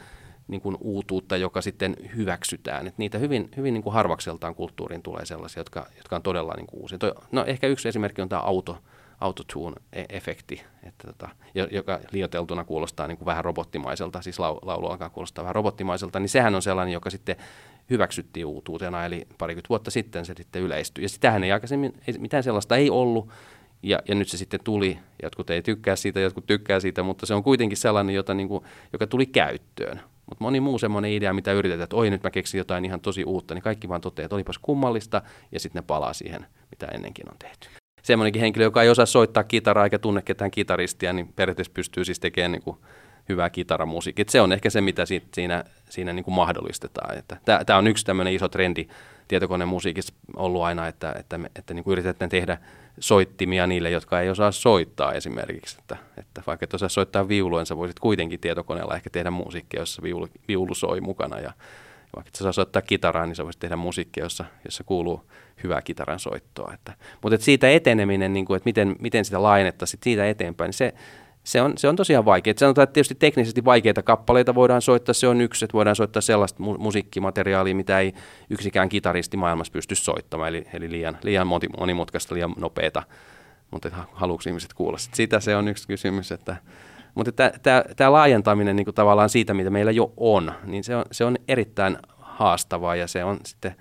niin 0.50 0.62
kuin 0.62 0.78
uutuutta, 0.82 1.38
joka 1.38 1.62
sitten 1.62 1.96
hyväksytään. 2.16 2.88
Et 2.88 2.98
niitä 2.98 3.18
hyvin, 3.18 3.50
hyvin 3.58 3.74
niin 3.74 3.84
kuin 3.84 3.94
harvakseltaan 3.94 4.56
kulttuuriin 4.56 5.02
tulee 5.02 5.26
sellaisia, 5.26 5.60
jotka, 5.60 5.86
jotka 5.98 6.16
on 6.16 6.22
todella 6.22 6.54
niin 6.56 6.68
kuin 6.68 6.82
uusia. 6.82 7.00
No 7.32 7.46
ehkä 7.46 7.68
yksi 7.68 7.90
esimerkki 7.90 8.22
on 8.22 8.30
tämä 8.30 8.42
auto, 8.42 8.78
autotune-efekti, 9.20 10.62
että 10.84 11.08
tota, 11.08 11.30
joka 11.72 12.00
liioteltuna 12.12 12.64
kuulostaa 12.64 13.08
niin 13.08 13.18
kuin 13.18 13.26
vähän 13.26 13.46
robottimaiselta, 13.46 14.22
siis 14.22 14.40
laulu 14.40 14.88
alkaa 14.88 15.10
kuulostaa 15.10 15.44
vähän 15.44 15.56
robottimaiselta, 15.56 16.20
niin 16.20 16.30
sehän 16.30 16.56
on 16.56 16.62
sellainen, 16.62 16.94
joka 16.94 17.10
sitten 17.10 17.36
hyväksyttiin 17.90 18.46
uutuutena, 18.46 19.06
eli 19.06 19.28
parikymmentä 19.38 19.70
vuotta 19.70 19.92
sitten 19.92 20.26
se 20.26 20.34
sitten 20.38 20.62
yleistyi. 20.62 21.04
Ja 21.06 21.10
sitähän 21.10 21.44
ei 21.44 21.52
aikaisemmin, 21.52 21.94
ei, 22.08 22.18
mitään 22.18 22.44
sellaista 22.44 22.76
ei 22.76 22.90
ollut, 22.90 23.30
ja, 23.84 24.00
ja 24.08 24.16
nyt 24.16 24.30
se 24.30 24.38
sitten 24.38 24.60
tuli, 24.64 25.00
jotkut 25.24 25.50
ei 25.50 25.62
tykkää 25.62 25.96
siitä, 25.96 26.20
jotkut 26.20 26.46
tykkää 26.46 26.80
siitä, 26.80 27.04
mutta 27.04 27.26
se 27.26 27.34
on 27.34 27.44
kuitenkin 27.44 27.78
sellainen, 27.78 28.16
jota 28.16 28.34
niin 28.34 28.48
kuin, 28.48 28.64
joka 28.94 29.08
tuli 29.08 29.26
käyttöön. 29.26 30.02
Mutta 30.30 30.44
moni 30.44 30.60
muu 30.60 30.80
semmoinen 30.80 31.12
idea, 31.12 31.34
mitä 31.34 31.54
yritetään, 31.54 31.84
että 31.84 31.96
oi 31.96 32.10
nyt 32.10 32.24
mä 32.24 32.32
keksin 32.32 32.58
jotain 32.58 32.86
ihan 32.86 33.02
tosi 33.02 33.24
uutta, 33.24 33.54
niin 33.54 33.62
kaikki 33.62 33.90
vaan 33.90 34.02
toteaa, 34.02 34.26
että 34.26 34.36
olipas 34.36 34.58
kummallista, 34.58 35.22
ja 35.52 35.60
sitten 35.60 35.80
ne 35.82 35.86
palaa 35.88 36.14
siihen, 36.14 36.46
mitä 36.72 36.88
ennenkin 36.94 37.32
on 37.32 37.38
tehty. 37.40 37.70
Semmoinenkin 38.04 38.42
henkilö, 38.42 38.64
joka 38.64 38.84
ei 38.84 38.90
osaa 38.90 39.06
soittaa 39.06 39.44
kitaraa 39.44 39.84
eikä 39.84 40.00
tunne 40.00 40.22
ketään 40.22 40.52
kitaristia, 40.52 41.14
niin 41.14 41.34
periaatteessa 41.36 41.74
pystyy 41.74 42.06
siis 42.06 42.20
tekemään 42.20 42.52
niin 42.52 42.64
kuin 42.64 42.78
hyvää 43.30 43.50
kitaramusiikkia. 43.50 44.26
Se 44.28 44.42
on 44.42 44.52
ehkä 44.52 44.70
se, 44.70 44.82
mitä 44.82 45.06
sit 45.06 45.34
siinä, 45.34 45.64
siinä 45.90 46.14
niin 46.14 46.24
kuin 46.24 46.36
mahdollistetaan. 46.36 47.24
Tämä 47.66 47.80
on 47.80 47.88
yksi 47.88 48.06
tämmöinen 48.06 48.34
iso 48.34 48.50
trendi 48.50 48.88
tietokonemusiikissa 49.28 50.14
ollut 50.36 50.64
aina, 50.64 50.88
että, 50.88 51.16
että, 51.20 51.38
me, 51.38 51.52
että 51.56 51.74
niin 51.74 51.84
kuin 51.84 51.92
yritetään 51.92 52.30
tehdä 52.30 52.58
soittimia 53.00 53.68
niille, 53.68 53.90
jotka 53.90 54.22
ei 54.22 54.30
osaa 54.30 54.52
soittaa 54.52 55.14
esimerkiksi. 55.14 55.78
Että, 55.80 55.98
että 56.18 56.44
vaikka 56.48 56.64
et 56.64 56.74
osaa 56.74 56.90
soittaa 56.90 57.28
viulua, 57.28 57.60
niin 57.60 57.66
sä 57.66 57.78
voisit 57.78 58.00
kuitenkin 58.00 58.40
tietokoneella 58.40 58.96
ehkä 58.96 59.10
tehdä 59.10 59.32
musiikkia, 59.32 59.80
jossa 59.80 60.02
viulu, 60.02 60.28
viulu 60.48 60.76
soi 60.76 61.02
mukana. 61.02 61.40
Ja, 61.40 61.54
ja 62.12 62.16
vaikka 62.16 62.30
et 62.30 62.36
sä 62.36 62.44
osaa 62.44 62.54
soittaa 62.54 62.82
kitaraa, 62.82 63.26
niin 63.26 63.36
sä 63.36 63.46
voisit 63.46 63.60
tehdä 63.60 63.76
musiikkia, 63.76 64.24
jossa, 64.24 64.46
jossa 64.66 64.84
kuuluu 64.84 65.32
hyvää 65.64 65.82
kitaran 65.82 66.20
soittoa. 66.20 66.74
Että, 66.74 66.94
mutta 67.22 67.36
että 67.36 67.46
siitä 67.46 67.70
eteneminen, 67.70 68.34
niin 68.34 68.46
kuin, 68.46 68.58
että 68.58 68.68
miten, 68.68 68.96
miten 69.00 69.26
sitä 69.26 69.44
laajennettaisiin 69.44 70.00
siitä 70.04 70.30
eteenpäin, 70.30 70.68
niin 70.68 70.74
se, 70.74 70.94
se 71.44 71.62
on, 71.62 71.74
se 71.78 71.88
on 71.88 71.96
tosiaan 71.96 72.26
vaikea. 72.26 72.54
Sanotaan, 72.58 72.84
että 72.84 72.94
tietysti 72.94 73.16
teknisesti 73.16 73.66
vaikeita 73.66 74.04
kappaleita 74.04 74.56
voidaan 74.56 74.82
soittaa, 74.82 75.14
se 75.14 75.28
on 75.28 75.42
yksi, 75.42 75.66
että 75.66 75.74
voidaan 75.74 75.96
soittaa 75.96 76.22
sellaista 76.22 76.64
mu- 76.64 76.78
musiikkimateriaalia, 76.78 77.76
mitä 77.76 78.00
ei 78.00 78.14
yksikään 78.50 78.90
kitaristi 78.90 79.38
maailmassa 79.38 79.74
pysty 79.74 79.96
soittamaan, 79.96 80.50
eli, 80.50 80.66
eli 80.74 80.92
liian, 80.92 81.18
liian 81.24 81.48
monimutkaista, 81.80 82.36
liian 82.36 82.54
nopeata. 82.58 83.04
Mutta 83.72 83.90
haluatko 84.12 84.50
ihmiset 84.50 84.74
kuulla 84.74 84.98
sit 84.98 85.14
sitä, 85.14 85.40
se 85.40 85.56
on 85.56 85.68
yksi 85.68 85.88
kysymys. 85.88 86.32
Että, 86.32 86.56
mutta 87.16 87.32
tämä 87.96 88.12
laajentaminen 88.12 88.76
niin 88.76 88.94
tavallaan 88.96 89.30
siitä, 89.30 89.54
mitä 89.54 89.70
meillä 89.70 89.92
jo 89.92 90.14
on, 90.18 90.52
niin 90.66 90.84
se 90.84 90.96
on, 90.96 91.06
se 91.12 91.26
on 91.26 91.38
erittäin 91.48 91.98
haastavaa 92.20 92.96
ja 92.96 93.08
se 93.08 93.24
on 93.24 93.40
sitten, 93.46 93.76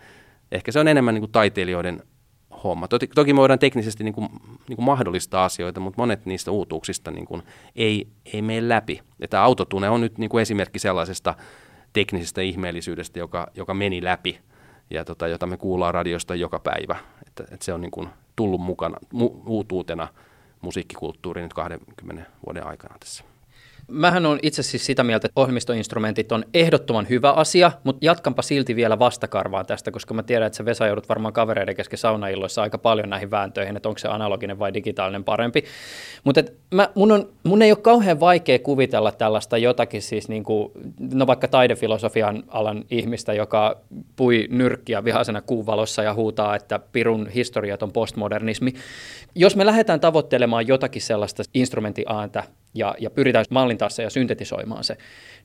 ehkä 0.52 0.72
se 0.72 0.80
on 0.80 0.88
enemmän 0.88 1.14
niin 1.14 1.32
taiteilijoiden 1.32 2.02
homma. 2.64 2.88
Toki, 2.88 3.06
toki 3.06 3.32
me 3.32 3.40
voidaan 3.40 3.58
teknisesti 3.58 4.04
niin 4.04 4.14
kuin, 4.14 4.28
niin 4.68 4.76
kuin 4.76 4.84
mahdollistaa 4.84 5.44
asioita, 5.44 5.80
mutta 5.80 6.02
monet 6.02 6.26
niistä 6.26 6.50
uutuuksista 6.50 7.10
niin 7.10 7.26
kuin 7.26 7.42
ei, 7.76 8.08
ei 8.32 8.42
mene 8.42 8.68
läpi. 8.68 9.00
Ja 9.18 9.28
tämä 9.28 9.42
autotune 9.42 9.88
on 9.88 10.00
nyt 10.00 10.18
niin 10.18 10.30
kuin 10.30 10.42
esimerkki 10.42 10.78
sellaisesta 10.78 11.34
teknisestä 11.92 12.40
ihmeellisyydestä, 12.40 13.18
joka, 13.18 13.46
joka 13.54 13.74
meni 13.74 14.04
läpi 14.04 14.38
ja 14.90 15.04
tota, 15.04 15.28
jota 15.28 15.46
me 15.46 15.56
kuullaan 15.56 15.94
radiosta 15.94 16.34
joka 16.34 16.58
päivä. 16.58 16.96
Että, 17.26 17.44
että 17.54 17.64
se 17.64 17.72
on 17.72 17.80
niin 17.80 17.90
kuin 17.90 18.08
tullut 18.36 18.60
mukana 18.60 18.98
mu, 19.12 19.42
uutuutena 19.46 20.08
musiikkikulttuuriin 20.60 21.42
nyt 21.42 21.54
20 21.54 22.30
vuoden 22.46 22.66
aikana 22.66 22.94
tässä. 23.00 23.24
Mähän 23.90 24.26
on 24.26 24.38
itse 24.42 24.62
siis 24.62 24.86
sitä 24.86 25.04
mieltä, 25.04 25.26
että 25.26 25.40
ohjelmistoinstrumentit 25.40 26.32
on 26.32 26.44
ehdottoman 26.54 27.08
hyvä 27.08 27.32
asia, 27.32 27.72
mutta 27.84 28.04
jatkanpa 28.04 28.42
silti 28.42 28.76
vielä 28.76 28.98
vastakarvaan 28.98 29.66
tästä, 29.66 29.90
koska 29.90 30.14
mä 30.14 30.22
tiedän, 30.22 30.46
että 30.46 30.56
sä 30.56 30.64
Vesa 30.64 30.86
joudut 30.86 31.08
varmaan 31.08 31.34
kavereiden 31.34 31.76
kesken 31.76 31.98
saunailloissa 31.98 32.62
aika 32.62 32.78
paljon 32.78 33.10
näihin 33.10 33.30
vääntöihin, 33.30 33.76
että 33.76 33.88
onko 33.88 33.98
se 33.98 34.08
analoginen 34.08 34.58
vai 34.58 34.74
digitaalinen 34.74 35.24
parempi. 35.24 35.64
Mutta 36.24 36.42
mun, 36.94 37.12
on, 37.12 37.28
mun 37.44 37.62
ei 37.62 37.72
ole 37.72 37.78
kauhean 37.82 38.20
vaikea 38.20 38.58
kuvitella 38.58 39.12
tällaista 39.12 39.58
jotakin 39.58 40.02
siis 40.02 40.28
niin 40.28 40.44
kuin, 40.44 40.72
no 41.14 41.26
vaikka 41.26 41.48
taidefilosofian 41.48 42.44
alan 42.48 42.84
ihmistä, 42.90 43.32
joka 43.32 43.76
pui 44.16 44.46
nyrkkiä 44.50 45.04
vihaisena 45.04 45.40
kuuvalossa 45.40 46.02
ja 46.02 46.14
huutaa, 46.14 46.56
että 46.56 46.78
pirun 46.92 47.28
historiaton 47.28 47.92
postmodernismi. 47.92 48.72
Jos 49.34 49.56
me 49.56 49.66
lähdetään 49.66 50.00
tavoittelemaan 50.00 50.66
jotakin 50.66 51.02
sellaista 51.02 51.42
instrumenttiääntä, 51.54 52.44
ja, 52.74 52.94
ja 52.98 53.10
pyritään 53.10 53.44
mallintaa 53.50 53.88
se 53.88 54.02
ja 54.02 54.10
syntetisoimaan 54.10 54.84
se, 54.84 54.96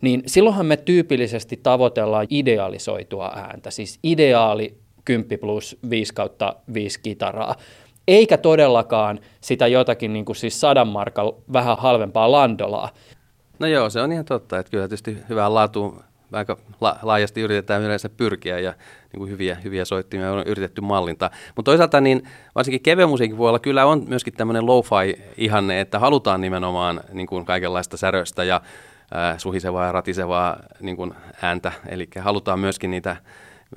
niin 0.02 0.24
silloinhan 0.26 0.66
me 0.66 0.78
tyypillisesti 0.78 1.60
tavoitellaan 1.64 2.28
idealisoitua 2.30 3.32
ääntä, 3.36 3.72
siis 3.72 4.00
ideaali 4.04 4.78
10 5.06 5.40
plus 5.40 5.78
5 5.90 6.14
kautta 6.14 6.56
5 6.74 7.00
kitaraa, 7.00 7.56
eikä 8.08 8.38
todellakaan 8.38 9.20
sitä 9.42 9.68
jotakin 9.68 10.14
niin 10.14 10.26
kuin 10.26 10.36
siis 10.36 10.62
sadan 10.62 10.88
markan 10.88 11.32
vähän 11.54 11.78
halvempaa 11.78 12.32
landolaa. 12.32 12.90
No 13.60 13.68
joo, 13.68 13.90
se 13.90 14.02
on 14.02 14.12
ihan 14.12 14.26
totta, 14.26 14.60
että 14.60 14.70
kyllä 14.70 14.88
tietysti 14.88 15.18
hyvää 15.30 15.54
laatuun 15.54 16.04
aika 16.34 16.58
la- 16.82 17.00
laajasti 17.02 17.42
yritetään 17.42 17.82
yleensä 17.82 18.10
pyrkiä 18.10 18.60
ja 18.60 18.74
niin 19.14 19.20
kuin 19.20 19.30
hyviä, 19.30 19.58
hyviä 19.64 19.86
soittimia 19.86 20.32
on 20.32 20.44
yritetty 20.48 20.82
mallintaa. 20.82 21.30
Mutta 21.56 21.72
toisaalta 21.72 22.02
niin 22.02 22.24
varsinkin 22.56 22.82
kevyen 22.82 23.10
musiikin 23.10 23.38
puolella 23.38 23.60
kyllä 23.60 23.86
on 23.86 24.04
myöskin 24.08 24.34
tämmöinen 24.34 24.66
lo-fi 24.66 25.22
ihanne, 25.38 25.82
että 25.82 26.00
halutaan 26.00 26.42
nimenomaan 26.42 27.02
niin 27.12 27.28
kuin 27.28 27.46
kaikenlaista 27.46 27.98
säröstä 27.98 28.44
ja 28.44 28.62
äh, 29.16 29.38
suhisevaa 29.38 29.86
ja 29.86 29.92
ratisevaa 29.92 30.60
niin 30.80 30.96
kuin 30.96 31.14
ääntä. 31.42 31.72
Eli 31.90 32.08
halutaan 32.20 32.60
myöskin 32.60 32.92
niitä 32.92 33.16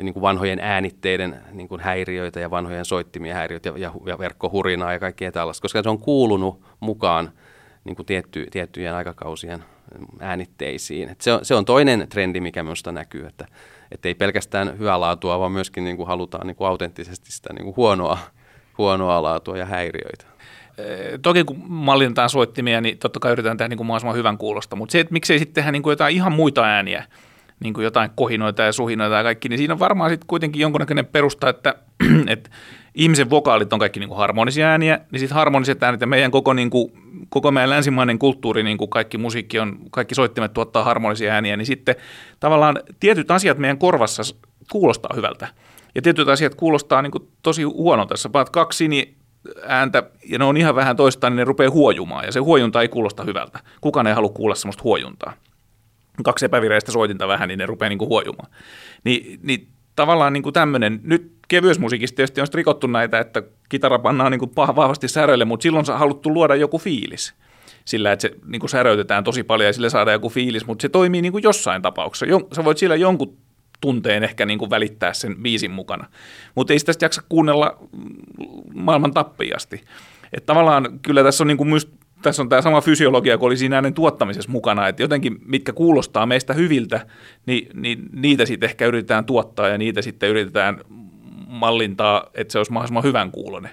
niin 0.02 0.12
kuin 0.12 0.22
vanhojen 0.22 0.59
äänitteiden 0.59 1.40
niin 1.52 1.68
kuin 1.68 1.80
häiriöitä 1.80 2.40
ja 2.40 2.50
vanhojen 2.50 2.84
soittimien 2.84 3.34
häiriöitä 3.34 3.68
ja, 3.68 3.74
ja, 3.78 3.92
ja 4.07 4.18
verkkohurinaa 4.18 4.92
ja 4.92 4.98
kaikkea 4.98 5.32
tällaista, 5.32 5.62
koska 5.62 5.82
se 5.82 5.88
on 5.88 5.98
kuulunut 5.98 6.62
mukaan 6.80 7.32
niin 7.84 7.96
kuin 7.96 8.07
tietty, 8.07 8.46
tiettyjen 8.50 8.94
aikakausien 8.94 9.64
äänitteisiin. 10.20 11.09
Et 11.09 11.20
se, 11.20 11.32
on, 11.32 11.45
se 11.45 11.55
on 11.55 11.64
toinen 11.64 12.07
trendi, 12.09 12.41
mikä 12.41 12.62
minusta 12.62 12.93
näkyy, 12.93 13.26
että, 13.26 13.47
että 13.93 14.09
ei 14.09 14.14
pelkästään 14.14 14.78
hyvää 14.78 15.01
laatua, 15.01 15.39
vaan 15.39 15.53
myöskin 15.53 15.84
niin 15.84 15.97
kuin 15.97 16.07
halutaan 16.07 16.47
niin 16.47 16.57
kuin 16.57 16.68
autenttisesti 16.68 17.32
sitä 17.32 17.53
niin 17.53 17.64
kuin 17.64 17.76
huonoa, 17.76 18.18
huonoa 18.78 19.22
laatua 19.22 19.59
ja 19.59 19.66
häiriöitä. 19.66 20.24
Toki 21.22 21.45
kun 21.45 21.62
mallinnetaan 21.68 22.30
soittimia, 22.30 22.80
niin 22.80 22.99
totta 22.99 23.20
kai 23.20 23.32
yritetään 23.32 23.57
tehdä 23.57 23.68
niin 23.68 23.76
kuin 23.76 23.87
mahdollisimman 23.87 24.16
hyvän 24.16 24.39
kuulosta, 24.39 24.76
mutta 24.76 24.93
se, 24.93 25.01
että 25.01 25.12
miksei 25.12 25.39
sitten 25.39 25.55
tehdä 25.55 25.72
niin 25.72 25.82
kuin 25.82 25.93
jotain 25.93 26.16
ihan 26.16 26.32
muita 26.32 26.64
ääniä, 26.64 27.05
niin 27.61 27.74
kuin 27.74 27.84
jotain 27.84 28.11
kohinoita 28.14 28.62
ja 28.62 28.72
suhinoita 28.72 29.16
ja 29.16 29.22
kaikki, 29.22 29.49
niin 29.49 29.59
siinä 29.59 29.74
on 29.74 29.78
varmaan 29.78 30.11
sitten 30.11 30.26
kuitenkin 30.26 30.61
jonkunnäköinen 30.61 31.07
perusta, 31.07 31.49
että, 31.49 31.74
että 32.26 32.51
ihmisen 32.95 33.30
vokaalit 33.30 33.72
on 33.72 33.78
kaikki 33.78 34.01
niin 34.01 34.09
kuin 34.09 34.18
harmonisia 34.18 34.68
ääniä, 34.68 35.01
niin 35.12 35.20
sitten 35.20 35.34
harmoniset 35.34 35.82
äänet 35.82 36.01
ja 36.01 36.07
meidän 36.07 36.30
koko, 36.30 36.53
niin 36.53 36.70
kuin, 36.70 36.93
koko 37.29 37.51
meidän 37.51 37.70
länsimainen 37.70 38.18
kulttuuri, 38.18 38.62
niin 38.62 38.79
kuin 38.79 38.91
kaikki 38.91 39.18
musiikki 39.18 39.59
on, 39.59 39.79
kaikki 39.91 40.14
soittimet 40.14 40.53
tuottaa 40.53 40.85
harmonisia 40.85 41.33
ääniä, 41.33 41.57
niin 41.57 41.66
sitten 41.66 41.95
tavallaan 42.41 42.81
tietyt 43.01 43.31
asiat 43.31 43.59
meidän 43.59 43.79
korvassa 43.79 44.22
kuulostaa 44.72 45.14
hyvältä. 45.16 45.49
Ja 45.95 46.03
tietyt 46.03 46.29
asiat 46.29 46.55
kuulostaa 46.55 47.03
niin 47.03 47.11
kuin 47.11 47.29
tosi 47.43 47.62
huonolta. 47.62 48.16
Sä 48.16 48.29
paat 48.29 48.51
kaksi 48.51 48.89
niin 48.89 49.16
ääntä 49.66 50.03
ja 50.29 50.39
ne 50.39 50.45
on 50.45 50.57
ihan 50.57 50.74
vähän 50.74 50.97
toistaan, 50.97 51.33
niin 51.33 51.37
ne 51.37 51.45
rupeaa 51.45 51.70
huojumaan 51.70 52.24
ja 52.24 52.33
se 52.33 52.41
huojunta 52.41 52.83
ei 52.83 52.89
kuulosta 52.89 53.24
hyvältä. 53.24 53.61
Kukaan 53.81 54.07
ei 54.07 54.14
halua 54.14 54.31
kuulla 54.31 54.55
sellaista 54.55 54.83
huojuntaa. 54.85 55.33
Kaksi 56.24 56.45
epävireistä 56.45 56.93
soitinta 56.93 57.29
vähän, 57.29 57.49
niin 57.49 57.59
ne 57.59 57.66
rupeaa 57.66 57.89
niin 57.89 57.99
kuin 57.99 58.09
huojumaan. 58.09 58.51
Ni, 59.05 59.39
niin 59.43 59.68
tavallaan 59.97 60.33
niin 60.33 60.43
kuin 60.43 60.53
tämmöinen, 60.53 61.01
nyt 61.03 61.33
kevyysmusiikista 61.49 62.16
tietysti 62.16 62.40
on 62.40 62.47
rikottu 62.55 62.86
näitä, 62.86 63.18
että 63.18 63.42
kitara 63.68 63.99
pannaan 63.99 64.32
niin 64.32 64.38
kuin 64.38 64.53
vahvasti 64.57 65.09
säröille, 65.09 65.44
mutta 65.44 65.62
silloin 65.62 65.90
on 65.90 65.99
haluttu 65.99 66.34
luoda 66.34 66.55
joku 66.55 66.78
fiilis 66.78 67.34
sillä, 67.86 68.12
että 68.12 68.22
se 68.22 68.30
niin 68.47 68.61
kuin 68.61 68.70
säröitetään 68.70 69.24
tosi 69.24 69.42
paljon 69.42 69.66
ja 69.66 69.72
sille 69.72 69.90
saadaan 69.90 70.12
joku 70.12 70.28
fiilis, 70.28 70.66
mutta 70.66 70.82
se 70.82 70.88
toimii 70.88 71.22
niin 71.22 71.32
kuin 71.32 71.42
jossain 71.42 71.82
tapauksessa. 71.82 72.26
Jo, 72.26 72.49
sä 72.53 72.64
voit 72.64 72.78
sillä 72.78 72.97
jonkun 72.97 73.36
tunteen 73.80 74.24
ehkä 74.24 74.47
niin 74.47 74.59
kuin 74.59 74.70
välittää 74.70 75.12
sen 75.12 75.36
biisin 75.42 75.70
mukana, 75.70 76.07
mutta 76.55 76.72
ei 76.72 76.78
sitä 76.78 76.92
jaksa 77.01 77.22
kuunnella 77.28 77.78
maailman 78.74 79.14
tappiasti. 79.14 79.84
Että 80.32 80.47
tavallaan 80.47 80.99
kyllä 81.03 81.22
tässä 81.22 81.44
on 81.44 81.49
niin 81.49 81.57
kuin 81.57 81.68
myös 81.68 81.92
tässä 82.22 82.42
on 82.42 82.49
tämä 82.49 82.62
sama 82.62 82.80
fysiologia 82.80 83.38
kuin 83.38 83.47
oli 83.47 83.57
siinä 83.57 83.76
äänen 83.76 83.94
tuottamisessa 83.94 84.51
mukana, 84.51 84.88
että 84.88 85.03
jotenkin 85.03 85.38
mitkä 85.44 85.72
kuulostaa 85.72 86.26
meistä 86.26 86.53
hyviltä, 86.55 87.07
niin, 87.47 87.68
niin 87.74 88.03
niitä 88.12 88.47
sitten 88.47 88.68
ehkä 88.68 88.86
yritetään 88.86 89.24
tuottaa 89.24 89.68
ja 89.68 89.78
niitä 89.78 90.03
sitten 90.03 90.30
yritetään 90.30 90.80
mallintaa, 91.47 92.30
että 92.34 92.53
se 92.53 92.59
olisi 92.59 92.72
mahdollisimman 92.72 93.03
hyvän 93.03 93.30
kuulonen. 93.30 93.70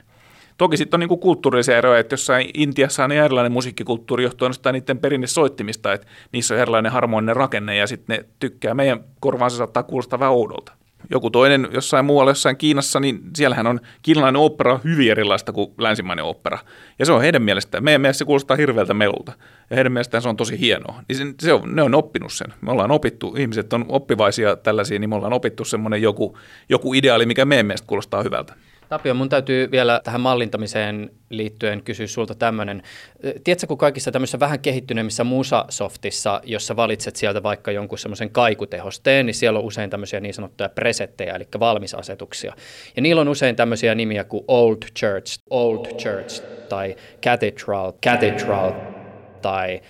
Toki 0.57 0.77
sitten 0.77 0.97
on 0.97 0.99
niinku 0.99 1.17
kulttuurisia 1.17 1.77
eroja, 1.77 1.99
että 1.99 2.13
jossain 2.13 2.49
Intiassa 2.53 3.03
on 3.03 3.11
erilainen 3.11 3.51
musiikkikulttuuri 3.51 4.23
johtuen 4.23 4.53
niiden 4.71 4.99
perinnesoittimista, 4.99 5.93
että 5.93 6.07
niissä 6.31 6.53
on 6.53 6.59
erilainen 6.59 6.91
harmoninen 6.91 7.35
rakenne 7.35 7.75
ja 7.75 7.87
sitten 7.87 8.17
ne 8.17 8.25
tykkää. 8.39 8.73
Meidän 8.73 9.03
korvaan 9.19 9.51
se 9.51 9.57
saattaa 9.57 9.83
kuulostaa 9.83 10.19
vähän 10.19 10.33
oudolta 10.33 10.71
joku 11.13 11.29
toinen 11.29 11.67
jossain 11.71 12.05
muualla, 12.05 12.31
jossain 12.31 12.57
Kiinassa, 12.57 12.99
niin 12.99 13.21
siellähän 13.35 13.67
on 13.67 13.79
kiinalainen 14.01 14.41
opera 14.41 14.79
hyvin 14.83 15.11
erilaista 15.11 15.53
kuin 15.53 15.71
länsimainen 15.77 16.25
opera. 16.25 16.57
Ja 16.99 17.05
se 17.05 17.11
on 17.11 17.21
heidän 17.21 17.41
mielestään, 17.41 17.83
meidän 17.83 18.01
mielestä 18.01 18.17
se 18.17 18.25
kuulostaa 18.25 18.57
hirveältä 18.57 18.93
melulta. 18.93 19.33
Ja 19.69 19.75
heidän 19.75 19.91
mielestään 19.91 20.21
se 20.23 20.29
on 20.29 20.37
tosi 20.37 20.59
hienoa. 20.59 21.03
Niin 21.07 21.17
se, 21.17 21.25
se 21.39 21.53
on, 21.53 21.75
ne 21.75 21.81
on 21.81 21.95
oppinut 21.95 22.33
sen. 22.33 22.53
Me 22.61 22.71
ollaan 22.71 22.91
opittu, 22.91 23.35
ihmiset 23.37 23.73
on 23.73 23.85
oppivaisia 23.89 24.55
tällaisia, 24.55 24.99
niin 24.99 25.09
me 25.09 25.15
ollaan 25.15 25.33
opittu 25.33 25.65
semmoinen 25.65 26.01
joku, 26.01 26.37
joku 26.69 26.93
ideaali, 26.93 27.25
mikä 27.25 27.45
meidän 27.45 27.65
mielestä 27.65 27.87
kuulostaa 27.87 28.23
hyvältä. 28.23 28.53
Tapio, 28.89 29.13
mun 29.13 29.29
täytyy 29.29 29.71
vielä 29.71 30.01
tähän 30.03 30.21
mallintamiseen 30.21 31.09
liittyen 31.29 31.83
kysyä 31.83 32.07
sulta 32.07 32.35
tämmöinen. 32.35 32.83
Tiedätkö, 33.43 33.67
kun 33.67 33.77
kaikissa 33.77 34.11
tämmöisissä 34.11 34.39
vähän 34.39 34.59
kehittyneemmissä 34.59 35.23
musasoftissa, 35.23 36.41
jossa 36.43 36.75
valitset 36.75 37.15
sieltä 37.15 37.43
vaikka 37.43 37.71
jonkun 37.71 37.97
semmoisen 37.97 38.29
kaikutehosteen, 38.29 39.25
niin 39.25 39.33
siellä 39.33 39.59
on 39.59 39.65
usein 39.65 39.89
tämmöisiä 39.89 40.19
niin 40.19 40.33
sanottuja 40.33 40.69
presettejä, 40.69 41.35
eli 41.35 41.47
valmisasetuksia. 41.59 42.53
Ja 42.95 43.01
niillä 43.01 43.21
on 43.21 43.27
usein 43.27 43.55
tämmöisiä 43.55 43.95
nimiä 43.95 44.23
kuin 44.23 44.43
Old 44.47 44.77
Church, 44.99 45.39
Old 45.49 45.85
Church, 45.85 46.43
tai 46.69 46.95
Cathedral, 47.21 47.93
Cathedral, 48.05 48.71
tai 49.41 49.81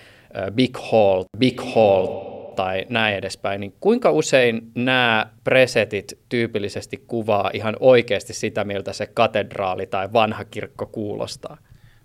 Big 0.54 0.76
Hall, 0.90 1.24
Big 1.38 1.60
Hall, 1.74 2.33
tai 2.54 2.86
näin 2.88 3.16
edespäin, 3.16 3.60
niin 3.60 3.74
kuinka 3.80 4.10
usein 4.10 4.70
nämä 4.74 5.26
presetit 5.44 6.18
tyypillisesti 6.28 7.04
kuvaa 7.06 7.50
ihan 7.52 7.76
oikeasti 7.80 8.34
sitä, 8.34 8.64
miltä 8.64 8.92
se 8.92 9.06
katedraali 9.06 9.86
tai 9.86 10.12
vanha 10.12 10.44
kirkko 10.44 10.86
kuulostaa? 10.86 11.56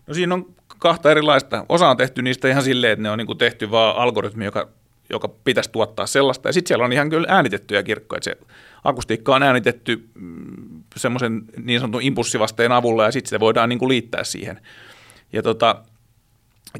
No 0.07 0.13
siinä 0.13 0.33
on 0.33 0.45
kahta 0.79 1.11
erilaista. 1.11 1.65
Osa 1.69 1.89
on 1.89 1.97
tehty 1.97 2.21
niistä 2.21 2.47
ihan 2.47 2.63
silleen, 2.63 2.93
että 2.93 3.03
ne 3.03 3.11
on 3.11 3.17
niin 3.17 3.37
tehty 3.37 3.71
vaan 3.71 3.95
algoritmi, 3.95 4.45
joka, 4.45 4.69
joka 5.09 5.27
pitäisi 5.27 5.71
tuottaa 5.71 6.07
sellaista. 6.07 6.49
Ja 6.49 6.53
sitten 6.53 6.67
siellä 6.67 6.85
on 6.85 6.93
ihan 6.93 7.09
kyllä 7.09 7.27
äänitettyjä 7.29 7.83
kirkkoja. 7.83 8.17
Että 8.17 8.29
se 8.29 8.37
akustiikka 8.83 9.35
on 9.35 9.43
äänitetty 9.43 10.09
mm, 10.13 10.83
semmoisen 10.95 11.41
niin 11.63 11.79
sanotun 11.79 12.01
impulssivasteen 12.01 12.71
avulla 12.71 13.05
ja 13.05 13.11
sitten 13.11 13.29
sitä 13.29 13.39
voidaan 13.39 13.69
niin 13.69 13.79
kuin 13.79 13.89
liittää 13.89 14.23
siihen. 14.23 14.61
Ja 15.33 15.43
tota, 15.43 15.83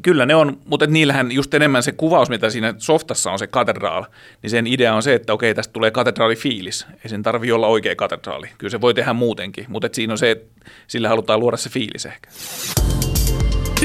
Kyllä 0.02 0.26
ne 0.26 0.36
on, 0.36 0.58
mutta 0.66 0.88
niillähän 0.88 1.32
just 1.32 1.54
enemmän 1.54 1.84
se 1.84 1.92
kuvaus, 1.92 2.30
mitä 2.30 2.50
siinä 2.50 2.74
softassa 2.78 3.32
on 3.32 3.40
se 3.40 3.48
katedraal, 3.48 4.06
niin 4.42 4.50
sen 4.50 4.68
idea 4.68 4.94
on 4.94 5.04
se, 5.04 5.14
että 5.14 5.34
okei, 5.34 5.56
tästä 5.56 5.74
tulee 5.74 5.92
katedraalifiilis. 5.92 6.88
Ei 7.04 7.10
sen 7.10 7.24
tarvitse 7.24 7.54
olla 7.54 7.68
oikea 7.68 7.96
katedraali. 7.96 8.50
Kyllä 8.58 8.72
se 8.72 8.82
voi 8.82 8.94
tehdä 8.94 9.14
muutenkin, 9.14 9.66
mutta 9.68 9.90
siinä 9.92 10.14
on 10.14 10.18
se, 10.18 10.32
että 10.32 10.72
sillä 10.88 11.10
halutaan 11.10 11.40
luoda 11.40 11.58
se 11.58 11.70
fiilis 11.70 12.06
ehkä. 12.06 12.30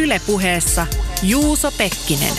Ylepuheessa 0.01 0.87
Juuso 1.23 1.71
Pekkinen. 1.79 2.35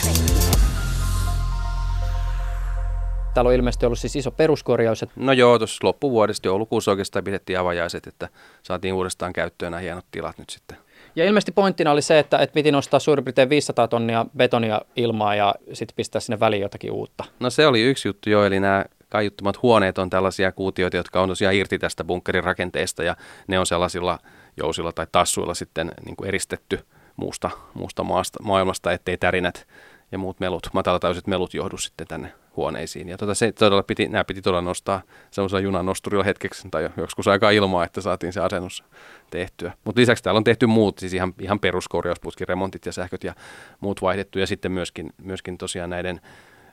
Täällä 3.33 3.49
on 3.49 3.55
ilmeisesti 3.55 3.85
ollut 3.85 3.99
siis 3.99 4.15
iso 4.15 4.31
peruskorjaus. 4.31 5.05
No 5.15 5.31
joo, 5.31 5.57
tuossa 5.57 5.87
loppuvuodesta 5.87 6.47
joulukuussa 6.47 6.91
oikeastaan 6.91 7.25
pidettiin 7.25 7.59
avajaiset, 7.59 8.07
että 8.07 8.29
saatiin 8.63 8.93
uudestaan 8.93 9.33
käyttöön 9.33 9.71
nämä 9.71 9.81
hienot 9.81 10.05
tilat 10.11 10.37
nyt 10.37 10.49
sitten. 10.49 10.84
Ja 11.15 11.25
ilmeisesti 11.25 11.51
pointtina 11.51 11.91
oli 11.91 12.01
se, 12.01 12.19
että, 12.19 12.37
että 12.37 12.53
piti 12.53 12.71
nostaa 12.71 12.99
suurin 12.99 13.25
piirtein 13.25 13.49
500 13.49 13.87
tonnia 13.87 14.25
betonia 14.37 14.81
ilmaa 14.95 15.35
ja 15.35 15.55
sitten 15.73 15.95
pistää 15.95 16.21
sinne 16.21 16.39
väliin 16.39 16.61
jotakin 16.61 16.91
uutta. 16.91 17.23
No 17.39 17.49
se 17.49 17.67
oli 17.67 17.81
yksi 17.81 18.07
juttu 18.07 18.29
jo, 18.29 18.45
eli 18.45 18.59
nämä 18.59 18.85
kaiuttomat 19.09 19.61
huoneet 19.61 19.97
on 19.97 20.09
tällaisia 20.09 20.51
kuutioita, 20.51 20.97
jotka 20.97 21.21
on 21.21 21.29
tosiaan 21.29 21.55
irti 21.55 21.79
tästä 21.79 22.03
bunkkerin 22.03 22.43
rakenteesta 22.43 23.03
ja 23.03 23.15
ne 23.47 23.59
on 23.59 23.65
sellaisilla 23.65 24.19
jousilla 24.57 24.91
tai 24.91 25.07
tassuilla 25.11 25.53
sitten 25.53 25.91
niin 26.05 26.15
kuin 26.15 26.27
eristetty 26.27 26.79
muusta, 27.15 27.49
muusta 27.73 28.03
maasta, 28.03 28.43
maailmasta, 28.43 28.91
ettei 28.91 29.17
tärinät 29.17 29.67
ja 30.11 30.17
muut 30.17 30.39
melut, 30.39 30.69
matalatauiset 30.73 31.27
melut 31.27 31.53
johdu 31.53 31.77
sitten 31.77 32.07
tänne 32.07 32.33
huoneisiin. 32.55 33.09
Ja 33.09 33.17
tota, 33.17 33.33
se 33.33 33.51
todella 33.51 33.83
piti, 33.83 34.07
nämä 34.07 34.23
piti 34.23 34.41
todella 34.41 34.61
nostaa 34.61 35.01
semmoisella 35.31 35.59
junan 35.59 35.85
nosturilla 35.85 36.23
hetkeksi 36.23 36.67
tai 36.71 36.89
joskus 36.97 37.27
aikaa 37.27 37.49
ilmaa, 37.49 37.83
että 37.83 38.01
saatiin 38.01 38.33
se 38.33 38.39
asennus 38.39 38.83
tehtyä. 39.29 39.73
Mutta 39.83 40.01
lisäksi 40.01 40.23
täällä 40.23 40.37
on 40.37 40.43
tehty 40.43 40.65
muut, 40.65 40.99
siis 40.99 41.13
ihan, 41.13 41.33
ihan 41.41 41.59
peruskorjausputkin, 41.59 42.47
remontit 42.47 42.85
ja 42.85 42.91
sähköt 42.91 43.23
ja 43.23 43.35
muut 43.79 44.01
vaihdettu. 44.01 44.39
Ja 44.39 44.47
sitten 44.47 44.71
myöskin, 44.71 45.13
myöskin 45.23 45.57
tosiaan 45.57 45.89
näiden 45.89 46.21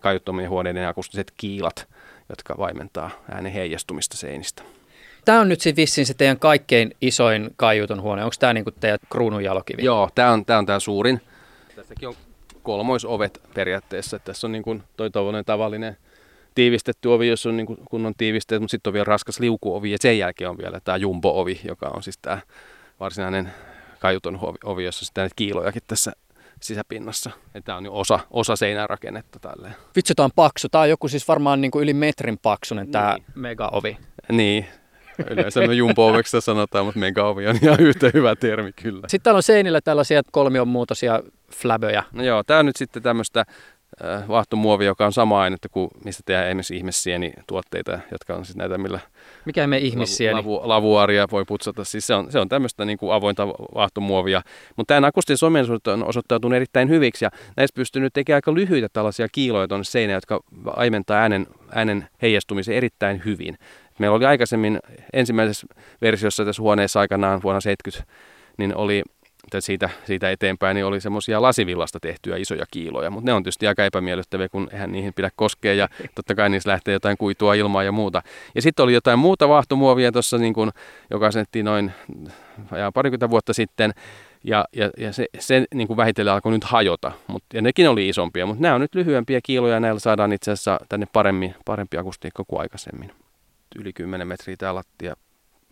kaiuttomien 0.01 0.51
huoneiden 0.51 0.89
akustiset 0.89 1.33
kiilat, 1.37 1.89
jotka 2.29 2.55
vaimentaa 2.59 3.11
äänen 3.31 3.53
heijastumista 3.53 4.17
seinistä. 4.17 4.63
Tämä 5.25 5.41
on 5.41 5.49
nyt 5.49 5.61
sitten 5.61 5.83
vissiin 5.83 6.07
se 6.07 6.15
teidän 6.15 6.39
kaikkein 6.39 6.97
isoin 7.01 7.51
kaiutun 7.57 8.03
huone. 8.03 8.25
Onko 8.25 8.35
tämä 8.39 8.53
niinku 8.53 8.71
teidän 8.71 8.99
kruununjalokivi? 9.11 9.85
Joo, 9.85 10.11
tämä 10.15 10.33
on, 10.33 10.45
tämä 10.45 10.59
on 10.59 10.67
tämä 10.67 10.81
suurin. 10.81 11.21
Tässäkin 11.77 12.09
on 12.09 12.15
kolmoisovet 12.63 13.41
periaatteessa. 13.55 14.17
Että 14.17 14.27
tässä 14.27 14.47
on 14.47 14.53
niin 14.53 14.63
kuin 14.63 14.83
toi 14.97 15.11
tavallinen 15.47 15.97
tiivistetty 16.55 17.09
ovi, 17.09 17.29
jos 17.29 17.47
on 17.47 17.57
niin 17.57 17.67
kuin 17.67 17.79
kunnon 17.91 18.15
tiivisteet, 18.17 18.63
mutta 18.63 18.71
sitten 18.71 18.91
on 18.91 18.95
vielä 18.95 19.05
raskas 19.05 19.41
liukuovi 19.41 19.91
ja 19.91 19.97
sen 20.01 20.19
jälkeen 20.19 20.51
on 20.51 20.59
vielä 20.59 20.81
tämä 20.85 20.97
jumbo-ovi, 20.97 21.61
joka 21.65 21.91
on 21.95 22.03
siis 22.03 22.19
tämä 22.19 22.39
varsinainen 23.01 23.53
kaiuton 24.01 24.39
ovi, 24.65 24.85
jossa 24.85 25.05
sitten 25.05 25.23
näitä 25.23 25.35
kiilojakin 25.37 25.83
tässä 25.87 26.13
sisäpinnassa. 26.61 27.31
Tämä 27.65 27.79
on 27.79 27.85
jo 27.85 27.95
osa, 27.95 28.21
osa 28.31 28.57
seinärakennetta 28.57 29.39
tälleen. 29.39 29.75
Vitsi, 29.97 30.15
tämä 30.15 30.25
on 30.25 30.31
paksu. 30.35 30.69
Tämä 30.69 30.83
on 30.83 30.91
joku 30.91 31.09
siis 31.09 31.29
varmaan 31.29 31.61
niin 31.61 31.71
kuin 31.71 31.83
yli 31.83 31.95
metrin 31.95 32.39
paksunen 32.39 32.91
tämä 32.91 33.15
niin. 33.15 33.25
mega-ovi. 33.35 33.99
Niin, 34.33 34.67
Yleensä 35.31 35.61
me 35.67 35.75
jumbo 35.75 36.13
sanotaan, 36.41 36.85
mutta 36.85 37.01
mega-ovi 37.01 37.47
on 37.47 37.59
ihan 37.63 37.81
yhtä 37.81 38.11
hyvä 38.15 38.37
termi 38.37 38.73
kyllä. 38.73 39.01
Sitten 39.09 39.23
täällä 39.23 39.37
on 39.37 39.43
seinillä 39.43 39.81
tällaisia 39.81 40.23
kolmion 40.33 40.69
muotoisia 40.69 41.23
flaböjä. 41.57 42.03
No 42.13 42.23
joo, 42.25 42.43
tämä 42.43 42.61
on 42.61 42.67
nyt 42.67 42.77
sitten 42.77 43.03
tämmöistä 43.03 43.45
äh, 44.05 44.29
vaahtomuovia, 44.29 44.87
joka 44.87 45.07
on 45.07 45.13
sama 45.13 45.41
ainetta 45.41 45.69
kuin 45.69 45.91
mistä 46.05 46.23
tehdään 46.27 46.47
esimerkiksi 46.47 46.77
ihmissieni 46.77 47.33
tuotteita, 47.47 47.99
jotka 48.13 48.35
on 48.35 48.45
siis 48.45 48.57
näitä, 48.57 48.79
millä 48.79 49.01
mikä 49.45 49.67
me 49.67 49.79
ihmissieni? 49.79 50.35
Lavu, 50.35 50.61
lavuaria 50.65 51.27
voi 51.31 51.45
putsata. 51.45 51.85
Siis 51.85 52.07
se 52.07 52.15
on, 52.15 52.33
se 52.33 52.39
on 52.39 52.49
tämmöistä 52.49 52.85
niin 52.85 52.99
kuin 52.99 53.13
avointa 53.13 53.49
vaahtomuovia. 53.49 54.43
Mutta 54.77 54.95
tämä 54.95 55.07
akustinen 55.07 55.39
somensuudet 55.39 55.87
on 55.87 56.05
osoittautunut 56.05 56.57
erittäin 56.57 56.89
hyviksi 56.89 57.25
ja 57.25 57.31
näistä 57.57 57.77
pystyy 57.77 58.03
nyt 58.03 58.13
tekemään 58.13 58.37
aika 58.37 58.55
lyhyitä 58.55 58.89
tällaisia 58.93 59.29
kiiloja 59.33 59.69
tuonne 59.69 59.85
seinään, 59.85 60.17
jotka 60.17 60.41
aimentaa 60.67 61.19
äänen, 61.19 61.47
äänen 61.73 62.09
heijastumisen 62.23 62.75
erittäin 62.75 63.23
hyvin. 63.25 63.59
Meillä 63.99 64.17
oli 64.17 64.27
aikaisemmin 64.27 64.79
ensimmäisessä 65.13 65.67
versiossa 66.03 66.45
tässä 66.45 66.63
huoneessa 66.63 67.01
aikanaan 67.01 67.43
vuonna 67.43 67.61
70, 67.61 68.13
niin 68.59 68.77
oli 68.77 69.03
siitä, 69.59 69.91
siitä 70.05 70.31
eteenpäin 70.31 70.75
niin 70.75 70.87
oli 70.87 71.01
semmoisia 71.01 71.43
lasivillasta 71.43 72.01
tehtyjä 72.01 72.37
isoja 72.37 72.65
kiiloja, 72.71 73.11
mutta 73.11 73.31
ne 73.31 73.33
on 73.33 73.43
tietysti 73.43 73.67
aika 73.67 73.85
epämiellyttäviä, 73.85 74.49
kun 74.49 74.69
eihän 74.73 74.93
niihin 74.93 75.15
pidä 75.15 75.31
koskea 75.37 75.75
ja 75.75 75.89
totta 76.15 76.35
kai 76.35 76.51
niissä 76.51 76.71
lähtee 76.71 76.93
jotain 76.93 77.17
kuitua 77.17 77.55
ilmaa 77.55 77.83
ja 77.83 77.93
muuta. 77.93 78.23
Ja 78.55 78.63
sitten 78.63 78.83
oli 78.83 78.95
jotain 78.95 79.19
muuta 79.19 79.49
vaahtomuovia 79.49 80.13
tuossa, 80.13 80.39
niin 80.39 80.55
kun, 80.55 80.73
joka 81.11 81.27
asennettiin 81.27 81.65
noin 81.65 81.93
ja 82.79 82.93
parikymmentä 82.93 83.31
vuotta 83.31 83.53
sitten, 83.53 83.93
ja, 84.45 84.65
ja, 84.73 84.91
ja 84.99 85.13
se, 85.13 85.27
se 85.39 85.65
niin 85.75 85.89
kuin 85.89 85.97
vähitellen 85.97 86.35
alkoi 86.35 86.53
nyt 86.53 86.65
hajota, 86.65 87.13
Mut, 87.27 87.45
ja 87.55 87.63
nekin 87.63 87.89
oli 87.89 88.09
isompia, 88.09 88.47
mutta 88.47 88.63
nämä 88.63 88.75
on 88.75 88.81
nyt 88.81 88.95
lyhyempiä 88.95 89.41
kiiloja, 89.43 89.75
ja 89.75 89.81
näillä 89.81 90.01
saadaan 90.01 90.33
itse 90.33 90.51
asiassa 90.51 90.81
tänne 90.89 91.07
paremmin, 91.13 91.55
parempi 91.65 91.99
akustiikka 91.99 92.45
kuin 92.47 92.61
aikaisemmin 92.61 93.13
yli 93.77 93.93
10 93.93 94.29
metriä 94.29 94.57
tämä 94.57 94.75
lattia, 94.75 95.17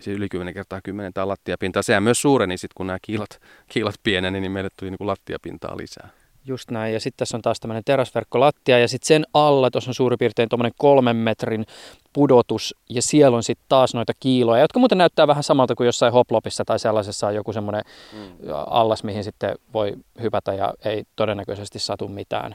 siis 0.00 0.16
yli 0.16 0.28
10 0.28 0.54
kertaa 0.54 0.80
10 0.84 1.12
tämä 1.12 1.28
lattiapinta. 1.28 1.82
Sehän 1.82 2.02
myös 2.02 2.22
suureni 2.22 2.58
sitten, 2.58 2.74
kun 2.74 2.86
nämä 2.86 2.98
kiilat, 3.02 3.40
kiilat 3.68 3.94
pieneni, 4.02 4.40
niin 4.40 4.52
meille 4.52 4.70
tuli 4.78 4.90
niin 4.90 4.98
kuin 4.98 5.08
lattiapintaa 5.08 5.76
lisää. 5.76 6.08
Just 6.44 6.70
näin. 6.70 6.94
Ja 6.94 7.00
sitten 7.00 7.18
tässä 7.18 7.36
on 7.36 7.42
taas 7.42 7.60
tämmöinen 7.60 7.84
teräsverkkolattia 7.84 8.78
ja 8.78 8.88
sitten 8.88 9.06
sen 9.06 9.26
alla 9.34 9.70
tuossa 9.70 9.90
on 9.90 9.94
suurin 9.94 10.18
piirtein 10.18 10.48
tuommoinen 10.48 10.72
kolmen 10.78 11.16
metrin 11.16 11.66
pudotus 12.12 12.74
ja 12.88 13.02
siellä 13.02 13.36
on 13.36 13.42
sitten 13.42 13.66
taas 13.68 13.94
noita 13.94 14.12
kiiloja, 14.20 14.62
jotka 14.62 14.78
muuten 14.78 14.98
näyttää 14.98 15.26
vähän 15.26 15.42
samalta 15.42 15.74
kuin 15.74 15.86
jossain 15.86 16.12
hoplopissa 16.12 16.64
tai 16.64 16.78
sellaisessa 16.78 17.26
on 17.26 17.34
joku 17.34 17.52
semmoinen 17.52 17.82
mm. 18.12 18.18
allas, 18.66 19.04
mihin 19.04 19.24
sitten 19.24 19.54
voi 19.74 19.92
hypätä 20.22 20.52
ja 20.52 20.74
ei 20.84 21.04
todennäköisesti 21.16 21.78
satu 21.78 22.08
mitään. 22.08 22.54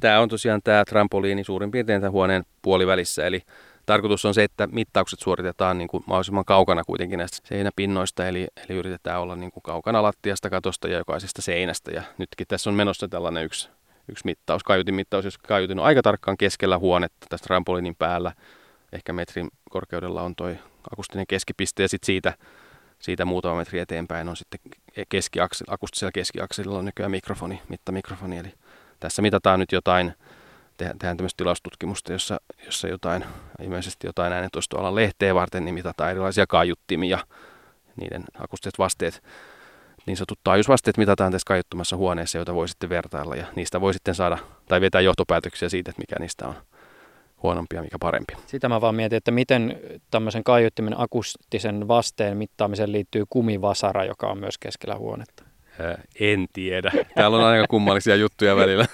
Tämä 0.00 0.20
on 0.20 0.28
tosiaan 0.28 0.60
tämä 0.64 0.84
trampoliini 0.84 1.44
suurin 1.44 1.70
piirtein 1.70 2.00
tämän 2.00 2.12
huoneen 2.12 2.44
puolivälissä, 2.62 3.26
eli 3.26 3.42
tarkoitus 3.92 4.24
on 4.24 4.34
se, 4.34 4.44
että 4.44 4.66
mittaukset 4.66 5.20
suoritetaan 5.20 5.78
niin 5.78 5.88
kuin 5.88 6.04
mahdollisimman 6.06 6.44
kaukana 6.44 6.84
kuitenkin 6.84 7.18
näistä 7.18 7.38
seinäpinnoista, 7.44 8.28
eli, 8.28 8.48
eli 8.56 8.78
yritetään 8.78 9.20
olla 9.20 9.36
niin 9.36 9.52
kuin 9.52 9.62
kaukana 9.62 10.02
lattiasta, 10.02 10.50
katosta 10.50 10.88
ja 10.88 10.98
jokaisesta 10.98 11.42
seinästä. 11.42 11.90
Ja 11.90 12.02
nytkin 12.18 12.46
tässä 12.46 12.70
on 12.70 12.76
menossa 12.76 13.08
tällainen 13.08 13.44
yksi, 13.44 13.68
yksi 14.08 14.24
mittaus, 14.24 14.64
kaiutin 14.64 14.94
mittaus, 14.94 15.24
jos 15.24 15.38
kaiutin 15.38 15.78
on 15.78 15.84
aika 15.84 16.02
tarkkaan 16.02 16.36
keskellä 16.36 16.78
huonetta 16.78 17.26
tästä 17.28 17.46
trampolinin 17.46 17.94
päällä. 17.94 18.32
Ehkä 18.92 19.12
metrin 19.12 19.50
korkeudella 19.70 20.22
on 20.22 20.34
toi 20.36 20.58
akustinen 20.92 21.26
keskipiste 21.28 21.82
ja 21.82 21.88
sitten 21.88 22.06
siitä, 22.06 22.34
siitä 22.98 23.24
muutama 23.24 23.56
metri 23.56 23.78
eteenpäin 23.78 24.28
on 24.28 24.36
sitten 24.36 24.60
keskiaksel, 25.08 25.66
akustisella 25.70 26.12
keskiakselilla 26.12 26.78
on 26.78 26.84
nykyään 26.84 27.10
mikrofoni, 27.10 27.62
mittamikrofoni, 27.68 28.38
eli 28.38 28.54
tässä 29.00 29.22
mitataan 29.22 29.60
nyt 29.60 29.72
jotain 29.72 30.14
tehdään, 30.82 30.98
tehdään 30.98 31.16
tämmöistä 31.16 31.36
tilaustutkimusta, 31.36 32.12
jossa, 32.12 32.40
jossa 32.66 32.88
jotain, 32.88 33.24
ilmeisesti 33.62 34.06
jotain 34.06 34.32
äänentoistoalan 34.32 34.94
lehteä 34.94 35.34
varten, 35.34 35.64
niin 35.64 35.74
mitataan 35.74 36.10
erilaisia 36.10 36.46
kaiuttimia, 36.46 37.18
niiden 37.96 38.24
akustiset 38.38 38.78
vasteet, 38.78 39.22
niin 40.06 40.16
sanotut 40.16 40.38
taajuusvasteet 40.44 40.96
mitataan 40.96 41.32
tässä 41.32 41.46
kaiuttumassa 41.46 41.96
huoneessa, 41.96 42.38
joita 42.38 42.54
voi 42.54 42.68
sitten 42.68 42.90
vertailla 42.90 43.36
ja 43.36 43.46
niistä 43.56 43.80
voi 43.80 43.92
sitten 43.92 44.14
saada 44.14 44.38
tai 44.68 44.80
vetää 44.80 45.00
johtopäätöksiä 45.00 45.68
siitä, 45.68 45.90
että 45.90 46.02
mikä 46.02 46.16
niistä 46.20 46.48
on 46.48 46.54
huonompi 47.42 47.76
ja 47.76 47.82
mikä 47.82 47.96
parempi. 48.00 48.34
Sitä 48.46 48.68
mä 48.68 48.80
vaan 48.80 48.94
mietin, 48.94 49.16
että 49.16 49.30
miten 49.30 49.80
tämmöisen 50.10 50.44
kaiuttimen 50.44 51.00
akustisen 51.00 51.88
vasteen 51.88 52.36
mittaamiseen 52.36 52.92
liittyy 52.92 53.24
kumivasara, 53.30 54.04
joka 54.04 54.26
on 54.26 54.38
myös 54.38 54.58
keskellä 54.58 54.96
huonetta. 54.96 55.51
En 56.20 56.46
tiedä. 56.52 56.92
Täällä 57.14 57.36
on 57.36 57.44
aika 57.44 57.66
kummallisia 57.70 58.16
juttuja 58.16 58.56
välillä. 58.56 58.86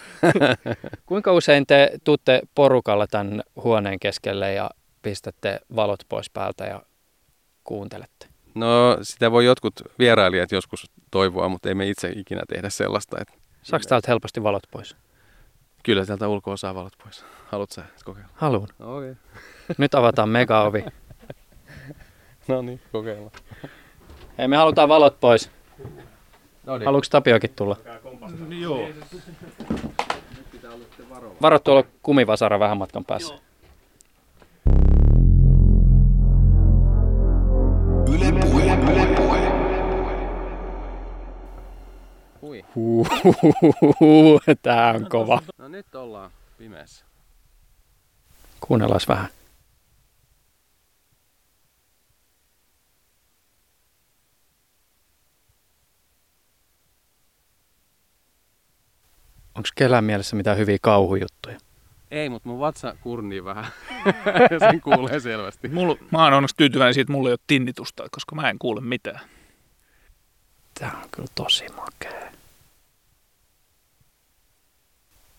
Kuinka 1.06 1.32
usein 1.32 1.66
te 1.66 1.90
tuutte 2.04 2.40
porukalla 2.54 3.06
tämän 3.06 3.42
huoneen 3.64 3.98
keskelle 4.00 4.52
ja 4.52 4.70
pistätte 5.02 5.60
valot 5.76 6.00
pois 6.08 6.30
päältä 6.30 6.64
ja 6.64 6.82
kuuntelette? 7.64 8.26
No 8.54 8.98
sitä 9.02 9.30
voi 9.30 9.44
jotkut 9.44 9.74
vierailijat 9.98 10.52
joskus 10.52 10.90
toivoa, 11.10 11.48
mutta 11.48 11.68
ei 11.68 11.74
me 11.74 11.88
itse 11.88 12.12
ikinä 12.16 12.42
tehdä 12.48 12.70
sellaista. 12.70 13.16
Että 13.20 13.34
Saako 13.62 13.84
täältä 13.88 14.10
helposti 14.10 14.42
valot 14.42 14.62
pois? 14.70 14.96
Kyllä 15.82 16.06
täältä 16.06 16.28
ulkoa 16.28 16.56
saa 16.56 16.74
valot 16.74 16.92
pois. 17.04 17.24
Haluatko 17.46 17.74
sä 17.74 17.82
kokeilla? 18.04 18.30
Haluan. 18.34 18.68
Okay. 18.80 19.14
Nyt 19.78 19.94
avataan 19.94 20.28
mega-ovi. 20.28 20.84
no 22.48 22.62
niin, 22.62 22.80
kokeillaan. 22.92 23.32
Hei, 24.38 24.48
me 24.48 24.56
halutaan 24.56 24.88
valot 24.88 25.20
pois. 25.20 25.50
No 26.68 26.78
niin. 26.78 26.86
Haluatko 26.86 27.08
Tapiokin 27.10 27.50
tulla? 27.56 27.76
Joo. 28.60 28.88
Varo 31.42 31.58
tuolla 31.58 31.84
kumivasara 32.02 32.60
vähän 32.60 32.76
matkan 32.76 33.04
päässä. 33.04 33.34
Yle 38.14 38.32
puhe, 38.40 38.64
yle 38.64 39.06
puhe. 39.16 39.52
Ui. 42.42 42.64
Huuhuhuhu, 42.74 44.40
tää 44.62 44.92
on 44.92 45.06
kova. 45.08 45.42
No 45.58 45.68
nyt 45.68 45.94
ollaan 45.94 46.30
pimeässä. 46.58 47.04
Kuunnellaan 48.60 49.00
vähän. 49.08 49.28
Onko 59.58 59.68
kellään 59.74 60.04
mielessä 60.04 60.36
mitään 60.36 60.58
hyviä 60.58 60.78
kauhujuttuja? 60.80 61.58
Ei, 62.10 62.28
mutta 62.28 62.48
mun 62.48 62.60
vatsa 62.60 62.96
kurnii 63.00 63.44
vähän. 63.44 63.66
Sen 64.70 64.80
kuulee 64.80 65.20
selvästi. 65.20 65.68
Mulla, 65.68 65.96
mä 66.10 66.24
oon 66.24 66.32
onneksi 66.32 66.56
tyytyväinen 66.56 66.94
siitä, 66.94 67.02
että 67.02 67.12
mulla 67.12 67.28
ei 67.28 67.32
ole 67.32 67.38
tinnitusta, 67.46 68.06
koska 68.10 68.34
mä 68.34 68.50
en 68.50 68.58
kuule 68.58 68.80
mitään. 68.80 69.20
Tää 70.80 70.90
on 71.02 71.08
kyllä 71.10 71.28
tosi 71.34 71.64
makea. 71.76 72.30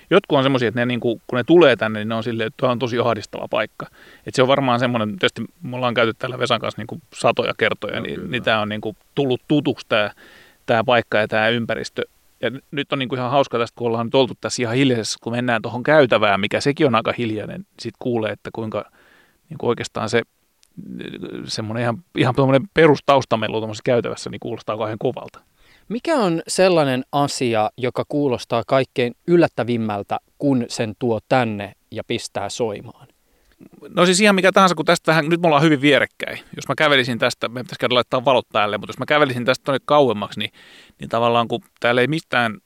Jotkut 0.10 0.38
on 0.38 0.44
semmoisia, 0.44 0.68
että 0.68 0.80
ne, 0.82 0.86
niin 0.86 1.00
kuin, 1.00 1.22
kun 1.28 1.38
ne 1.38 1.44
tulee 1.44 1.76
tänne, 1.76 2.00
niin 2.00 2.10
ne 2.10 2.16
on 2.16 2.24
silleen, 2.24 2.48
että 2.48 2.58
tämä 2.62 2.72
on 2.72 2.80
tosi 2.80 3.00
ahdistava 3.00 3.48
paikka. 3.48 3.86
Että 4.26 4.36
se 4.36 4.42
on 4.42 4.48
varmaan 4.48 4.80
semmoinen, 4.80 5.10
tietysti 5.10 5.42
me 5.64 5.76
ollaan 5.76 5.94
käyty 5.94 6.14
täällä 6.14 6.40
Vesan 6.40 6.60
kanssa 6.60 6.82
niin 6.82 6.88
kuin 6.88 7.02
satoja 7.14 7.54
kertoja, 7.58 7.96
No, 7.96 8.02
niin, 8.02 8.16
kyllä. 8.16 8.32
niin 8.32 8.44
tämä 8.44 8.62
on 8.62 8.70
niin 8.70 8.82
kuin 8.82 8.98
tullut 9.16 9.42
tutuksi 9.48 9.86
tämä, 9.90 10.12
tämä 10.66 10.84
paikka 10.84 11.18
ja 11.18 11.28
tämä 11.28 11.50
ympäristö. 11.50 12.02
Ja 12.42 12.52
nyt 12.72 12.94
on 12.94 13.00
niin 13.00 13.10
kuin 13.10 13.20
ihan 13.20 13.32
hauska 13.32 13.58
tästä, 13.58 13.76
kun 13.78 13.88
ollaan 13.88 14.08
nyt 14.08 14.16
oltu 14.16 14.34
tässä 14.42 14.62
ihan 14.62 14.76
hiljaisessa, 14.76 15.20
kun 15.24 15.34
mennään 15.34 15.62
tuohon 15.62 15.84
käytävään, 15.84 16.40
mikä 16.40 16.62
sekin 16.62 16.88
on 16.88 16.96
aika 16.96 17.14
hiljainen, 17.18 17.62
sitten 17.62 18.00
kuulee, 18.00 18.32
että 18.32 18.50
kuinka 18.54 18.92
niin 19.50 19.58
kuin 19.58 19.70
oikeastaan 19.70 20.10
se 20.10 20.22
semmoinen 21.46 21.84
ihan, 21.84 22.04
ihan 22.18 22.36
perustaustamelu 22.74 23.60
tuommoisessa 23.60 23.84
käytävässä, 23.86 24.30
niin 24.30 24.40
kuulostaa 24.40 24.78
kauhean 24.78 24.98
kovalta. 25.00 25.40
Mikä 25.90 26.16
on 26.16 26.42
sellainen 26.48 27.04
asia, 27.12 27.70
joka 27.78 28.04
kuulostaa 28.10 28.64
kaikkein 28.68 29.16
yllättävimmältä, 29.28 30.20
kun 30.38 30.66
sen 30.68 30.94
tuo 31.00 31.20
tänne 31.30 31.74
ja 31.92 32.04
pistää 32.04 32.50
soimaan? 32.50 33.08
No 33.90 34.06
siis 34.06 34.20
ihan 34.20 34.36
mikä 34.36 34.52
tahansa, 34.52 34.76
kun 34.76 34.86
tästä 34.86 35.22
nyt 35.22 35.42
me 35.42 35.48
ollaan 35.48 35.64
hyvin 35.64 35.82
vierekkäin. 35.82 36.40
Jos 36.56 36.68
mä 36.68 36.76
kävelisin 36.78 37.20
tästä, 37.20 37.50
me 37.50 37.64
pitäisi 37.64 37.80
käydä 37.80 37.96
laittaa 37.96 38.26
valot 38.26 38.50
päälle, 38.54 38.78
mutta 38.78 38.92
jos 38.92 39.00
mä 39.00 39.06
kävelisin 39.06 39.46
tästä 39.46 39.64
tuonne 39.64 39.80
kauemmaksi, 39.86 40.40
niin, 40.40 40.52
niin 41.00 41.10
tavallaan 41.10 41.48
kun 41.48 41.62
täällä 41.80 42.02
ei 42.02 42.08
mistään 42.08 42.58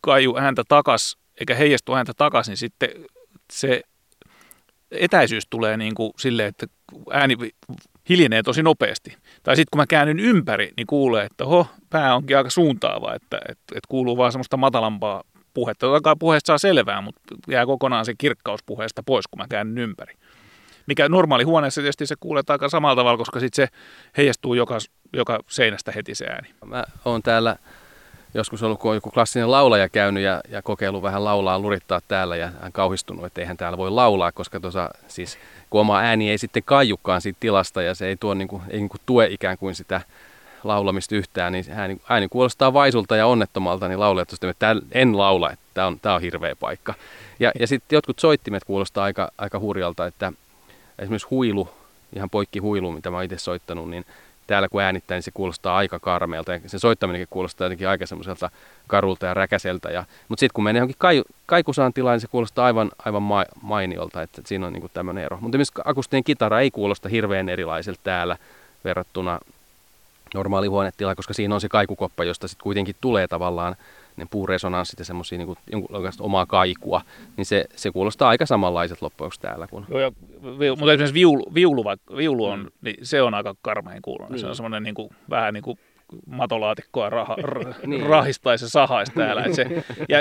kaiju 0.00 0.36
ääntä 0.36 0.62
takas, 0.68 1.18
eikä 1.40 1.54
heijastu 1.54 1.94
ääntä 1.94 2.12
takas, 2.16 2.48
niin 2.48 2.56
sitten 2.56 2.88
se 3.52 3.82
etäisyys 4.90 5.46
tulee 5.50 5.76
niin 5.76 5.94
kuin 5.94 6.12
silleen, 6.18 6.48
että 6.48 6.66
ääni 7.12 7.36
hiljenee 8.08 8.42
tosi 8.42 8.62
nopeasti. 8.62 9.16
Tai 9.42 9.56
sitten 9.56 9.70
kun 9.72 9.80
mä 9.80 9.86
käännyn 9.86 10.20
ympäri, 10.20 10.72
niin 10.76 10.86
kuulee, 10.86 11.24
että 11.24 11.44
ho, 11.44 11.66
pää 11.90 12.14
onkin 12.14 12.36
aika 12.36 12.50
suuntaava, 12.50 13.14
että, 13.14 13.36
että, 13.48 13.62
että 13.74 13.88
kuuluu 13.88 14.16
vaan 14.16 14.32
semmoista 14.32 14.56
matalampaa 14.56 15.22
puhetta. 15.56 15.86
Totta 15.86 16.00
kai 16.00 16.14
puheesta 16.18 16.46
saa 16.46 16.58
selvää, 16.58 17.00
mutta 17.00 17.20
jää 17.48 17.66
kokonaan 17.66 18.04
se 18.04 18.14
kirkkaus 18.18 18.62
puheesta 18.62 19.02
pois, 19.02 19.26
kun 19.26 19.38
mä 19.38 19.46
käännyn 19.48 19.84
ympäri. 19.84 20.14
Mikä 20.86 21.08
normaali 21.08 21.44
huoneessa 21.44 21.80
tietysti 21.80 22.06
se 22.06 22.14
kuulee 22.20 22.42
aika 22.48 22.68
samalla 22.68 22.96
tavalla, 22.96 23.18
koska 23.18 23.40
sitten 23.40 23.66
se 23.66 23.76
heijastuu 24.16 24.54
joka, 24.54 24.78
joka 25.12 25.38
seinästä 25.46 25.92
heti 25.92 26.14
se 26.14 26.26
ääni. 26.26 26.48
Mä 26.64 26.84
oon 27.04 27.22
täällä 27.22 27.56
joskus 28.34 28.62
ollut, 28.62 28.80
kun 28.80 28.90
on 28.90 28.96
joku 28.96 29.10
klassinen 29.10 29.50
laulaja 29.50 29.88
käynyt 29.88 30.22
ja, 30.22 30.40
ja 30.48 30.62
kokeillut 30.62 31.02
vähän 31.02 31.24
laulaa, 31.24 31.58
lurittaa 31.58 32.00
täällä 32.08 32.36
ja 32.36 32.50
hän 32.60 32.72
kauhistunut, 32.72 33.24
että 33.24 33.40
eihän 33.40 33.56
täällä 33.56 33.78
voi 33.78 33.90
laulaa, 33.90 34.32
koska 34.32 34.60
tuossa 34.60 34.90
siis 35.08 35.38
kun 35.70 35.80
oma 35.80 35.98
ääni 35.98 36.30
ei 36.30 36.38
sitten 36.38 36.62
kaijukaan 36.66 37.20
siitä 37.20 37.40
tilasta 37.40 37.82
ja 37.82 37.94
se 37.94 38.06
ei, 38.06 38.16
tuo, 38.16 38.34
niin 38.34 38.48
kuin, 38.48 38.62
ei 38.68 38.78
niin 38.78 38.88
kuin 38.88 39.00
tue 39.06 39.26
ikään 39.30 39.58
kuin 39.58 39.74
sitä 39.74 40.00
laulamista 40.66 41.14
yhtään, 41.14 41.52
niin 41.52 41.64
ääni, 41.70 42.00
ääni 42.08 42.28
kuulostaa 42.28 42.72
vaisulta 42.72 43.16
ja 43.16 43.26
onnettomalta, 43.26 43.88
niin 43.88 44.00
laulajat 44.00 44.28
on 44.42 44.50
että 44.50 44.76
en 44.92 45.18
laula, 45.18 45.50
että 45.50 45.64
tämä 45.74 45.86
on, 45.86 46.00
tää 46.00 46.14
on 46.14 46.20
hirveä 46.20 46.56
paikka. 46.56 46.94
Ja, 47.40 47.52
ja 47.60 47.66
sitten 47.66 47.96
jotkut 47.96 48.18
soittimet 48.18 48.64
kuulostaa 48.64 49.04
aika, 49.04 49.30
aika 49.38 49.58
hurjalta, 49.58 50.06
että 50.06 50.32
esimerkiksi 50.98 51.28
huilu, 51.30 51.68
ihan 52.16 52.30
poikki 52.30 52.58
huilu, 52.58 52.92
mitä 52.92 53.10
mä 53.10 53.22
itse 53.22 53.38
soittanut, 53.38 53.90
niin 53.90 54.04
täällä 54.46 54.68
kun 54.68 54.82
äänittää, 54.82 55.16
niin 55.16 55.22
se 55.22 55.30
kuulostaa 55.30 55.76
aika 55.76 55.98
karmeelta 55.98 56.52
ja 56.52 56.60
sen 56.66 56.80
soittaminenkin 56.80 57.28
kuulostaa 57.30 57.64
jotenkin 57.64 57.88
aika 57.88 58.06
semmoiselta 58.06 58.50
karulta 58.86 59.26
ja 59.26 59.34
räkäseltä. 59.34 59.88
Ja, 59.88 60.04
mutta 60.28 60.40
sitten 60.40 60.54
kun 60.54 60.64
menee 60.64 60.80
johonkin 60.80 60.96
kai, 60.98 61.22
kaikusaan 61.46 61.92
tilaan, 61.92 62.14
niin 62.14 62.20
se 62.20 62.28
kuulostaa 62.28 62.66
aivan, 62.66 62.90
aivan 63.04 63.22
ma, 63.22 63.44
mainiolta, 63.62 64.22
että 64.22 64.42
siinä 64.44 64.66
on 64.66 64.72
niinku 64.72 64.88
tämmöinen 64.94 65.24
ero. 65.24 65.38
Mutta 65.40 65.56
esimerkiksi 65.56 65.82
akustinen 65.84 66.24
kitara 66.24 66.60
ei 66.60 66.70
kuulosta 66.70 67.08
hirveän 67.08 67.48
erilaiselta 67.48 68.00
täällä 68.02 68.36
verrattuna 68.84 69.38
normaali 70.36 70.66
huonetila, 70.66 71.14
koska 71.14 71.34
siinä 71.34 71.54
on 71.54 71.60
se 71.60 71.68
kaikukoppa, 71.68 72.24
josta 72.24 72.48
sitten 72.48 72.62
kuitenkin 72.62 72.96
tulee 73.00 73.28
tavallaan 73.28 73.76
ne 74.16 74.26
puuresonanssit 74.30 74.98
ja 74.98 75.04
semmoisia 75.04 75.38
niin 75.38 75.56
jonkunlaista 75.72 76.24
omaa 76.24 76.46
kaikua, 76.46 77.00
niin 77.36 77.46
se, 77.46 77.64
se 77.76 77.90
kuulostaa 77.90 78.28
aika 78.28 78.46
samanlaiset 78.46 79.02
loppujen 79.02 79.32
täällä. 79.40 79.66
Kun... 79.66 79.86
Joo, 79.88 80.00
ja, 80.00 80.12
vi, 80.58 80.70
mutta 80.70 80.92
esimerkiksi 80.92 81.14
viulu, 81.14 81.54
viulu, 81.54 81.84
viulu 82.16 82.46
on, 82.46 82.60
Mm. 82.60 82.70
niin 82.80 82.96
se 83.02 83.22
on 83.22 83.34
aika 83.34 83.54
karmeen 83.62 84.02
kuulonen. 84.02 84.32
Niin. 84.32 84.40
Se 84.40 84.46
on 84.46 84.56
semmoinen 84.56 84.82
niin 84.82 84.94
kuin, 84.94 85.08
vähän 85.30 85.54
niin 85.54 85.62
kuin 85.64 85.78
matolaatikkoa 86.26 87.10
raha, 87.10 87.36
r, 87.42 87.64
Niin. 87.86 88.06
rahistaisi 88.06 88.64
ja 88.64 88.68
sahaisi 88.68 89.12
täällä. 89.12 89.42
Et 89.44 89.54
se, 89.54 89.84
ja 90.08 90.18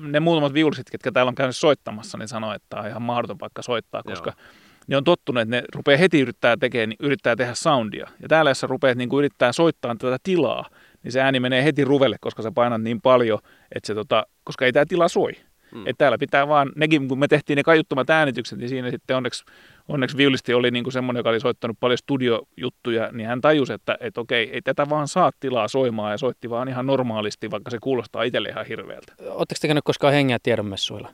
ne 0.00 0.20
muutamat 0.20 0.54
viulusit, 0.54 0.90
ketkä 0.90 1.12
täällä 1.12 1.28
on 1.30 1.34
käynyt 1.34 1.56
soittamassa, 1.56 2.18
niin 2.18 2.28
sanoo, 2.28 2.52
että 2.54 2.66
tämä 2.70 2.82
on 2.82 2.88
ihan 2.88 3.02
mahdoton 3.02 3.38
paikka 3.38 3.62
soittaa, 3.62 4.02
koska 4.02 4.30
Joo. 4.30 4.46
Ne 4.92 4.96
on 4.96 5.04
tottuneet, 5.04 5.48
että 5.48 5.56
ne 5.56 5.62
rupeaa 5.74 5.98
heti 5.98 6.20
yrittää, 6.20 6.56
tekee, 6.56 6.86
niin 6.86 6.96
yrittää 7.00 7.36
tehdä 7.36 7.54
soundia. 7.54 8.08
Ja 8.22 8.28
täällä, 8.28 8.50
jos 8.50 8.60
sä 8.60 8.66
rupeat 8.66 8.98
niin 8.98 9.08
kuin 9.08 9.18
yrittää 9.18 9.52
soittaa 9.52 9.94
tätä 9.94 10.16
tilaa, 10.22 10.68
niin 11.02 11.12
se 11.12 11.20
ääni 11.20 11.40
menee 11.40 11.64
heti 11.64 11.84
ruvelle, 11.84 12.16
koska 12.20 12.42
sä 12.42 12.52
painat 12.54 12.82
niin 12.82 13.00
paljon, 13.00 13.38
että 13.74 13.86
se, 13.86 13.94
tota, 13.94 14.26
koska 14.44 14.64
ei 14.64 14.72
tämä 14.72 14.86
tila 14.86 15.08
soi. 15.08 15.32
Mm. 15.32 15.78
Mm. 15.78 15.86
Että 15.86 15.98
täällä 15.98 16.18
pitää 16.18 16.48
vaan, 16.48 16.72
nekin 16.76 17.08
kun 17.08 17.18
me 17.18 17.28
tehtiin 17.28 17.56
ne 17.56 17.62
kaiuttomat 17.62 18.10
äänitykset, 18.10 18.58
niin 18.58 18.68
siinä 18.68 18.90
sitten 18.90 19.16
onneksi, 19.16 19.44
onneksi 19.88 20.16
viulisti 20.16 20.54
oli 20.54 20.70
niin 20.70 20.84
kuin 20.84 20.92
semmoinen, 20.92 21.18
joka 21.18 21.30
oli 21.30 21.40
soittanut 21.40 21.76
paljon 21.80 21.98
studiojuttuja, 21.98 23.12
niin 23.12 23.26
hän 23.26 23.40
tajusi, 23.40 23.72
että, 23.72 23.96
että 24.00 24.20
okei, 24.20 24.50
ei 24.52 24.62
tätä 24.62 24.88
vaan 24.88 25.08
saa 25.08 25.30
tilaa 25.40 25.68
soimaan 25.68 26.12
ja 26.12 26.18
soitti 26.18 26.50
vaan 26.50 26.68
ihan 26.68 26.86
normaalisti, 26.86 27.50
vaikka 27.50 27.70
se 27.70 27.78
kuulostaa 27.80 28.22
itselle 28.22 28.48
ihan 28.48 28.66
hirveältä. 28.66 29.12
Oletteko 29.20 29.58
te 29.60 29.68
käynyt 29.68 29.84
koskaan 29.84 30.12
hengeä 30.14 30.38
tiedonmessuilla? 30.42 31.08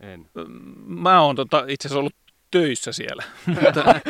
En. 0.00 0.26
Mä 0.86 1.22
oon 1.22 1.36
tota, 1.36 1.64
itse 1.68 1.88
asiassa 1.88 1.98
ollut 1.98 2.25
töissä 2.50 2.92
siellä. 2.92 3.22
mutta, 3.46 4.00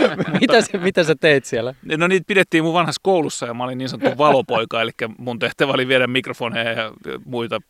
mitä, 0.41 0.61
sä, 0.61 0.79
mitä 0.79 1.05
sä 1.05 1.15
teit 1.21 1.45
siellä? 1.45 1.75
no 1.97 2.07
niitä 2.07 2.25
pidettiin 2.27 2.65
mun 2.65 2.75
vanhassa 2.75 3.01
koulussa 3.03 3.47
ja 3.47 3.55
mä 3.55 3.65
olin 3.65 3.79
niin 3.79 3.89
sanottu 3.89 4.19
valopoika, 4.19 4.83
eli 4.83 4.91
mun 5.19 5.39
tehtävä 5.39 5.73
oli 5.73 5.89
viedä 5.89 6.07
mikrofoneja 6.07 6.73
ja 6.73 6.93
muita 7.25 7.61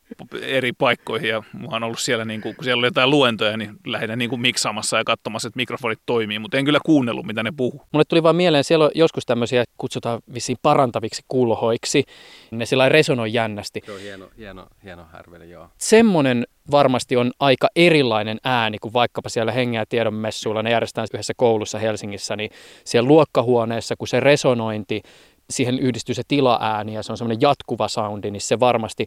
eri 0.43 0.73
paikkoihin 0.73 1.29
ja 1.29 1.43
mä 1.53 1.69
oon 1.71 1.83
ollut 1.83 1.99
siellä, 1.99 2.25
niin 2.25 2.41
kuin, 2.41 2.57
kun 2.57 2.65
siellä 2.65 2.81
oli 2.81 2.87
jotain 2.87 3.11
luentoja, 3.11 3.57
niin 3.57 3.77
lähinnä 3.87 4.17
niin 4.17 4.31
kuin 4.31 4.41
miksaamassa 4.41 4.97
ja 4.97 5.05
katsomassa, 5.05 5.49
että 5.49 5.57
mikrofonit 5.57 6.01
toimii, 6.07 6.39
mutta 6.39 6.57
en 6.59 6.65
kyllä 6.65 6.81
kuunnellut, 6.87 7.27
mitä 7.27 7.43
ne 7.43 7.53
puhuu. 7.57 7.83
Mulle 7.93 8.05
tuli 8.09 8.23
vaan 8.23 8.37
mieleen, 8.37 8.65
siellä 8.65 8.85
on 8.85 8.91
joskus 8.95 9.27
tämmöisiä, 9.27 9.65
kutsutaan 9.79 10.21
vissiin 10.35 10.59
parantaviksi 10.63 11.23
kuulohoiksi. 11.29 12.05
Ne 12.51 12.67
sillä 12.67 12.89
resonoi 12.89 13.33
jännästi. 13.33 13.83
Se 13.87 13.93
on 13.93 14.01
hieno, 14.01 14.29
hieno, 14.39 14.67
hieno 14.85 15.07
härveli, 15.13 15.51
joo. 15.51 15.69
Semmoinen 15.79 16.47
varmasti 16.71 17.17
on 17.17 17.33
aika 17.41 17.69
erilainen 17.77 18.39
ääni 18.45 18.79
kuin 18.79 18.93
vaikkapa 18.93 19.29
siellä 19.29 19.53
hengeä 19.53 19.87
tiedon 19.89 20.15
messuilla. 20.15 20.63
Ne 20.63 20.71
järjestetään 20.71 21.09
yhdessä 21.15 21.33
koulussa 21.37 21.79
Helsingissä, 21.79 22.37
niin 22.37 22.51
siellä 22.85 23.09
luokkahuoneessa, 23.09 23.95
kun 23.99 24.09
se 24.09 24.21
resonointi, 24.21 25.03
siihen 25.51 25.79
yhdistyy 25.79 26.15
se 26.15 26.23
tilaääni 26.29 26.95
ja 26.95 27.03
se 27.03 27.13
on 27.13 27.19
semmoinen 27.19 27.41
jatkuva 27.41 27.89
soundi, 27.89 28.31
niin 28.31 28.41
se 28.41 28.61
varmasti 28.61 29.07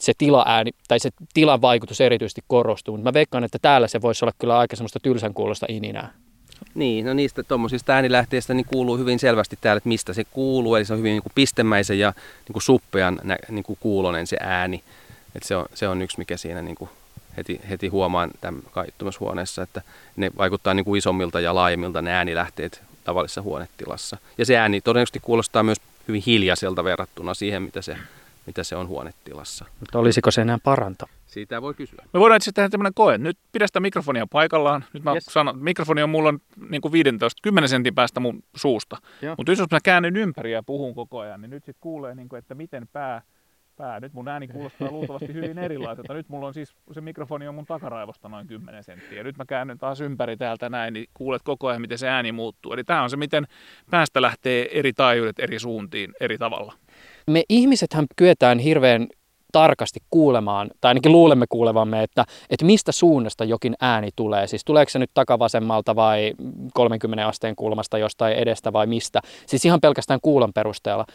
se 0.00 0.12
tilaääni, 0.18 0.70
tai 0.88 0.98
se 0.98 1.10
tilan 1.34 1.62
vaikutus 1.62 2.00
erityisesti 2.00 2.40
korostuu. 2.46 2.96
Mutta 2.96 3.08
mä 3.08 3.14
veikkaan, 3.14 3.44
että 3.44 3.58
täällä 3.62 3.88
se 3.88 4.02
voisi 4.02 4.24
olla 4.24 4.32
kyllä 4.38 4.58
aika 4.58 4.76
semmoista 4.76 5.00
tylsän 5.00 5.34
kuulosta 5.34 5.66
ininää. 5.68 6.12
Niin, 6.74 7.06
no 7.06 7.14
niistä 7.14 7.42
tuommoisista 7.42 7.92
äänilähteistä 7.92 8.54
niin 8.54 8.66
kuuluu 8.66 8.96
hyvin 8.96 9.18
selvästi 9.18 9.58
täällä, 9.60 9.78
että 9.78 9.88
mistä 9.88 10.12
se 10.12 10.24
kuuluu. 10.24 10.74
Eli 10.74 10.84
se 10.84 10.92
on 10.92 10.98
hyvin 10.98 11.10
niin 11.10 11.22
kuin 11.22 11.32
pistemäisen 11.34 11.98
ja 11.98 12.12
niin 12.48 12.52
kuin 12.52 12.62
suppean 12.62 13.20
niin 13.50 13.62
kuin 13.62 13.78
kuulonen 13.80 14.26
se 14.26 14.36
ääni. 14.40 14.82
Et 15.34 15.42
se, 15.42 15.56
on, 15.56 15.66
se 15.74 15.88
on 15.88 16.02
yksi, 16.02 16.18
mikä 16.18 16.36
siinä 16.36 16.62
niin 16.62 16.76
kuin 16.76 16.90
heti, 17.36 17.60
heti 17.68 17.88
huomaan 17.88 18.30
tämän 18.40 18.62
kaiuttumushuoneessa, 18.72 19.62
että 19.62 19.82
ne 20.16 20.30
vaikuttaa 20.38 20.74
niin 20.74 20.84
kuin 20.84 20.98
isommilta 20.98 21.40
ja 21.40 21.54
laajemmilta 21.54 22.02
ne 22.02 22.12
äänilähteet 22.12 22.82
tavallisessa 23.04 23.42
huonetilassa. 23.42 24.16
Ja 24.38 24.46
se 24.46 24.56
ääni 24.56 24.80
todennäköisesti 24.80 25.20
kuulostaa 25.20 25.62
myös 25.62 25.78
hyvin 26.08 26.22
hiljaiselta 26.26 26.84
verrattuna 26.84 27.34
siihen, 27.34 27.62
mitä 27.62 27.82
se, 27.82 27.96
mitä 28.46 28.64
se 28.64 28.76
on 28.76 28.88
huonetilassa. 28.88 29.64
Mutta 29.80 29.98
olisiko 29.98 30.30
se 30.30 30.42
enää 30.42 30.58
paranta? 30.64 31.06
Siitä 31.26 31.62
voi 31.62 31.74
kysyä. 31.74 32.04
Me 32.12 32.20
voidaan 32.20 32.36
itse 32.36 32.52
tehdä 32.52 32.68
tämmöinen 32.68 32.94
koe. 32.94 33.18
Nyt 33.18 33.38
pidä 33.52 33.66
sitä 33.66 33.80
mikrofonia 33.80 34.26
paikallaan. 34.32 34.84
Nyt 34.92 35.02
mä 35.04 35.14
Yes. 35.14 35.24
sanon, 35.24 35.58
mikrofoni 35.58 36.02
on 36.02 36.10
mulla 36.10 36.34
niin 36.70 36.80
kuin 36.80 36.92
15, 36.92 37.40
10 37.42 37.68
sentin 37.68 37.94
päästä 37.94 38.20
mun 38.20 38.42
suusta. 38.56 38.96
Mutta 39.36 39.52
jos 39.52 39.58
mä 39.70 39.78
käännyn 39.82 40.16
ympäri 40.16 40.52
ja 40.52 40.62
puhun 40.62 40.94
koko 40.94 41.18
ajan, 41.18 41.40
niin 41.40 41.50
nyt 41.50 41.64
sitten 41.64 41.80
kuulee, 41.80 42.14
niin 42.14 42.28
kuin, 42.28 42.38
että 42.38 42.54
miten 42.54 42.88
pää, 42.92 43.22
pää. 43.80 44.00
Nyt 44.00 44.12
mun 44.12 44.28
ääni 44.28 44.48
kuulostaa 44.48 44.90
luultavasti 44.90 45.34
hyvin 45.34 45.58
erilaiselta. 45.58 46.14
Nyt 46.14 46.28
mulla 46.28 46.46
on 46.46 46.54
siis, 46.54 46.74
se 46.92 47.00
mikrofoni 47.00 47.48
on 47.48 47.54
mun 47.54 47.66
takaraivosta 47.66 48.28
noin 48.28 48.46
10 48.46 48.84
senttiä. 48.84 49.22
Nyt 49.22 49.36
mä 49.36 49.44
käännyn 49.44 49.78
taas 49.78 50.00
ympäri 50.00 50.36
täältä 50.36 50.68
näin, 50.68 50.94
niin 50.94 51.06
kuulet 51.14 51.42
koko 51.42 51.68
ajan, 51.68 51.80
miten 51.80 51.98
se 51.98 52.08
ääni 52.08 52.32
muuttuu. 52.32 52.72
Eli 52.72 52.84
tämä 52.84 53.02
on 53.02 53.10
se, 53.10 53.16
miten 53.16 53.46
päästä 53.90 54.22
lähtee 54.22 54.78
eri 54.78 54.92
taajuudet 54.92 55.38
eri 55.38 55.58
suuntiin 55.58 56.12
eri 56.20 56.38
tavalla. 56.38 56.72
Me 57.26 57.42
ihmisethän 57.48 58.06
kyetään 58.16 58.58
hirveän 58.58 59.06
tarkasti 59.52 60.00
kuulemaan, 60.10 60.70
tai 60.80 60.90
ainakin 60.90 61.12
luulemme 61.12 61.46
kuulevamme, 61.48 62.02
että, 62.02 62.24
että 62.50 62.66
mistä 62.66 62.92
suunnasta 62.92 63.44
jokin 63.44 63.74
ääni 63.80 64.08
tulee. 64.16 64.46
Siis 64.46 64.64
tuleeko 64.64 64.90
se 64.90 64.98
nyt 64.98 65.10
takavasemmalta 65.14 65.96
vai 65.96 66.32
30 66.74 67.28
asteen 67.28 67.56
kulmasta 67.56 67.98
jostain 67.98 68.36
edestä 68.36 68.72
vai 68.72 68.86
mistä. 68.86 69.20
Siis 69.46 69.64
ihan 69.64 69.80
pelkästään 69.80 70.20
kuulon 70.22 70.52
perusteella. 70.52 71.06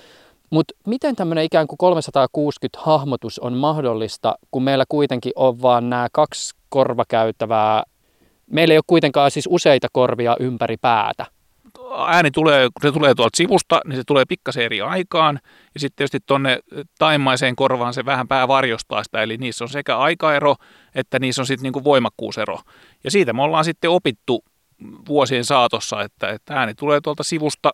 Mutta 0.50 0.74
miten 0.88 1.16
tämmöinen 1.16 1.44
ikään 1.44 1.68
kuin 1.68 1.78
360 1.78 2.80
hahmotus 2.82 3.40
on 3.40 3.54
mahdollista, 3.54 4.36
kun 4.52 4.64
meillä 4.64 4.86
kuitenkin 4.90 5.32
on 5.36 5.62
vaan 5.62 5.90
nämä 5.90 6.08
kaksi 6.12 6.56
korvakäytävää, 6.70 7.84
meillä 8.52 8.72
ei 8.72 8.78
ole 8.78 8.84
kuitenkaan 8.88 9.32
siis 9.32 9.48
useita 9.52 9.88
korvia 9.92 10.36
ympäri 10.40 10.78
päätä 10.78 11.26
ääni 12.08 12.32
tulee, 12.32 12.70
kun 12.74 12.90
se 12.90 12.92
tulee 12.92 13.16
tuolta 13.16 13.38
sivusta, 13.38 13.82
niin 13.86 13.96
se 13.96 14.04
tulee 14.08 14.26
pikkasen 14.26 14.64
eri 14.64 14.82
aikaan. 14.82 15.40
Ja 15.74 15.80
sitten 15.80 15.96
tietysti 15.96 16.20
tuonne 16.26 16.60
taimaiseen 17.00 17.56
korvaan 17.56 17.94
se 17.94 18.06
vähän 18.06 18.28
pää 18.28 18.48
varjostaa 18.48 19.04
sitä, 19.04 19.24
eli 19.24 19.38
niissä 19.38 19.64
on 19.64 19.70
sekä 19.70 19.98
aikaero, 19.98 20.56
että 20.96 21.20
niissä 21.20 21.42
on 21.42 21.46
sitten 21.46 21.64
niinku 21.64 21.84
voimakkuusero. 21.84 22.60
Ja 23.04 23.12
siitä 23.12 23.34
me 23.34 23.42
ollaan 23.42 23.66
sitten 23.66 23.90
opittu 23.90 24.44
vuosien 25.08 25.46
saatossa, 25.46 26.02
että, 26.02 26.30
että 26.30 26.54
ääni 26.54 26.74
tulee 26.74 27.02
tuolta 27.02 27.24
sivusta, 27.24 27.72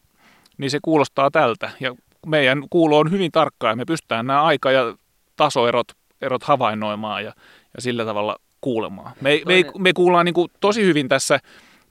niin 0.58 0.72
se 0.72 0.80
kuulostaa 0.82 1.32
tältä. 1.32 1.72
Ja 1.80 1.96
meidän 2.28 2.64
kuulo 2.70 3.00
on 3.00 3.12
hyvin 3.12 3.32
tarkkaa 3.32 3.70
ja 3.70 3.76
me 3.76 3.86
pystytään 3.86 4.28
nämä 4.28 4.44
aika- 4.44 4.72
ja 4.72 4.96
tasoerot 5.36 5.88
erot 6.22 6.44
havainnoimaan 6.44 7.24
ja, 7.24 7.34
ja 7.76 7.82
sillä 7.82 8.06
tavalla 8.06 8.38
kuulemaan. 8.62 9.12
Me, 9.22 9.42
me, 9.46 9.64
me 9.78 9.94
kuullaan 9.94 10.26
niin 10.26 10.34
kuin 10.34 10.52
tosi 10.60 10.84
hyvin 10.84 11.08
tässä 11.08 11.40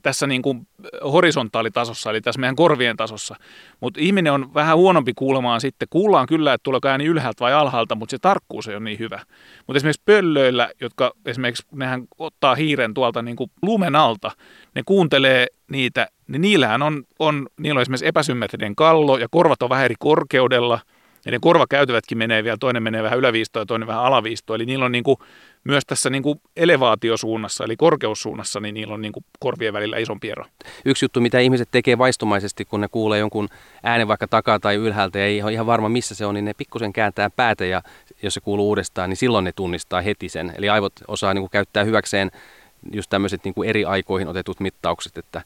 tässä 0.01 0.27
niin 0.27 0.41
kuin 0.41 0.67
horisontaalitasossa, 1.03 2.09
eli 2.09 2.21
tässä 2.21 2.39
meidän 2.39 2.55
korvien 2.55 2.97
tasossa. 2.97 3.35
Mutta 3.79 3.99
ihminen 4.03 4.33
on 4.33 4.53
vähän 4.53 4.77
huonompi 4.77 5.13
kuulemaan 5.15 5.61
sitten. 5.61 5.87
Kuullaan 5.89 6.27
kyllä, 6.27 6.53
että 6.53 6.63
tuleeko 6.63 6.87
ääni 6.87 7.05
ylhäältä 7.05 7.39
vai 7.39 7.53
alhaalta, 7.53 7.95
mutta 7.95 8.11
se 8.11 8.17
tarkkuus 8.19 8.67
ei 8.67 8.75
ole 8.75 8.83
niin 8.83 8.99
hyvä. 8.99 9.19
Mutta 9.67 9.77
esimerkiksi 9.77 10.01
pöllöillä, 10.05 10.69
jotka 10.81 11.11
esimerkiksi 11.25 11.67
nehän 11.71 12.03
ottaa 12.17 12.55
hiiren 12.55 12.93
tuolta 12.93 13.21
niin 13.21 13.35
kuin 13.35 13.51
lumen 13.61 13.95
alta, 13.95 14.31
ne 14.75 14.81
kuuntelee 14.85 15.47
niitä, 15.71 16.07
niin 16.27 16.41
niillähän 16.41 16.81
on, 16.81 17.03
on, 17.19 17.47
niillä 17.59 17.77
on 17.77 17.81
esimerkiksi 17.81 18.07
epäsymmetrinen 18.07 18.75
kallo 18.75 19.17
ja 19.17 19.27
korvat 19.31 19.63
on 19.63 19.69
vähän 19.69 19.85
eri 19.85 19.95
korkeudella– 19.99 20.79
ja 21.25 21.31
ne 21.31 21.39
korvakäytävätkin 21.41 22.17
menee 22.17 22.43
vielä, 22.43 22.57
toinen 22.57 22.83
menee 22.83 23.03
vähän 23.03 23.19
yläviistoon 23.19 23.61
ja 23.61 23.65
toinen 23.65 23.87
vähän 23.87 24.03
alaviistoon. 24.03 24.55
Eli 24.55 24.65
niillä 24.65 24.85
on 24.85 24.91
niin 24.91 25.03
kuin, 25.03 25.17
myös 25.63 25.85
tässä 25.85 26.09
niin 26.09 26.23
kuin 26.23 26.41
elevaatiosuunnassa, 26.57 27.63
eli 27.63 27.77
korkeussuunnassa, 27.77 28.59
niin 28.59 28.73
niillä 28.73 28.93
on 28.93 29.01
niin 29.01 29.11
kuin 29.11 29.25
korvien 29.39 29.73
välillä 29.73 29.97
isompi 29.97 30.29
ero. 30.29 30.45
Yksi 30.85 31.05
juttu, 31.05 31.21
mitä 31.21 31.39
ihmiset 31.39 31.69
tekee 31.71 31.97
vaistomaisesti, 31.97 32.65
kun 32.65 32.81
ne 32.81 32.87
kuulee 32.87 33.19
jonkun 33.19 33.49
äänen 33.83 34.07
vaikka 34.07 34.27
takaa 34.27 34.59
tai 34.59 34.75
ylhäältä 34.75 35.19
ja 35.19 35.25
ei 35.25 35.43
ole 35.43 35.53
ihan 35.53 35.65
varma 35.65 35.89
missä 35.89 36.15
se 36.15 36.25
on, 36.25 36.35
niin 36.35 36.45
ne 36.45 36.53
pikkusen 36.53 36.93
kääntää 36.93 37.29
päätä 37.29 37.65
ja 37.65 37.81
jos 38.23 38.33
se 38.33 38.41
kuuluu 38.41 38.67
uudestaan, 38.67 39.09
niin 39.09 39.17
silloin 39.17 39.45
ne 39.45 39.51
tunnistaa 39.51 40.01
heti 40.01 40.29
sen. 40.29 40.53
Eli 40.57 40.69
aivot 40.69 40.93
osaa 41.07 41.33
niin 41.33 41.41
kuin 41.41 41.51
käyttää 41.51 41.83
hyväkseen 41.83 42.31
just 42.93 43.09
tämmöiset 43.09 43.43
niin 43.43 43.53
kuin 43.53 43.69
eri 43.69 43.85
aikoihin 43.85 44.27
otetut 44.27 44.59
mittaukset, 44.59 45.17
että, 45.17 45.41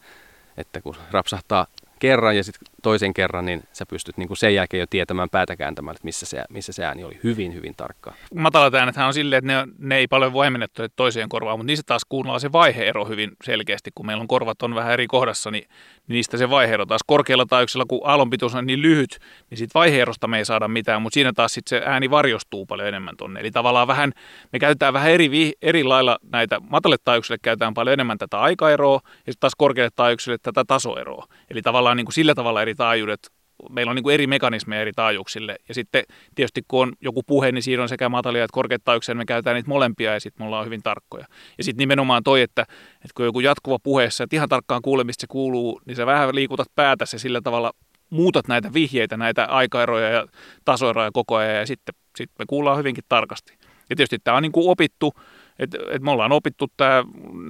että 0.57 0.81
kun 0.81 0.95
rapsahtaa 1.11 1.67
kerran 1.99 2.37
ja 2.37 2.43
sitten 2.43 2.67
toisen 2.83 3.13
kerran, 3.13 3.45
niin 3.45 3.63
sä 3.73 3.85
pystyt 3.85 4.17
niin 4.17 4.27
kuin 4.27 4.37
sen 4.37 4.55
jälkeen 4.55 4.79
jo 4.79 4.87
tietämään 4.89 5.29
päätä 5.29 5.55
kääntämään, 5.55 5.95
että 5.95 6.05
missä 6.05 6.25
se, 6.25 6.43
missä 6.49 6.73
se 6.73 6.85
ääni 6.85 7.03
oli 7.03 7.19
hyvin, 7.23 7.53
hyvin 7.53 7.73
tarkkaa. 7.77 8.13
Matalat 8.35 8.73
äänethän 8.73 9.07
on 9.07 9.13
silleen, 9.13 9.37
että 9.37 9.65
ne, 9.65 9.73
ne 9.79 9.97
ei 9.97 10.07
paljon 10.07 10.33
voimennettu 10.33 10.81
toiseen 10.95 11.29
korvaan, 11.29 11.59
mutta 11.59 11.67
niissä 11.67 11.83
taas 11.85 12.05
kuunnellaan 12.09 12.39
se 12.39 12.51
vaiheero 12.51 13.05
hyvin 13.05 13.31
selkeästi. 13.43 13.91
Kun 13.95 14.05
meillä 14.05 14.21
on 14.21 14.27
korvat 14.27 14.61
on 14.61 14.75
vähän 14.75 14.93
eri 14.93 15.07
kohdassa, 15.07 15.51
niin 15.51 15.69
niistä 16.07 16.37
se 16.37 16.49
vaiheero 16.49 16.85
taas 16.85 17.01
korkealla 17.07 17.45
taajuuksella, 17.45 17.85
kun 17.87 18.01
aallonpituus 18.03 18.55
on 18.55 18.65
niin 18.65 18.81
lyhyt, 18.81 19.19
niin 19.49 19.57
siitä 19.57 19.71
vaiheerosta 19.73 20.27
me 20.27 20.37
ei 20.37 20.45
saada 20.45 20.67
mitään, 20.67 21.01
mutta 21.01 21.13
siinä 21.13 21.33
taas 21.33 21.53
sit 21.53 21.67
se 21.67 21.81
ääni 21.85 22.09
varjostuu 22.09 22.65
paljon 22.65 22.87
enemmän 22.87 23.17
tonne. 23.17 23.39
Eli 23.39 23.51
tavallaan 23.51 23.87
vähän, 23.87 24.11
me 24.53 24.59
käytetään 24.59 24.93
vähän 24.93 25.11
eri, 25.11 25.53
eri 25.61 25.83
lailla 25.83 26.17
näitä 26.31 26.59
matalalle 26.69 26.97
taajuuksille 27.03 27.37
käytetään 27.41 27.73
paljon 27.73 27.93
enemmän 27.93 28.17
tätä 28.17 28.39
aikaeroa 28.39 28.99
ja 29.03 29.09
sitten 29.33 29.39
taas 29.39 29.55
korkealle 29.57 29.91
taajuuksille 29.95 30.37
tätä 30.41 30.63
tasoeroa. 30.67 31.25
Eli 31.49 31.61
tavallaan 31.61 31.97
niin 31.97 32.05
kuin 32.05 32.13
sillä 32.13 32.35
tavalla 32.35 32.61
eri 32.61 32.75
taajuudet 32.75 33.34
meillä 33.69 33.89
on 33.89 33.95
niin 33.95 34.03
kuin 34.03 34.13
eri 34.13 34.27
mekanismeja 34.27 34.81
eri 34.81 34.91
taajuuksille. 34.95 35.55
Ja 35.67 35.73
sitten 35.73 36.03
tietysti 36.35 36.61
kun 36.67 36.81
on 36.81 36.93
joku 37.01 37.23
puhe, 37.23 37.51
niin 37.51 37.63
siinä 37.63 37.83
on 37.83 37.89
sekä 37.89 38.09
matalia 38.09 38.43
että 38.43 38.53
korkeat 38.53 38.81
taajuuksia, 38.83 39.13
niin 39.13 39.21
me 39.21 39.25
käytetään 39.25 39.55
niitä 39.55 39.69
molempia 39.69 40.13
ja 40.13 40.19
sitten 40.19 40.43
me 40.43 40.45
ollaan 40.45 40.65
hyvin 40.65 40.83
tarkkoja. 40.83 41.25
Ja 41.57 41.63
sitten 41.63 41.83
nimenomaan 41.83 42.23
toi, 42.23 42.41
että, 42.41 42.61
että 42.95 43.13
kun 43.15 43.25
joku 43.25 43.39
jatkuva 43.39 43.79
puheessa, 43.79 44.23
että 44.23 44.35
ihan 44.35 44.49
tarkkaan 44.49 44.81
kuule, 44.81 45.03
mistä 45.03 45.21
se 45.21 45.27
kuuluu, 45.27 45.81
niin 45.85 45.95
sä 45.95 46.05
vähän 46.05 46.35
liikutat 46.35 46.67
päätä 46.75 47.05
ja 47.13 47.19
sillä 47.19 47.41
tavalla 47.41 47.71
muutat 48.09 48.47
näitä 48.47 48.73
vihjeitä, 48.73 49.17
näitä 49.17 49.45
aikaeroja 49.45 50.09
ja 50.09 50.27
tasoeroja 50.65 51.09
koko 51.13 51.35
ajan 51.35 51.55
ja 51.55 51.65
sitten, 51.65 51.95
sitten 52.17 52.35
me 52.39 52.45
kuullaan 52.47 52.77
hyvinkin 52.77 53.03
tarkasti. 53.09 53.53
Ja 53.89 53.95
tietysti 53.95 54.19
tämä 54.23 54.37
on 54.37 54.43
niin 54.43 54.51
kuin 54.51 54.69
opittu, 54.69 55.13
et, 55.59 55.75
et 55.91 56.01
me 56.01 56.11
ollaan 56.11 56.31
opittu 56.31 56.67
tämä 56.77 57.03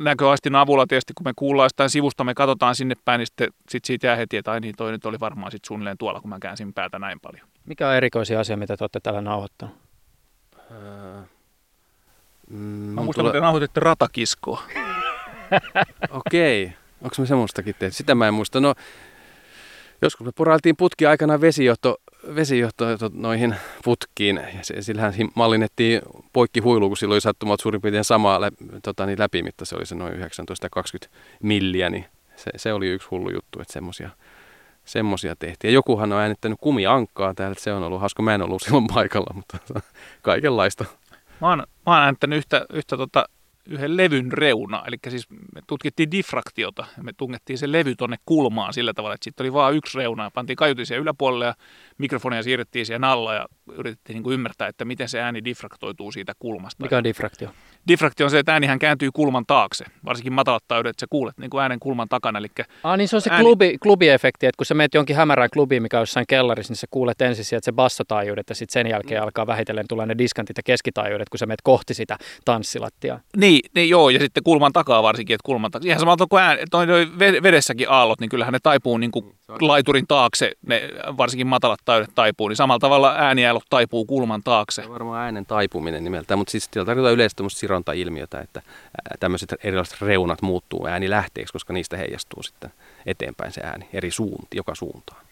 näköaistin 0.03 0.56
avulla 0.56 0.88
tietysti, 0.88 1.14
kun 1.14 1.28
me 1.28 1.34
kuullaan 1.36 1.70
sitä 1.70 1.88
sivusta, 1.88 2.24
me 2.24 2.34
katsotaan 2.34 2.76
sinne 2.76 2.95
päin, 3.06 3.20
niin 3.20 3.28
sitten 3.28 3.47
sit 3.70 3.86
siitä 3.86 4.08
jää 4.08 4.16
heti, 4.16 4.38
että 4.38 4.51
ai 4.51 4.60
niin, 4.60 4.76
toi 4.78 4.91
nyt 4.91 5.06
oli 5.06 5.20
varmaan 5.20 5.51
sitten 5.51 5.68
suunnilleen 5.68 5.97
tuolla, 5.97 6.22
kun 6.22 6.30
mä 6.30 6.39
käänsin 6.39 6.74
päätä 6.74 6.99
näin 6.99 7.20
paljon. 7.20 7.47
Mikä 7.66 7.89
on 7.89 7.95
erikoisia 7.95 8.39
asia, 8.39 8.58
mitä 8.58 8.78
te 8.78 8.84
olette 8.84 8.99
täällä 8.99 9.22
nauhoittanut? 9.22 9.76
Öö, 10.72 11.22
mm, 12.49 12.58
mä 12.58 13.01
muistan, 13.01 13.24
tule... 13.24 13.30
että 13.30 13.41
nauhoititte 13.41 13.80
ratakiskoa. 13.80 14.64
Okei. 16.10 16.64
Okay. 16.64 16.78
Onko 17.01 17.16
me 17.20 17.26
semmoistakin 17.26 17.76
tehty? 17.80 17.95
Sitä 17.95 18.16
mä 18.16 18.28
en 18.28 18.34
muista. 18.34 18.60
No, 18.60 18.74
joskus 20.01 20.26
me 20.26 20.32
porailtiin 20.36 20.76
putki 20.78 21.06
aikana 21.06 21.41
vesijohto 21.41 21.97
vesijohto 22.36 22.86
noihin 23.14 23.56
putkiin. 23.84 24.40
Ja 24.76 24.84
sillähän 24.84 25.14
mallinnettiin 25.36 26.02
poikki 26.34 26.60
huilu, 26.60 26.88
kun 26.88 26.98
silloin 26.98 27.22
sattumat 27.22 27.60
suurin 27.60 27.82
piirtein 27.82 28.04
sama 28.04 28.42
lä, 28.42 28.52
tota, 28.84 29.06
niin 29.06 29.20
läpimitta. 29.20 29.66
Se 29.66 29.76
oli 29.76 29.86
se 29.86 29.96
noin 29.96 30.14
19-20 30.14 30.18
milliä, 31.44 31.90
niin 31.90 32.06
se, 32.36 32.52
se, 32.56 32.74
oli 32.74 32.88
yksi 32.88 33.08
hullu 33.12 33.30
juttu, 33.30 33.62
että 33.62 33.74
semmosia, 33.74 34.10
semmosia 34.86 35.36
tehtiin. 35.36 35.70
Ja 35.70 35.74
jokuhan 35.74 36.14
on 36.14 36.20
äänittänyt 36.20 36.58
kumiankkaa 36.62 37.34
täällä, 37.34 37.52
että 37.52 37.64
se 37.64 37.74
on 37.74 37.84
ollut 37.84 38.00
hauska. 38.00 38.24
Mä 38.24 38.36
en 38.36 38.42
ollut 38.42 38.62
silloin 38.62 38.88
paikalla, 38.94 39.34
mutta 39.34 39.58
kaikenlaista. 40.22 40.86
Mä 41.42 41.50
oon, 41.50 41.60
mä 41.60 41.94
oon 41.94 42.04
äänittänyt 42.04 42.38
yhtä, 42.38 42.66
yhtä 42.74 42.98
tota 42.98 43.26
yhden 43.70 43.97
levyn 43.97 44.32
reuna. 44.32 44.84
Eli 44.88 44.97
siis 45.09 45.30
me 45.30 45.61
tutkittiin 45.68 46.11
diffraktiota 46.11 46.86
ja 46.97 47.03
me 47.03 47.13
tungettiin 47.18 47.57
se 47.57 47.72
levy 47.72 47.95
tonne 47.95 48.18
kulmaan 48.26 48.74
sillä 48.74 48.93
tavalla, 48.93 49.16
että 49.16 49.24
sitten 49.24 49.43
oli 49.43 49.53
vain 49.53 49.76
yksi 49.76 49.97
reuna 49.97 50.24
ja 50.24 50.32
pantiin 50.32 50.57
kaiutisia 50.57 50.97
yläpuolelle 50.97 51.45
ja 51.45 51.53
mikrofonia 51.97 52.43
siirrettiin 52.43 52.86
siihen 52.86 53.03
alla 53.03 53.34
ja 53.34 53.45
yritettiin 53.72 54.24
niin 54.24 54.34
ymmärtää, 54.34 54.68
että 54.68 54.86
miten 54.86 55.09
se 55.09 55.22
ääni 55.22 55.43
diffraktoituu 55.45 56.11
siitä 56.11 56.34
kulmasta. 56.39 56.84
Mikä 56.84 56.97
on 56.97 57.03
diffraktio? 57.03 57.49
Diffraktio 57.88 58.26
on 58.26 58.32
se, 58.32 58.39
että 58.39 58.53
äänihän 58.53 58.80
kääntyy 58.80 59.09
kulman 59.13 59.45
taakse, 59.47 59.86
varsinkin 60.05 60.34
matalat 60.34 60.63
taajuudet, 60.68 60.89
että 60.89 60.99
sä 60.99 61.07
kuulet 61.09 61.38
niin 61.38 61.49
kuin 61.49 61.61
äänen 61.61 61.80
kulman 61.80 62.07
takana. 62.09 62.39
Eli 62.39 62.47
ah, 62.84 62.97
niin 62.97 63.07
se 63.07 63.16
on 63.16 63.22
se 63.22 63.30
ääni... 63.30 63.43
klubi, 63.43 63.78
klubiefekti, 63.78 64.45
että 64.45 64.57
kun 64.57 64.66
sä 64.66 64.74
menet 64.74 64.93
jonkin 64.93 65.16
hämärään 65.16 65.49
klubiin, 65.53 65.82
mikä 65.82 65.97
on 65.97 66.01
jossain 66.01 66.26
kellarissa, 66.30 66.72
niin 66.72 66.78
sä 66.78 66.88
kuulet 66.91 67.22
ensin 67.22 67.45
sieltä 67.45 67.66
se 67.66 67.72
bassotaajuudet 67.72 68.49
ja 68.49 68.55
sitten 68.55 68.74
sen 68.74 68.88
jälkeen 68.88 69.22
mm. 69.22 69.24
alkaa 69.24 69.47
vähitellen 69.47 69.86
tulla 69.89 70.05
ne 70.05 70.18
diskantit 70.18 70.57
ja 70.57 70.63
keskitaajuudet, 70.63 71.30
kun 71.30 71.39
sä 71.39 71.45
menet 71.45 71.61
kohti 71.63 71.93
sitä 71.93 72.18
tanssilattia. 72.45 73.20
Niin, 73.38 73.55
niin 73.76 73.89
joo, 73.89 74.10
ja 74.10 74.20
sitten 74.20 74.43
kulman 74.43 74.74
takaa 74.74 75.03
varsinkin, 75.03 75.34
että 75.34 75.45
kulman 75.45 75.72
takaa. 75.72 75.88
Ihan 75.88 75.99
samalla 75.99 76.28
kuin 76.30 76.43
ääni, 76.43 76.62
toi, 76.72 76.88
toi 76.88 77.08
vedessäkin 77.43 77.89
aallot, 77.89 78.20
niin 78.20 78.30
kyllähän 78.30 78.53
ne 78.53 78.60
taipuu 78.64 78.97
niin 78.97 79.12
kuin 79.12 79.36
laiturin 79.62 80.08
taakse, 80.08 80.51
ne 80.68 80.89
varsinkin 81.18 81.47
matalat 81.47 81.80
taajuudet 81.86 82.16
taipuu, 82.16 82.47
niin 82.47 82.56
samalla 82.56 82.80
tavalla 82.80 83.16
ääniailot 83.18 83.64
taipuu 83.70 84.06
kulman 84.06 84.43
taakse. 84.43 84.82
Se 84.82 84.88
on 84.88 84.93
varmaan 84.93 85.22
äänen 85.22 85.45
taipuminen 85.45 86.03
nimeltään, 86.03 86.38
mutta 86.38 86.51
siis 86.51 86.68
tarkoittaa 86.68 87.12
yleisesti 87.12 87.43
sironta-ilmiötä, 87.47 88.39
että 88.39 88.62
tämmöiset 89.20 89.56
erilaiset 89.64 90.01
reunat 90.01 90.41
muuttuu 90.41 90.88
äänilähteeksi, 90.88 91.53
koska 91.53 91.74
niistä 91.74 91.97
heijastuu 91.97 92.43
sitten 92.43 92.72
eteenpäin 93.06 93.51
se 93.51 93.62
ääni 93.62 93.88
eri 93.93 94.12
suunti, 94.12 94.58
joka 94.58 94.76
suuntaan. 94.76 95.25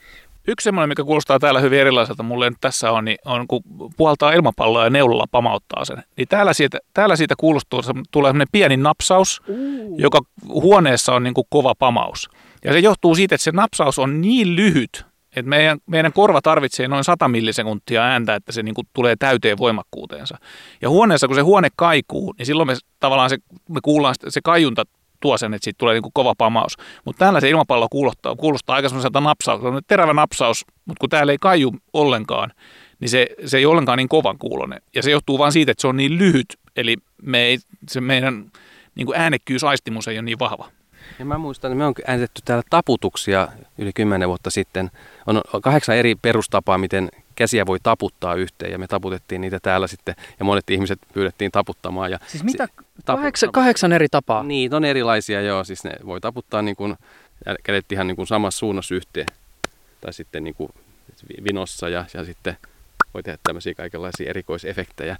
Yksi 0.47 0.63
semmoinen, 0.63 0.89
mikä 0.89 1.03
kuulostaa 1.03 1.39
täällä 1.39 1.59
hyvin 1.59 1.79
erilaiselta 1.79 2.23
mulle 2.23 2.49
nyt 2.49 2.57
tässä 2.61 2.91
on, 2.91 3.05
niin 3.05 3.17
on 3.25 3.47
kun 3.47 3.63
puhaltaa 3.97 4.33
ilmapalloa 4.33 4.83
ja 4.83 4.89
neulolla 4.89 5.25
pamauttaa 5.31 5.85
sen. 5.85 6.03
Niin 6.17 6.27
täällä 6.27 6.53
siitä, 6.53 6.79
täällä 6.93 7.15
siitä 7.15 7.35
kuulostuu, 7.37 7.81
tulee 8.11 8.29
semmoinen 8.29 8.47
pieni 8.51 8.77
napsaus, 8.77 9.41
uh. 9.47 9.99
joka 9.99 10.19
huoneessa 10.47 11.13
on 11.13 11.23
niin 11.23 11.33
kuin 11.33 11.47
kova 11.49 11.75
pamaus. 11.75 12.29
Ja 12.65 12.73
se 12.73 12.79
johtuu 12.79 13.15
siitä, 13.15 13.35
että 13.35 13.43
se 13.43 13.51
napsaus 13.51 13.99
on 13.99 14.21
niin 14.21 14.55
lyhyt, 14.55 15.05
että 15.35 15.49
meidän, 15.49 15.77
meidän 15.85 16.13
korva 16.13 16.41
tarvitsee 16.41 16.87
noin 16.87 17.03
100 17.03 17.27
millisekuntia 17.27 18.03
ääntä, 18.03 18.35
että 18.35 18.51
se 18.51 18.63
niin 18.63 18.75
kuin 18.75 18.87
tulee 18.93 19.15
täyteen 19.15 19.57
voimakkuuteensa. 19.57 20.37
Ja 20.81 20.89
huoneessa, 20.89 21.27
kun 21.27 21.35
se 21.35 21.41
huone 21.41 21.69
kaikuu, 21.75 22.33
niin 22.37 22.45
silloin 22.45 22.67
me 22.67 22.75
tavallaan 22.99 23.29
se, 23.29 23.37
me 23.69 23.79
kuullaan 23.83 24.15
se 24.29 24.41
kaiunta 24.43 24.83
tuo 25.23 25.37
sen, 25.37 25.53
että 25.53 25.63
siitä 25.63 25.77
tulee 25.77 25.93
niin 25.93 26.03
kuin 26.03 26.13
kova 26.13 26.35
pamaus. 26.37 26.77
Mutta 27.05 27.19
täällä 27.19 27.39
se 27.39 27.49
ilmapallo 27.49 27.87
kuulostaa, 27.89 28.35
kuulostaa 28.35 28.75
aika 28.75 28.89
semmoiselta 28.89 29.21
napsaus, 29.21 29.61
se 29.61 29.67
on 29.67 29.81
terävä 29.87 30.13
napsaus, 30.13 30.65
mutta 30.85 30.99
kun 30.99 31.09
täällä 31.09 31.31
ei 31.31 31.37
kaiju 31.41 31.75
ollenkaan, 31.93 32.51
niin 32.99 33.09
se, 33.09 33.27
se 33.45 33.57
ei 33.57 33.65
ollenkaan 33.65 33.97
niin 33.97 34.09
kovan 34.09 34.37
kuulonen. 34.37 34.81
Ja 34.95 35.03
se 35.03 35.11
johtuu 35.11 35.37
vain 35.37 35.51
siitä, 35.51 35.71
että 35.71 35.81
se 35.81 35.87
on 35.87 35.97
niin 35.97 36.17
lyhyt, 36.17 36.59
eli 36.75 36.97
me 37.21 37.41
ei, 37.41 37.57
se 37.89 38.01
meidän 38.01 38.51
niin 38.95 39.05
kuin 39.05 39.19
äänekkyysastimus 39.19 40.07
ei 40.07 40.15
ole 40.15 40.21
niin 40.21 40.39
vahva. 40.39 40.69
Ja 41.19 41.25
mä 41.25 41.37
muistan, 41.37 41.71
että 41.71 41.77
me 41.77 41.85
on 41.85 41.93
äänitetty 42.07 42.41
täällä 42.45 42.63
taputuksia 42.69 43.47
yli 43.77 43.93
kymmenen 43.93 44.29
vuotta 44.29 44.49
sitten. 44.49 44.91
On 45.27 45.41
kahdeksan 45.61 45.95
eri 45.95 46.15
perustapaa, 46.15 46.77
miten 46.77 47.09
käsiä 47.35 47.65
voi 47.65 47.79
taputtaa 47.83 48.35
yhteen 48.35 48.71
ja 48.71 48.79
me 48.79 48.87
taputettiin 48.87 49.41
niitä 49.41 49.59
täällä 49.59 49.87
sitten 49.87 50.15
ja 50.39 50.45
monet 50.45 50.69
ihmiset 50.69 50.99
pyydettiin 51.13 51.51
taputtamaan. 51.51 52.11
Ja 52.11 52.19
Siis 52.27 52.43
mitä? 52.43 52.67
Tapu- 53.05 53.17
Kahdeksan, 53.17 53.51
kahdeksan 53.51 53.93
eri 53.93 54.07
tapaa. 54.11 54.43
Niin, 54.43 54.73
on 54.73 54.85
erilaisia 54.85 55.41
joo, 55.41 55.63
siis 55.63 55.83
ne 55.83 55.91
voi 56.05 56.21
taputtaa 56.21 56.61
niin 56.61 56.75
kuin, 56.75 56.95
kädet 57.63 57.91
ihan 57.91 58.07
niin 58.07 58.15
kuin 58.15 58.27
samassa 58.27 58.59
suunnassa 58.59 58.95
yhteen 58.95 59.25
tai 60.01 60.13
sitten 60.13 60.43
niin 60.43 60.55
kuin 60.55 60.69
vinossa 61.43 61.89
ja, 61.89 62.05
ja 62.13 62.25
sitten 62.25 62.57
voi 63.13 63.23
tehdä 63.23 63.37
tämmöisiä 63.43 63.73
kaikenlaisia 63.73 64.29
erikoisefektejä. 64.29 65.17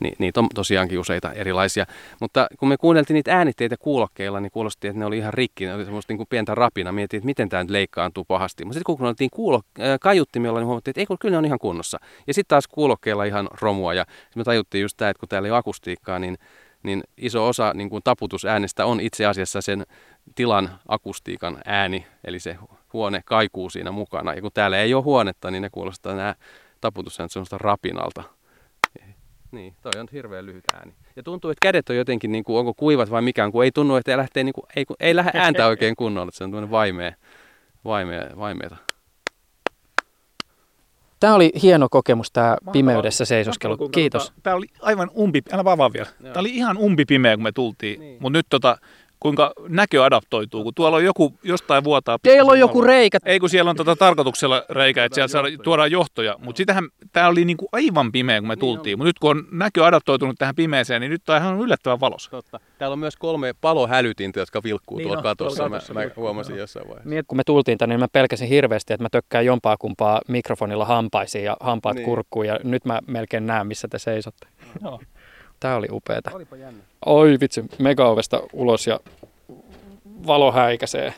Ni, 0.00 0.12
niitä 0.18 0.40
on 0.40 0.48
tosiaankin 0.54 0.98
useita 0.98 1.32
erilaisia. 1.32 1.86
Mutta 2.20 2.46
kun 2.58 2.68
me 2.68 2.76
kuunneltiin 2.76 3.14
niitä 3.14 3.36
äänitteitä 3.36 3.76
kuulokkeilla, 3.76 4.40
niin 4.40 4.50
kuulosti, 4.50 4.88
että 4.88 4.98
ne 4.98 5.06
oli 5.06 5.18
ihan 5.18 5.34
rikki. 5.34 5.66
Ne 5.66 5.74
oli 5.74 5.84
semmoista 5.84 6.10
niin 6.12 6.16
kuin 6.16 6.26
pientä 6.30 6.54
rapina. 6.54 6.92
Mietin, 6.92 7.18
että 7.18 7.26
miten 7.26 7.48
tämä 7.48 7.62
nyt 7.62 7.70
leikkaantuu 7.70 8.24
pahasti. 8.24 8.64
Mutta 8.64 8.74
sitten 8.74 8.84
kun 8.84 8.96
kuunneltiin 8.96 9.30
kuulo, 9.30 9.60
äh, 9.80 10.00
kaiuttimella, 10.00 10.58
niin 10.58 10.66
huomattiin, 10.66 10.92
että 10.92 11.00
ei 11.00 11.18
kyllä 11.20 11.32
ne 11.34 11.38
on 11.38 11.44
ihan 11.44 11.58
kunnossa. 11.58 11.98
Ja 12.26 12.34
sitten 12.34 12.48
taas 12.48 12.66
kuulokkeilla 12.68 13.24
ihan 13.24 13.48
romua. 13.60 13.94
Ja 13.94 14.06
me 14.36 14.44
tajuttiin 14.44 14.82
just 14.82 14.96
tämä, 14.96 15.10
että 15.10 15.20
kun 15.20 15.28
täällä 15.28 15.46
ei 15.46 15.50
ole 15.50 15.58
akustiikkaa, 15.58 16.18
niin 16.18 16.38
niin 16.84 17.02
iso 17.16 17.48
osa 17.48 17.72
niin 17.74 17.90
kuin 17.90 18.02
taputusäänestä 18.04 18.86
on 18.86 19.00
itse 19.00 19.26
asiassa 19.26 19.60
sen 19.60 19.86
tilan 20.34 20.70
akustiikan 20.88 21.58
ääni, 21.64 22.06
eli 22.24 22.40
se 22.40 22.56
huone 22.92 23.22
kaikuu 23.24 23.70
siinä 23.70 23.90
mukana. 23.90 24.34
Ja 24.34 24.40
kun 24.40 24.50
täällä 24.54 24.78
ei 24.78 24.94
ole 24.94 25.02
huonetta, 25.02 25.50
niin 25.50 25.62
ne 25.62 25.70
kuulostaa 25.70 26.14
nämä 26.14 26.34
taputusäänet 26.80 27.32
semmoista 27.32 27.58
rapinalta. 27.58 28.22
Niin, 29.50 29.74
toi 29.82 30.00
on 30.00 30.08
hirveän 30.12 30.46
lyhyt 30.46 30.64
ääni. 30.74 30.94
Ja 31.16 31.22
tuntuu, 31.22 31.50
että 31.50 31.66
kädet 31.66 31.90
on 31.90 31.96
jotenkin, 31.96 32.32
niin 32.32 32.44
kuin, 32.44 32.58
onko 32.58 32.74
kuivat 32.76 33.10
vai 33.10 33.22
mikään, 33.22 33.52
kun 33.52 33.64
ei 33.64 33.72
tunnu, 33.72 33.96
että 33.96 34.16
lähtee, 34.16 34.44
niin 34.44 34.52
kuin, 34.52 34.64
ei, 34.76 34.84
ei 35.00 35.16
lähde 35.16 35.30
ääntä 35.34 35.66
oikein 35.66 35.96
kunnolla, 35.96 36.28
että 36.28 36.38
se 36.38 36.44
on 36.44 36.50
tämmöinen 36.50 36.70
vaimea, 36.70 37.12
vaimea, 37.84 38.26
vaimeeta. 38.38 38.76
Tämä 41.24 41.34
oli 41.34 41.52
hieno 41.62 41.88
kokemus, 41.90 42.32
tämä 42.32 42.56
pimeydessä 42.72 43.24
seisoskelu. 43.24 43.88
Kiitos. 43.88 44.32
Tämä 44.42 44.56
oli 44.56 44.66
aivan 44.80 45.10
umpi, 45.18 45.42
älä 45.52 45.64
vaan 45.64 45.92
vielä. 45.92 46.06
Tämä 46.22 46.40
oli 46.40 46.50
ihan 46.50 46.78
umpi 46.78 47.04
pimeä, 47.04 47.36
kun 47.36 47.42
me 47.42 47.52
tultiin. 47.52 48.00
Niin. 48.00 48.16
Mutta 48.20 48.38
nyt 48.38 48.46
tota, 48.50 48.78
kuinka 49.24 49.52
näkö 49.68 50.04
adaptoituu, 50.04 50.64
kun 50.64 50.74
tuolla 50.74 50.96
on 50.96 51.04
joku 51.04 51.34
jostain 51.42 51.84
vuotaa. 51.84 52.18
Teillä 52.22 52.52
on 52.52 52.58
joku 52.58 52.82
reikä. 52.82 53.18
Ei 53.24 53.40
kun 53.40 53.50
siellä 53.50 53.70
on 53.70 53.76
tota 53.76 53.96
tarkoituksella 53.96 54.62
reikä, 54.70 55.04
että 55.04 55.14
sieltä 55.14 55.32
saada, 55.32 55.48
tuodaan 55.62 55.90
johtoja. 55.90 56.36
Mutta 56.38 56.56
sitähän 56.58 56.88
tämä 57.12 57.28
oli 57.28 57.44
niinku 57.44 57.68
aivan 57.72 58.12
pimeä, 58.12 58.40
kun 58.40 58.48
me 58.48 58.56
tultiin. 58.56 58.98
Mutta 58.98 59.08
nyt 59.08 59.18
kun 59.18 59.30
on 59.30 59.44
näkö 59.52 59.86
adaptoitunut 59.86 60.36
tähän 60.38 60.54
pimeeseen, 60.54 61.00
niin 61.00 61.10
nyt 61.10 61.28
on 61.28 61.36
ihan 61.36 61.60
yllättävän 61.60 62.00
valossa. 62.00 62.30
Totta. 62.30 62.60
Täällä 62.78 62.92
on 62.92 62.98
myös 62.98 63.16
kolme 63.16 63.54
palohälytintä, 63.60 64.40
jotka 64.40 64.62
vilkkuu 64.64 64.98
Niin 64.98 65.04
tuolla 65.08 65.18
on, 65.18 65.22
katossa. 65.22 65.56
tuolla 65.56 65.70
Mä, 65.70 65.76
katossa 65.76 65.94
mä 65.94 66.00
vilkkuu, 66.00 66.24
huomasin 66.24 66.52
joo. 66.54 66.60
jossain 66.60 66.88
vaiheessa. 66.88 67.10
Niin, 67.10 67.24
kun 67.28 67.36
me 67.38 67.42
tultiin 67.46 67.78
tänne, 67.78 67.92
niin 67.94 68.00
mä 68.00 68.08
pelkäsin 68.12 68.48
hirveästi, 68.48 68.92
että 68.92 69.04
mä 69.04 69.08
tökkään 69.12 69.46
jompaa 69.46 69.76
kumpaa 69.78 70.20
mikrofonilla 70.28 70.84
hampaisiin 70.84 71.44
ja 71.44 71.56
hampaat 71.60 71.94
Niin. 71.94 72.00
niin. 72.00 72.04
kurkkuun. 72.10 72.46
Ja 72.46 72.58
nyt 72.64 72.84
mä 72.84 73.00
melkein 73.06 73.46
näen, 73.46 73.66
missä 73.66 73.88
te 73.88 73.98
seisotte. 73.98 74.46
Joo. 74.82 75.00
Tää 75.64 75.76
oli 75.76 75.86
upeeta. 75.90 76.30
Olipa 76.34 76.56
jännä. 76.56 76.82
Oi 77.06 77.36
vitsi, 77.40 77.64
megaovesta 77.78 78.42
ulos 78.52 78.86
ja 78.86 79.00
valo 80.26 80.52
häikäisee. 80.52 81.14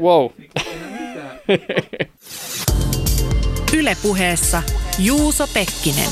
Wow. 0.00 0.28
Yle 3.78 3.96
puheessa 4.02 4.62
Juuso 4.98 5.46
Pekkinen. 5.54 6.08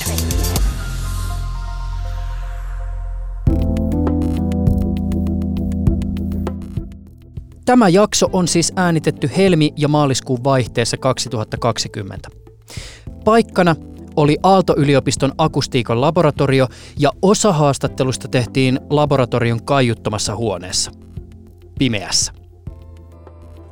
Tämä 7.64 7.88
jakso 7.88 8.26
on 8.32 8.48
siis 8.48 8.72
äänitetty 8.76 9.30
helmi- 9.36 9.72
ja 9.76 9.88
maaliskuun 9.88 10.44
vaihteessa 10.44 10.96
2020. 10.96 12.28
Paikkana 13.24 13.76
oli 14.20 14.36
Aalto-yliopiston 14.42 15.32
akustiikan 15.38 16.00
laboratorio 16.00 16.68
ja 16.98 17.10
osa 17.22 17.52
haastattelusta 17.52 18.28
tehtiin 18.28 18.80
laboratorion 18.90 19.64
kaiuttomassa 19.64 20.36
huoneessa. 20.36 20.90
Pimeässä. 21.78 22.32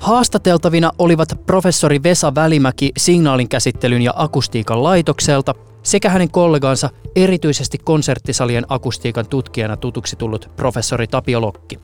Haastateltavina 0.01 0.90
olivat 0.99 1.28
professori 1.46 2.03
Vesa 2.03 2.34
Välimäki 2.34 2.92
signaalinkäsittelyn 2.96 4.03
ja 4.03 4.12
akustiikan 4.16 4.82
laitokselta 4.82 5.55
sekä 5.82 6.11
hänen 6.11 6.30
kollegansa 6.30 6.90
erityisesti 7.16 7.78
konserttisalien 7.78 8.66
akustiikan 8.68 9.28
tutkijana 9.28 9.76
tutuksi 9.76 10.16
tullut 10.16 10.51
professori 10.57 11.07
Tapio 11.07 11.40
Lokki. 11.40 11.78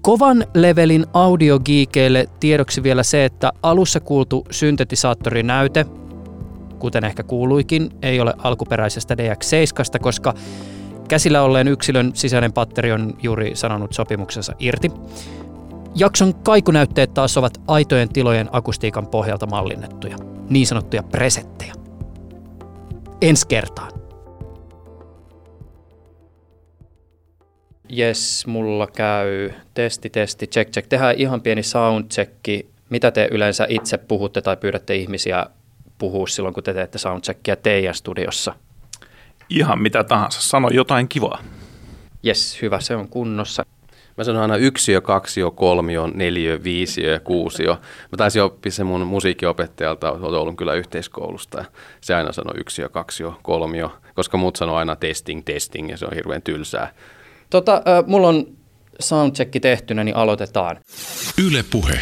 Kovan 0.00 0.46
levelin 0.54 1.06
audiogiikeille 1.12 2.28
tiedoksi 2.40 2.82
vielä 2.82 3.02
se, 3.02 3.24
että 3.24 3.52
alussa 3.62 4.00
kuultu 4.00 4.46
syntetisaattorinäyte, 4.50 5.86
kuten 6.84 7.04
ehkä 7.04 7.22
kuuluikin, 7.22 7.90
ei 8.02 8.20
ole 8.20 8.34
alkuperäisestä 8.38 9.14
DX7, 9.14 9.98
koska 10.00 10.34
käsillä 11.08 11.42
olleen 11.42 11.68
yksilön 11.68 12.10
sisäinen 12.14 12.52
patteri 12.52 12.92
on 12.92 13.16
juuri 13.22 13.56
sanonut 13.56 13.92
sopimuksensa 13.92 14.52
irti. 14.58 14.90
Jakson 15.94 16.34
kaikunäytteet 16.34 17.14
taas 17.14 17.36
ovat 17.36 17.60
aitojen 17.66 18.08
tilojen 18.08 18.48
akustiikan 18.52 19.06
pohjalta 19.06 19.46
mallinnettuja, 19.46 20.16
niin 20.50 20.66
sanottuja 20.66 21.02
presettejä. 21.02 21.74
Ensi 23.22 23.46
kertaan. 23.48 23.92
Jes, 27.88 28.46
mulla 28.46 28.86
käy. 28.86 29.50
Testi, 29.74 30.10
testi, 30.10 30.46
check, 30.46 30.70
check. 30.70 30.88
Tehdään 30.88 31.14
ihan 31.18 31.40
pieni 31.40 31.62
soundchecki. 31.62 32.70
Mitä 32.90 33.10
te 33.10 33.28
yleensä 33.30 33.66
itse 33.68 33.98
puhutte 33.98 34.42
tai 34.42 34.56
pyydätte 34.56 34.94
ihmisiä 34.94 35.46
puhua 36.04 36.26
silloin, 36.26 36.54
kun 36.54 36.62
te 36.62 36.74
teette 36.74 36.98
soundcheckia 36.98 37.56
teidän 37.56 37.94
studiossa? 37.94 38.54
Ihan 39.48 39.82
mitä 39.82 40.04
tahansa. 40.04 40.40
Sano 40.42 40.68
jotain 40.68 41.08
kivaa. 41.08 41.42
Jes, 42.22 42.62
hyvä, 42.62 42.80
se 42.80 42.96
on 42.96 43.08
kunnossa. 43.08 43.66
Mä 44.16 44.24
sanon 44.24 44.42
aina 44.42 44.56
yksiö, 44.56 45.00
kaksio, 45.00 45.50
kolmio, 45.50 46.10
neliö, 46.14 46.64
viisiö 46.64 47.12
ja 47.12 47.20
kuusio. 47.20 47.72
Mä 48.12 48.16
taisin 48.16 48.42
oppia 48.42 48.72
sen 48.72 48.86
mun 48.86 49.06
musiikkiopettajalta 49.06 50.10
Oulun 50.10 50.56
kyllä 50.56 50.74
yhteiskoulusta. 50.74 51.58
Ja 51.58 51.64
se 52.00 52.14
aina 52.14 52.32
sanoi 52.32 52.60
yksiö, 52.60 52.88
kaksio, 52.88 53.38
kolmio, 53.42 53.92
koska 54.14 54.36
muut 54.36 54.56
sanoo 54.56 54.76
aina 54.76 54.96
testing, 54.96 55.42
testing 55.44 55.90
ja 55.90 55.96
se 55.96 56.06
on 56.06 56.14
hirveän 56.14 56.42
tylsää. 56.42 56.94
Tota, 57.50 57.74
äh, 57.74 58.06
mulla 58.06 58.28
on 58.28 58.46
soundchecki 59.00 59.60
tehtynä, 59.60 60.04
niin 60.04 60.16
aloitetaan. 60.16 60.76
Yle 61.46 61.64
Puhe. 61.70 62.00